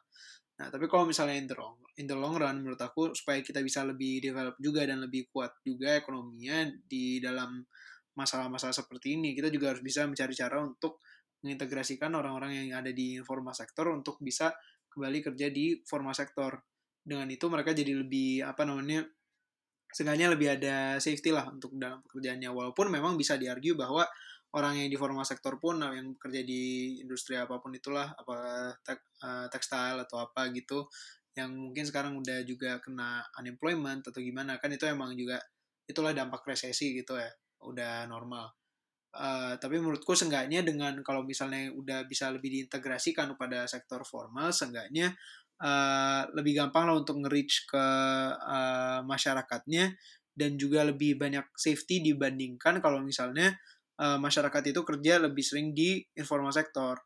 Nah, 0.61 0.69
tapi 0.69 0.85
kalau 0.85 1.09
misalnya 1.09 1.37
in 1.37 1.47
the 1.49 1.57
long, 1.57 1.77
in 1.97 2.05
the 2.05 2.17
long 2.17 2.37
run, 2.37 2.61
menurut 2.61 2.81
aku 2.81 3.17
supaya 3.17 3.41
kita 3.41 3.65
bisa 3.65 3.81
lebih 3.81 4.21
develop 4.21 4.57
juga 4.61 4.85
dan 4.85 5.01
lebih 5.01 5.29
kuat 5.33 5.57
juga 5.65 5.97
ekonominya 5.97 6.69
di 6.85 7.17
dalam 7.17 7.65
masalah-masalah 8.13 8.75
seperti 8.75 9.17
ini, 9.17 9.33
kita 9.33 9.49
juga 9.49 9.73
harus 9.73 9.81
bisa 9.81 10.05
mencari 10.05 10.33
cara 10.37 10.61
untuk 10.61 11.01
mengintegrasikan 11.41 12.13
orang-orang 12.13 12.69
yang 12.69 12.85
ada 12.85 12.93
di 12.93 13.17
informal 13.17 13.57
sektor 13.57 13.89
untuk 13.89 14.21
bisa 14.21 14.53
kembali 14.91 15.19
kerja 15.31 15.49
di 15.49 15.81
formal 15.81 16.13
sektor. 16.13 16.70
Dengan 17.01 17.27
itu 17.29 17.45
mereka 17.49 17.73
jadi 17.73 17.97
lebih 17.97 18.45
apa 18.45 18.61
namanya 18.63 19.05
seenggaknya 19.91 20.31
lebih 20.31 20.47
ada 20.55 21.01
safety 21.01 21.33
lah 21.33 21.49
untuk 21.49 21.73
dalam 21.75 21.99
pekerjaannya. 22.05 22.49
Walaupun 22.49 22.87
memang 22.87 23.17
bisa 23.19 23.35
diargue 23.35 23.75
bahwa 23.75 24.05
orang 24.51 24.83
yang 24.83 24.89
di 24.91 24.97
formal 24.99 25.23
sektor 25.23 25.55
pun 25.57 25.79
yang 25.79 26.15
bekerja 26.19 26.43
di 26.43 26.97
industri 26.99 27.39
apa 27.39 27.59
pun 27.63 27.71
itulah 27.71 28.11
apa 28.11 28.35
uh, 29.23 29.47
tekstil 29.47 30.03
atau 30.03 30.27
apa 30.27 30.51
gitu 30.51 30.91
yang 31.39 31.55
mungkin 31.55 31.87
sekarang 31.87 32.19
udah 32.19 32.43
juga 32.43 32.83
kena 32.83 33.23
unemployment 33.39 34.03
atau 34.03 34.19
gimana 34.19 34.59
kan 34.59 34.67
itu 34.75 34.83
emang 34.83 35.15
juga 35.15 35.39
itulah 35.87 36.11
dampak 36.11 36.43
resesi 36.43 36.91
gitu 36.91 37.15
ya 37.15 37.31
udah 37.63 38.03
normal 38.11 38.51
uh, 39.15 39.55
tapi 39.55 39.79
menurutku 39.79 40.11
seenggaknya 40.11 40.67
dengan 40.67 40.99
kalau 40.99 41.23
misalnya 41.23 41.71
udah 41.71 42.03
bisa 42.03 42.27
lebih 42.27 42.51
diintegrasikan 42.51 43.39
pada 43.39 43.63
sektor 43.71 44.03
formal 44.03 44.51
seenggaknya 44.51 45.15
uh, 45.61 46.27
lebih 46.33 46.57
gampang 46.57 46.89
lah 46.89 46.97
untuk 46.97 47.21
nge-reach 47.21 47.69
ke 47.69 47.85
uh, 48.35 48.99
masyarakatnya 49.05 49.93
dan 50.33 50.57
juga 50.57 50.81
lebih 50.81 51.21
banyak 51.21 51.45
safety 51.53 52.01
dibandingkan 52.01 52.81
kalau 52.81 52.99
misalnya 52.99 53.53
uh, 54.01 54.17
masyarakat 54.17 54.73
itu 54.73 54.81
kerja 54.81 55.21
lebih 55.21 55.45
sering 55.45 55.77
di 55.77 56.01
informal 56.17 56.51
sektor. 56.51 56.97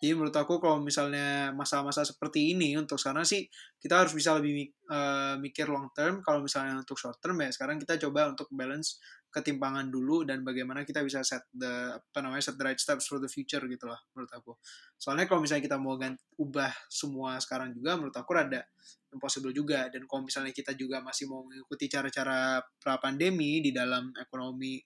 Jadi 0.00 0.16
menurut 0.16 0.32
aku 0.32 0.56
kalau 0.56 0.80
misalnya 0.80 1.52
masa-masa 1.52 2.08
seperti 2.08 2.56
ini 2.56 2.72
untuk 2.72 2.96
sekarang 2.96 3.20
sih 3.28 3.44
kita 3.76 4.00
harus 4.00 4.16
bisa 4.16 4.32
lebih 4.32 4.72
uh, 4.88 5.36
mikir 5.36 5.68
long 5.68 5.92
term. 5.92 6.24
Kalau 6.24 6.40
misalnya 6.40 6.80
untuk 6.80 6.96
short 6.96 7.20
term 7.20 7.36
ya 7.44 7.52
sekarang 7.52 7.76
kita 7.76 8.00
coba 8.08 8.32
untuk 8.32 8.48
balance 8.48 8.96
ketimpangan 9.28 9.92
dulu 9.92 10.26
dan 10.26 10.40
bagaimana 10.40 10.82
kita 10.82 11.04
bisa 11.04 11.20
set 11.22 11.46
the 11.54 11.94
apa 11.94 12.18
namanya 12.18 12.42
set 12.48 12.56
the 12.56 12.64
right 12.66 12.80
steps 12.80 13.06
for 13.06 13.20
the 13.20 13.28
future 13.28 13.60
gitu 13.60 13.84
lah 13.86 14.00
menurut 14.16 14.32
aku. 14.32 14.52
Soalnya 14.96 15.28
kalau 15.28 15.44
misalnya 15.44 15.68
kita 15.68 15.76
mau 15.76 16.00
ganti, 16.00 16.24
ubah 16.40 16.72
semua 16.88 17.36
sekarang 17.38 17.76
juga 17.76 18.00
menurut 18.00 18.16
aku 18.16 18.30
rada 18.32 18.64
impossible 19.12 19.52
juga 19.52 19.86
dan 19.92 20.08
kalau 20.08 20.24
misalnya 20.24 20.56
kita 20.56 20.72
juga 20.74 21.04
masih 21.04 21.28
mau 21.28 21.44
mengikuti 21.44 21.92
cara-cara 21.92 22.64
pra 22.80 22.96
pandemi 22.96 23.60
di 23.60 23.70
dalam 23.70 24.10
ekonomi 24.16 24.80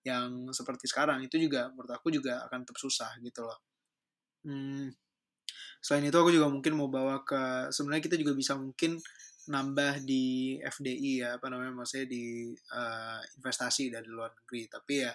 yang 0.00 0.48
seperti 0.54 0.88
sekarang 0.88 1.20
itu 1.26 1.36
juga 1.36 1.68
menurut 1.74 1.92
aku 1.92 2.08
juga 2.08 2.40
akan 2.48 2.64
tetap 2.64 2.78
susah 2.80 3.20
gitu 3.20 3.44
loh. 3.44 3.69
Hmm, 4.40 4.88
selain 5.80 6.08
itu 6.08 6.16
aku 6.16 6.32
juga 6.32 6.48
mungkin 6.48 6.76
mau 6.76 6.88
bawa 6.88 7.24
ke 7.24 7.72
sebenarnya 7.72 8.04
kita 8.04 8.16
juga 8.20 8.32
bisa 8.36 8.56
mungkin 8.56 9.00
nambah 9.50 10.04
di 10.04 10.56
FDI 10.60 11.12
ya 11.24 11.28
apa 11.40 11.50
namanya 11.50 11.74
maksudnya 11.74 12.06
di 12.06 12.52
uh, 12.52 13.20
investasi 13.40 13.90
dari 13.90 14.06
luar 14.06 14.30
negeri 14.30 14.68
tapi 14.70 14.94
ya 15.02 15.12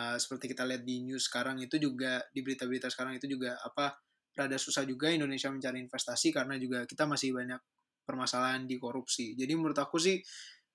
uh, 0.00 0.16
seperti 0.16 0.56
kita 0.56 0.64
lihat 0.66 0.82
di 0.82 1.06
news 1.06 1.28
sekarang 1.28 1.60
itu 1.60 1.76
juga 1.76 2.24
di 2.32 2.40
berita-berita 2.40 2.90
sekarang 2.90 3.20
itu 3.20 3.30
juga 3.30 3.60
apa 3.60 3.94
rada 4.34 4.56
susah 4.56 4.82
juga 4.88 5.12
Indonesia 5.12 5.52
mencari 5.52 5.78
investasi 5.84 6.32
karena 6.34 6.56
juga 6.56 6.88
kita 6.88 7.04
masih 7.04 7.36
banyak 7.36 7.60
permasalahan 8.02 8.64
di 8.64 8.80
korupsi 8.80 9.36
jadi 9.36 9.52
menurut 9.54 9.78
aku 9.78 10.00
sih 10.00 10.18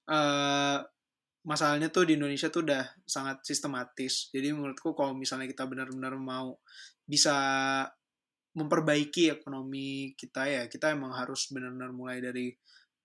uh, 0.08 0.80
masalahnya 1.46 1.94
tuh 1.94 2.10
di 2.10 2.18
Indonesia 2.18 2.50
tuh 2.50 2.66
udah 2.66 2.84
sangat 3.06 3.46
sistematis. 3.46 4.34
Jadi 4.34 4.50
menurutku 4.50 4.98
kalau 4.98 5.14
misalnya 5.14 5.46
kita 5.46 5.70
benar-benar 5.70 6.18
mau 6.18 6.58
bisa 7.06 7.38
memperbaiki 8.56 9.30
ekonomi 9.30 10.16
kita 10.16 10.48
ya, 10.48 10.64
kita 10.66 10.96
emang 10.96 11.12
harus 11.14 11.52
benar-benar 11.52 11.92
mulai 11.92 12.24
dari 12.24 12.56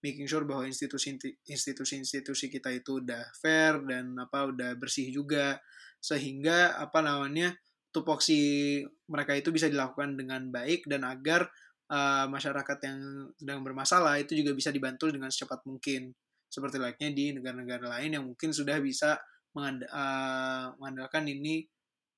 making 0.01 0.25
sure 0.25 0.49
bahwa 0.49 0.65
institusi-institusi 0.65 2.47
kita 2.49 2.73
itu 2.73 3.05
udah 3.05 3.21
fair 3.37 3.85
dan 3.85 4.17
apa 4.17 4.49
udah 4.49 4.73
bersih 4.81 5.13
juga. 5.13 5.61
Sehingga 6.01 6.81
apa 6.81 7.05
namanya 7.05 7.53
tupoksi 7.93 8.81
mereka 9.11 9.37
itu 9.37 9.53
bisa 9.53 9.69
dilakukan 9.69 10.17
dengan 10.17 10.49
baik 10.49 10.89
dan 10.89 11.05
agar 11.05 11.51
uh, 11.93 12.27
masyarakat 12.31 12.79
yang 12.87 12.99
sedang 13.37 13.61
bermasalah 13.61 14.17
itu 14.23 14.39
juga 14.39 14.57
bisa 14.57 14.73
dibantu 14.73 15.13
dengan 15.13 15.29
secepat 15.29 15.67
mungkin. 15.69 16.15
Seperti 16.51 16.81
layaknya 16.81 17.11
di 17.13 17.25
negara-negara 17.37 18.01
lain 18.01 18.11
yang 18.17 18.25
mungkin 18.27 18.51
sudah 18.55 18.81
bisa 18.81 19.19
uh, 19.59 20.67
mengandalkan 20.79 21.29
ini 21.29 21.67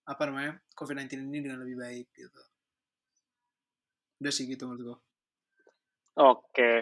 apa 0.02 0.22
namanya 0.26 0.58
COVID-19 0.74 1.30
ini 1.30 1.38
dengan 1.42 1.62
lebih 1.62 1.76
baik 1.78 2.06
gitu. 2.14 2.42
Udah 4.22 4.32
sih 4.34 4.46
gitu 4.50 4.66
menurut 4.66 4.82
gue. 4.82 4.98
Oke. 6.22 6.72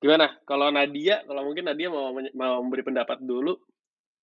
Gimana? 0.00 0.40
Kalau 0.48 0.72
Nadia, 0.72 1.22
kalau 1.28 1.42
mungkin 1.44 1.68
Nadia 1.68 1.88
mau 1.92 2.12
mau 2.34 2.54
memberi 2.64 2.82
pendapat 2.86 3.20
dulu. 3.20 3.56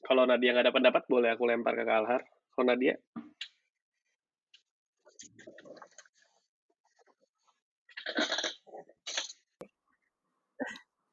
Kalau 0.06 0.24
Nadia 0.26 0.54
nggak 0.54 0.66
ada 0.70 0.76
pendapat, 0.76 1.04
boleh 1.10 1.30
aku 1.34 1.44
lempar 1.46 1.74
ke 1.76 1.84
Kalhar. 1.84 2.22
Kalau 2.54 2.66
Nadia? 2.66 2.96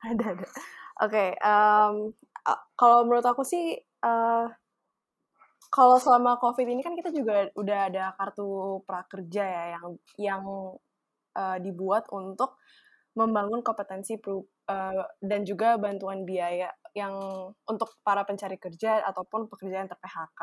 Ada, 0.05 0.25
ada. 0.37 0.47
Oke, 1.01 1.25
um, 1.41 2.13
kalau 2.77 3.09
menurut 3.09 3.25
aku 3.25 3.41
sih, 3.43 3.75
uh, 4.05 4.47
kalau 5.75 5.99
selama 5.99 6.39
COVID 6.39 6.71
ini 6.71 6.87
kan 6.87 6.95
kita 6.95 7.11
juga 7.11 7.51
udah 7.59 7.79
ada 7.91 8.05
kartu 8.15 8.79
prakerja 8.87 9.43
ya 9.43 9.65
yang 9.75 9.87
yang 10.23 10.43
uh, 11.35 11.59
dibuat 11.59 12.07
untuk 12.15 12.63
membangun 13.19 13.59
kompetensi 13.67 14.15
uh, 14.23 15.03
dan 15.19 15.41
juga 15.43 15.75
bantuan 15.75 16.23
biaya 16.23 16.71
yang 16.95 17.15
untuk 17.67 17.99
para 18.07 18.23
pencari 18.23 18.55
kerja 18.55 19.03
ataupun 19.03 19.51
pekerja 19.51 19.83
yang 19.83 19.91
ter-PHK. 19.91 20.41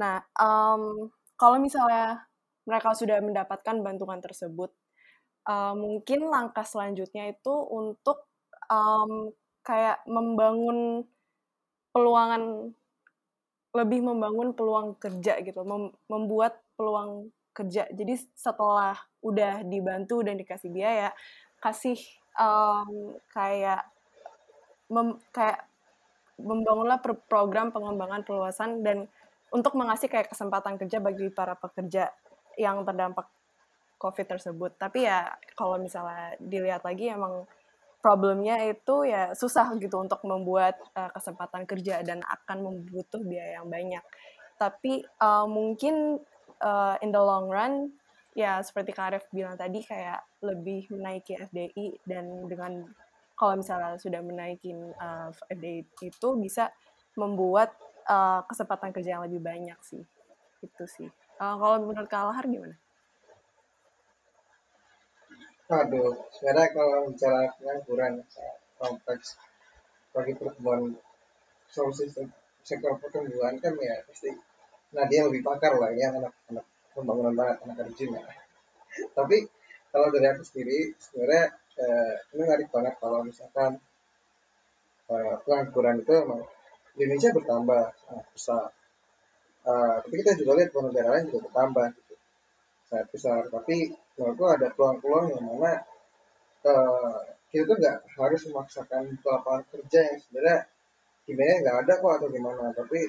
Nah, 0.00 0.24
um, 0.40 1.12
kalau 1.36 1.60
misalnya 1.60 2.24
mereka 2.64 2.96
sudah 2.96 3.20
mendapatkan 3.20 3.84
bantuan 3.84 4.24
tersebut, 4.24 4.72
uh, 5.44 5.76
mungkin 5.76 6.24
langkah 6.32 6.64
selanjutnya 6.64 7.36
itu 7.36 7.52
untuk 7.68 8.32
um, 8.72 9.28
kayak 9.60 10.00
membangun 10.08 11.04
peluangan 11.92 12.72
lebih 13.74 14.06
membangun 14.06 14.54
peluang 14.54 14.94
kerja 15.02 15.42
gitu, 15.42 15.66
mem 15.66 15.90
membuat 16.06 16.62
peluang 16.78 17.34
kerja. 17.50 17.90
Jadi 17.90 18.14
setelah 18.34 18.94
udah 19.18 19.66
dibantu 19.66 20.22
dan 20.22 20.38
dikasih 20.38 20.70
biaya, 20.70 21.10
kasih 21.58 21.98
um, 22.38 23.18
kayak 23.34 23.82
mem, 24.90 25.18
kayak 25.34 25.66
membangunlah 26.38 26.98
program 27.26 27.70
pengembangan 27.70 28.22
perluasan 28.26 28.82
dan 28.82 29.06
untuk 29.54 29.78
mengasih 29.78 30.10
kayak 30.10 30.30
kesempatan 30.30 30.74
kerja 30.78 30.98
bagi 30.98 31.30
para 31.30 31.54
pekerja 31.54 32.10
yang 32.58 32.82
terdampak 32.82 33.30
COVID 33.98 34.26
tersebut. 34.38 34.74
Tapi 34.78 35.06
ya 35.06 35.30
kalau 35.54 35.78
misalnya 35.78 36.34
dilihat 36.42 36.82
lagi 36.82 37.10
emang 37.10 37.46
problemnya 38.04 38.60
itu 38.68 39.08
ya 39.08 39.32
susah 39.32 39.72
gitu 39.80 39.96
untuk 39.96 40.20
membuat 40.28 40.76
uh, 40.92 41.08
kesempatan 41.16 41.64
kerja 41.64 42.04
dan 42.04 42.20
akan 42.20 42.60
membutuh 42.60 43.24
biaya 43.24 43.64
yang 43.64 43.72
banyak. 43.72 44.04
Tapi 44.60 45.00
uh, 45.24 45.48
mungkin 45.48 46.20
uh, 46.60 47.00
in 47.00 47.08
the 47.08 47.22
long 47.22 47.48
run 47.48 47.96
ya 48.36 48.60
seperti 48.60 48.92
Karif 48.92 49.24
bilang 49.32 49.56
tadi 49.56 49.80
kayak 49.80 50.20
lebih 50.44 50.84
menaiki 50.92 51.40
FDI 51.48 51.96
dan 52.04 52.44
dengan 52.44 52.92
kalau 53.40 53.56
misalnya 53.56 53.96
sudah 53.96 54.20
menaikin 54.20 54.92
uh, 55.00 55.32
FDI 55.48 55.88
itu 56.04 56.28
bisa 56.36 56.68
membuat 57.16 57.72
uh, 58.04 58.44
kesempatan 58.44 58.92
kerja 58.92 59.16
yang 59.16 59.24
lebih 59.24 59.40
banyak 59.40 59.80
sih. 59.80 60.04
Itu 60.60 60.84
sih. 60.84 61.08
Uh, 61.40 61.56
kalau 61.56 61.88
menurut 61.88 62.12
Kalahar 62.12 62.44
gimana? 62.44 62.76
Aduh, 65.64 66.12
sebenarnya 66.28 66.68
kalau 66.76 67.08
bicara 67.08 67.48
pengangguran 67.56 68.20
kompleks 68.76 69.40
bagi 70.12 70.32
pertumbuhan 70.36 70.92
solusi 71.72 72.06
sektor 72.62 73.00
pertumbuhan 73.00 73.56
kan 73.58 73.74
ya 73.80 73.98
pasti 74.06 74.30
nah 74.94 75.04
dia 75.10 75.26
lebih 75.26 75.42
pakar 75.42 75.74
lah 75.74 75.90
ya 75.90 76.14
anak-anak 76.14 76.62
pembangunan 76.94 77.34
tenaga 77.34 77.82
kerja 77.82 78.06
tapi 79.18 79.42
kalau 79.90 80.06
dari 80.14 80.26
aku 80.30 80.46
sendiri 80.46 80.94
sebenarnya 81.02 81.44
eh, 81.82 82.14
ini 82.30 82.42
menarik 82.46 82.68
banget 82.70 82.94
kalau 83.02 83.26
misalkan 83.26 83.82
eh, 85.10 85.34
pengangguran 85.42 85.98
itu 85.98 86.12
emang 86.14 86.46
di 86.94 87.00
Indonesia 87.02 87.34
bertambah 87.34 87.82
sangat 88.06 88.26
besar. 88.30 88.66
Uh, 89.64 89.96
tapi 90.04 90.14
kita 90.20 90.36
juga 90.36 90.60
lihat 90.60 90.70
negara 90.76 91.08
lain 91.16 91.24
juga 91.32 91.48
bertambah 91.50 91.86
gitu 91.96 92.14
sangat 92.86 93.06
besar. 93.10 93.40
Tapi 93.50 93.90
menurutku 94.14 94.44
ada 94.46 94.66
peluang-peluang 94.74 95.26
yang 95.34 95.42
mana 95.42 95.72
uh, 96.66 97.18
kita 97.50 97.62
tuh 97.70 97.76
nggak 97.78 97.98
harus 98.18 98.40
memaksakan 98.50 99.14
lapangan 99.22 99.62
kerja 99.70 100.00
yang 100.10 100.18
sebenarnya 100.18 100.58
gimana 101.22 101.52
nggak 101.62 101.76
ada 101.86 101.92
kok 102.02 102.12
atau 102.18 102.28
gimana. 102.30 102.64
Tapi 102.74 103.00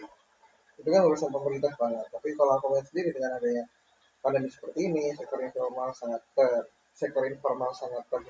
itu 0.75 0.89
kan 0.91 1.01
urusan 1.01 1.29
pemerintah 1.33 1.73
banget. 1.79 2.05
Tapi 2.13 2.29
kalau 2.37 2.51
aku 2.59 2.65
lihat 2.77 2.85
sendiri 2.89 3.09
dengan 3.15 3.41
adanya 3.41 3.63
pandemi 4.21 4.49
seperti 4.49 4.79
ini 4.85 5.13
sektor 5.17 5.41
informal 5.41 5.89
sangat 5.97 6.21
ter 6.37 6.69
sektor 6.93 7.23
informal 7.25 7.71
sangat 7.73 8.03
ter, 8.05 8.21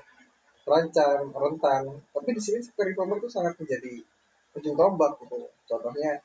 terancam 0.64 1.32
rentan. 1.36 1.82
Tapi 2.12 2.30
di 2.32 2.42
sini 2.42 2.58
sektor 2.64 2.88
informal 2.88 3.20
itu 3.20 3.28
sangat 3.28 3.56
menjadi 3.60 4.00
ujung 4.56 4.76
tombak 4.76 5.20
gitu. 5.20 5.52
Contohnya 5.68 6.16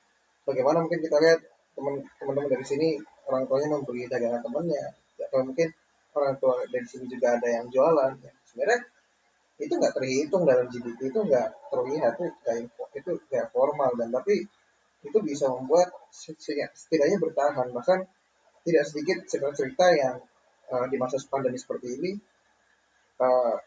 bagaimana 0.47 0.87
mungkin 0.87 1.03
kita 1.03 1.17
lihat 1.19 1.39
teman-teman 1.75 2.47
dari 2.47 2.65
sini 2.67 2.87
orang 3.27 3.43
tuanya 3.47 3.67
membeli 3.75 4.07
dagangan 4.07 4.39
temannya 4.43 4.83
atau 5.19 5.43
mungkin 5.47 5.69
orang 6.15 6.35
tua 6.39 6.63
dari 6.67 6.87
sini 6.87 7.07
juga 7.07 7.39
ada 7.39 7.47
yang 7.47 7.65
jualan 7.71 8.11
ya. 8.19 8.31
sebenarnya 8.51 8.79
itu 9.61 9.73
nggak 9.77 9.93
terhitung 9.93 10.43
dalam 10.43 10.65
GDP 10.67 10.99
itu 11.13 11.19
nggak 11.21 11.47
terlihat 11.69 12.13
itu 12.17 12.27
kayak 12.41 12.61
itu 12.97 13.11
kayak 13.29 13.47
formal 13.53 13.93
dan 13.93 14.09
tapi 14.09 14.43
itu 15.01 15.17
bisa 15.21 15.49
membuat 15.49 15.89
setidaknya 16.13 17.17
bertahan 17.21 17.69
bahkan 17.73 18.05
tidak 18.61 18.83
sedikit 18.89 19.17
cerita-cerita 19.25 19.85
yang 19.97 20.15
uh, 20.69 20.85
di 20.89 20.97
masa 20.97 21.17
pandemi 21.29 21.57
seperti 21.57 21.97
ini 21.97 22.11
uh, 23.21 23.57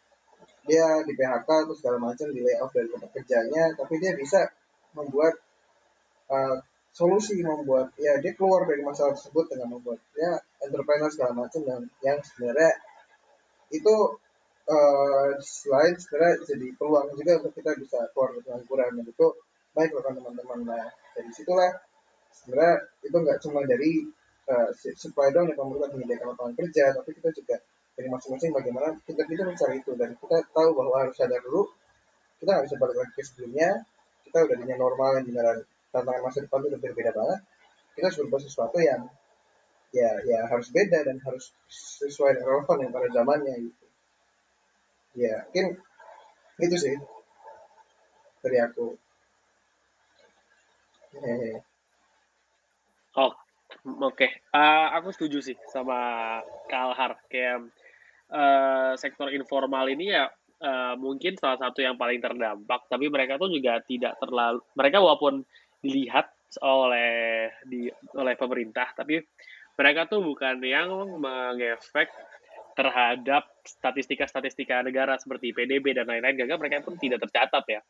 dia 0.65 1.03
di 1.05 1.13
PHK 1.13 1.49
atau 1.49 1.75
segala 1.77 1.99
macam 2.01 2.27
di 2.31 2.41
layoff 2.41 2.73
dari 2.75 2.89
tempat 2.91 3.11
kerjanya 3.15 3.75
tapi 3.79 3.95
dia 3.99 4.13
bisa 4.15 4.51
membuat 4.95 5.35
uh, 6.31 6.59
solusi 6.95 7.43
membuat 7.43 7.91
ya 7.99 8.23
dia 8.23 8.33
keluar 8.39 8.71
dari 8.71 8.87
masalah 8.87 9.19
tersebut 9.19 9.51
dengan 9.51 9.75
membuat 9.75 9.99
ya 10.15 10.39
entrepreneur 10.63 11.11
segala 11.11 11.35
macam 11.35 11.61
dan 11.67 11.83
yang 12.07 12.23
sebenarnya 12.23 12.71
itu 13.75 13.95
uh, 14.71 15.35
selain 15.43 15.99
sebenarnya 15.99 16.47
jadi 16.47 16.67
peluang 16.79 17.11
juga 17.19 17.43
untuk 17.43 17.53
kita 17.59 17.75
bisa 17.83 17.99
keluar 18.15 18.39
dari 18.39 18.47
pengangguran 18.47 18.91
dan 19.03 19.07
itu 19.11 19.27
baik 19.75 19.91
rekan 19.91 20.15
teman-teman 20.23 20.59
nah 20.71 20.87
dari 21.19 21.31
situlah 21.35 21.75
sebenarnya 22.31 22.75
itu 23.03 23.17
nggak 23.19 23.39
cuma 23.43 23.61
dari 23.67 23.93
uh, 24.47 24.71
supply 24.95 25.35
dong 25.35 25.51
yang 25.51 25.59
pemerintah 25.59 25.91
menyediakan 25.99 26.27
lapangan 26.31 26.55
kerja 26.63 26.95
tapi 26.95 27.11
kita 27.19 27.31
juga 27.35 27.57
dari 27.99 28.07
masing-masing 28.07 28.51
bagaimana 28.55 28.95
kita 29.03 29.23
kita 29.27 29.43
mencari 29.43 29.83
itu 29.83 29.93
dan 29.99 30.15
kita 30.15 30.47
tahu 30.55 30.71
bahwa 30.79 30.95
harus 31.03 31.19
sadar 31.19 31.43
dulu 31.43 31.67
kita 32.39 32.55
nggak 32.55 32.65
bisa 32.71 32.77
balik 32.79 32.97
lagi 33.03 33.13
ke 33.19 33.23
sebelumnya 33.27 33.83
kita 34.31 34.39
udah 34.47 34.57
di 34.63 34.65
normal 34.79 35.11
yang 35.19 35.27
tantangan 35.95 36.23
masa 36.27 36.43
depan 36.43 36.67
itu 36.67 36.79
berbeda 36.83 37.15
banget 37.15 37.41
kita 37.95 38.11
harus 38.11 38.19
berbuat 38.27 38.43
sesuatu 38.43 38.79
yang 38.83 39.07
ya 39.95 40.11
ya 40.27 40.51
harus 40.51 40.75
beda 40.75 41.07
dan 41.07 41.23
harus 41.23 41.55
sesuai 42.03 42.35
dengan 42.35 42.51
relevan 42.51 42.79
yang 42.83 42.91
pada 42.91 43.09
zamannya 43.15 43.55
gitu 43.71 43.87
ya 45.15 45.47
mungkin 45.47 45.79
itu 46.59 46.77
sih 46.77 46.97
dari 48.43 48.59
aku 48.59 48.99
Hehehe. 51.15 51.63
Oh, 53.15 53.31
oke. 53.31 54.15
Okay. 54.15 54.31
Uh, 54.51 54.91
aku 54.99 55.15
setuju 55.15 55.39
sih 55.39 55.57
sama 55.71 56.41
Kalhar. 56.67 57.15
Kayak 57.31 57.71
uh, 58.35 58.99
sektor 58.99 59.31
informal 59.31 59.87
ini 59.87 60.11
ya 60.11 60.27
uh, 60.59 60.95
mungkin 60.99 61.39
salah 61.39 61.59
satu 61.63 61.87
yang 61.87 61.95
paling 61.95 62.19
terdampak. 62.19 62.91
Tapi 62.91 63.07
mereka 63.07 63.39
tuh 63.39 63.51
juga 63.55 63.79
tidak 63.87 64.19
terlalu. 64.19 64.59
Mereka 64.75 64.99
walaupun 64.99 65.47
dilihat 65.85 66.33
oleh 66.65 67.51
di 67.69 67.91
oleh 68.17 68.35
pemerintah 68.39 68.97
tapi 68.97 69.21
mereka 69.75 70.07
tuh 70.07 70.23
bukan 70.23 70.63
yang 70.65 71.19
mengefek 71.19 72.09
terhadap 72.75 73.47
statistika-statistika 73.63 74.83
negara 74.83 75.15
seperti 75.19 75.55
PDB 75.55 75.95
dan 75.95 76.11
lain-lain. 76.11 76.47
Gagal 76.47 76.59
mereka 76.59 76.83
pun 76.83 76.99
tidak 76.99 77.23
tercatat 77.27 77.65
ya. 77.71 77.81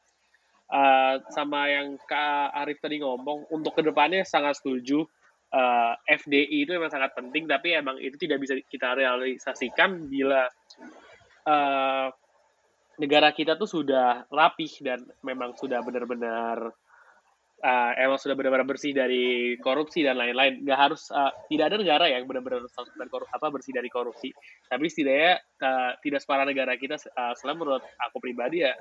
Uh, 0.65 1.21
sama 1.29 1.69
yang 1.69 2.01
Kak 2.09 2.57
Arif 2.57 2.81
tadi 2.81 3.01
ngomong 3.01 3.53
untuk 3.53 3.77
ke 3.77 3.83
depannya 3.85 4.25
sangat 4.25 4.57
setuju 4.57 5.05
uh, 5.53 5.93
eh, 6.09 6.17
FDI 6.17 6.65
itu 6.65 6.73
memang 6.73 6.89
sangat 6.89 7.13
penting 7.13 7.45
tapi 7.45 7.77
emang 7.77 8.01
itu 8.01 8.17
tidak 8.17 8.41
bisa 8.41 8.57
kita 8.65 8.97
realisasikan 8.97 10.09
bila 10.09 10.49
uh, 11.45 12.09
negara 12.97 13.29
kita 13.37 13.61
tuh 13.61 13.69
sudah 13.69 14.25
rapih 14.33 14.73
dan 14.81 15.05
memang 15.21 15.53
sudah 15.53 15.85
benar-benar 15.85 16.73
uh, 17.65 17.93
emang 17.97 18.21
sudah 18.21 18.37
benar-benar 18.37 18.69
bersih 18.69 18.93
dari 18.93 19.57
korupsi 19.59 20.05
dan 20.05 20.21
lain-lain. 20.21 20.61
Nggak 20.61 20.79
harus 20.79 21.09
uh, 21.09 21.33
tidak 21.49 21.73
ada 21.73 21.77
negara 21.81 22.05
yang 22.13 22.29
benar-benar 22.29 22.69
apa 22.69 23.47
bersih 23.49 23.73
dari 23.73 23.89
korupsi. 23.89 24.31
Tapi 24.69 24.85
setidaknya 24.93 25.41
uh, 25.65 25.91
tidak 26.05 26.21
separah 26.21 26.45
negara 26.45 26.77
kita. 26.77 27.01
Uh, 27.17 27.33
selain 27.41 27.57
menurut 27.57 27.83
aku 28.05 28.21
pribadi 28.21 28.63
ya 28.69 28.77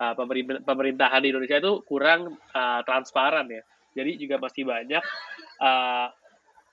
uh, 0.00 0.14
pemerintahan 0.62 1.20
di 1.20 1.28
Indonesia 1.34 1.58
itu 1.58 1.82
kurang 1.84 2.38
uh, 2.54 2.80
transparan 2.86 3.50
ya. 3.50 3.62
Jadi 3.90 4.22
juga 4.22 4.38
masih 4.38 4.62
banyak 4.62 5.02
uh, 5.58 6.08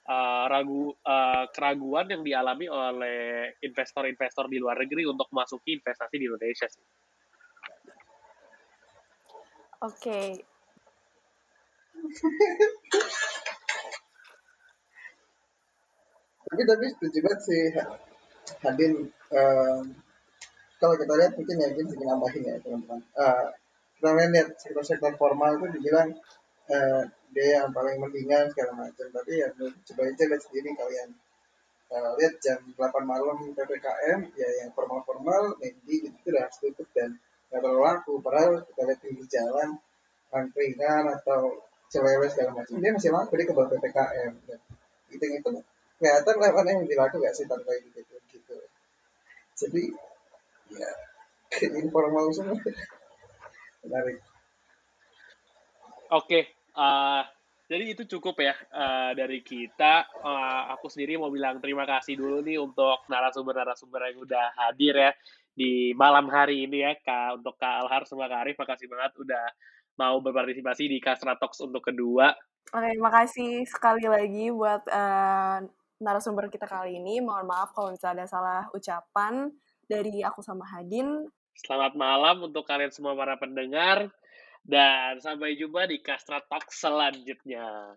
uh, 0.06 0.44
ragu 0.46 0.94
uh, 1.02 1.50
keraguan 1.50 2.06
yang 2.14 2.22
dialami 2.22 2.70
oleh 2.70 3.58
investor-investor 3.66 4.46
di 4.46 4.62
luar 4.62 4.78
negeri 4.78 5.10
untuk 5.10 5.26
masuki 5.34 5.82
investasi 5.82 6.16
di 6.16 6.26
Indonesia 6.30 6.70
sih. 6.70 6.86
Oke, 9.78 10.42
tapi 16.48 16.62
tapi 16.64 16.86
setuju 16.96 17.20
banget 17.28 17.42
sih 17.44 17.64
Hadin 18.64 19.12
um, 19.36 19.84
kalau 20.78 20.96
kita 20.96 21.14
lihat 21.18 21.34
mungkin 21.34 21.56
ya 21.58 21.68
mungkin 21.74 21.88
sedikit 21.90 22.08
nambahin 22.08 22.44
ya 22.46 22.56
teman-teman. 22.62 23.02
Uh, 23.18 23.48
kita 23.98 24.10
lihat 24.14 24.48
sektor-sektor 24.62 25.12
formal 25.18 25.58
itu 25.58 25.68
dibilang 25.74 26.14
uh, 26.70 27.04
dia 27.34 27.48
yang 27.62 27.74
paling 27.74 27.98
mendingan 27.98 28.46
segala 28.54 28.86
macam. 28.86 29.08
Tapi 29.10 29.32
ya 29.42 29.50
coba 29.58 30.02
aja 30.06 30.24
lihat 30.30 30.42
sendiri 30.46 30.70
kalian. 30.78 31.10
Uh, 31.88 32.12
lihat 32.20 32.36
jam 32.44 32.60
8 32.76 32.78
malam 33.08 33.40
ppkm 33.56 34.20
ya 34.36 34.50
yang 34.60 34.70
formal-formal 34.76 35.56
mendi 35.64 36.12
itu 36.12 36.20
udah 36.28 36.44
harus 36.44 36.58
tutup 36.60 36.88
dan 36.94 37.18
nggak 37.50 37.60
terlalu 37.64 37.82
laku. 37.82 38.14
Padahal 38.22 38.62
kita 38.70 38.82
lihat 38.86 39.02
di 39.02 39.26
jalan 39.34 39.70
angkringan 40.30 41.04
atau 41.10 41.67
cewek 41.92 42.30
segala 42.32 42.52
macam. 42.62 42.76
Dia 42.80 42.92
masih 42.96 43.12
laku 43.12 43.34
dia 43.40 43.46
ke 43.48 43.54
bawah 43.56 43.70
ppkm 43.72 44.34
itu 45.08 45.24
itu 45.24 45.50
kelihatan 45.98 46.36
mana 46.38 46.70
yang 46.70 46.84
dilaku 46.84 47.24
gak 47.24 47.34
sih 47.34 47.48
tanpa 47.48 47.74
gitu 47.80 48.04
gitu. 48.30 48.56
Jadi 49.58 49.84
ya 50.76 50.92
informal 51.80 52.30
semua. 52.36 52.60
Menarik. 53.88 54.20
Oke 56.08 56.12
okay, 56.12 56.44
uh, 56.76 57.24
jadi 57.68 57.84
itu 57.84 58.04
cukup 58.08 58.40
ya 58.40 58.56
uh, 58.72 59.12
dari 59.12 59.44
kita. 59.44 60.08
Uh, 60.24 60.72
aku 60.76 60.88
sendiri 60.88 61.20
mau 61.20 61.28
bilang 61.28 61.60
terima 61.60 61.84
kasih 61.84 62.16
dulu 62.16 62.40
nih 62.40 62.60
untuk 62.64 63.04
narasumber-narasumber 63.12 64.12
yang 64.12 64.24
udah 64.24 64.46
hadir 64.56 64.96
ya 64.96 65.12
di 65.58 65.92
malam 65.98 66.30
hari 66.30 66.70
ini 66.70 66.86
ya 66.86 66.94
kak 67.02 67.42
untuk 67.42 67.60
kak 67.60 67.84
Alhar 67.84 68.08
sama 68.08 68.32
kak 68.32 68.40
Arif. 68.48 68.56
Makasih 68.56 68.88
banget 68.88 69.12
udah 69.20 69.46
mau 69.98 70.22
berpartisipasi 70.22 70.88
di 70.88 70.98
Kastra 71.02 71.36
Talks 71.36 71.60
untuk 71.66 71.82
kedua. 71.82 72.32
Oke, 72.72 72.92
makasih 73.02 73.66
sekali 73.66 74.06
lagi 74.06 74.54
buat 74.54 74.86
uh, 74.88 75.64
narasumber 76.00 76.48
kita 76.54 76.70
kali 76.70 77.02
ini. 77.02 77.20
Mohon 77.20 77.46
maaf 77.50 77.74
kalau 77.74 77.92
misalnya 77.92 78.24
ada 78.24 78.28
salah 78.30 78.62
ucapan 78.72 79.50
dari 79.90 80.22
aku 80.22 80.46
sama 80.46 80.64
Hadin. 80.68 81.26
Selamat 81.58 81.98
malam 81.98 82.46
untuk 82.46 82.68
kalian 82.70 82.94
semua 82.94 83.18
para 83.18 83.36
pendengar. 83.40 84.14
Dan 84.68 85.24
sampai 85.24 85.56
jumpa 85.56 85.88
di 85.88 86.04
Kastra 86.04 86.44
Talks 86.44 86.84
selanjutnya. 86.84 87.96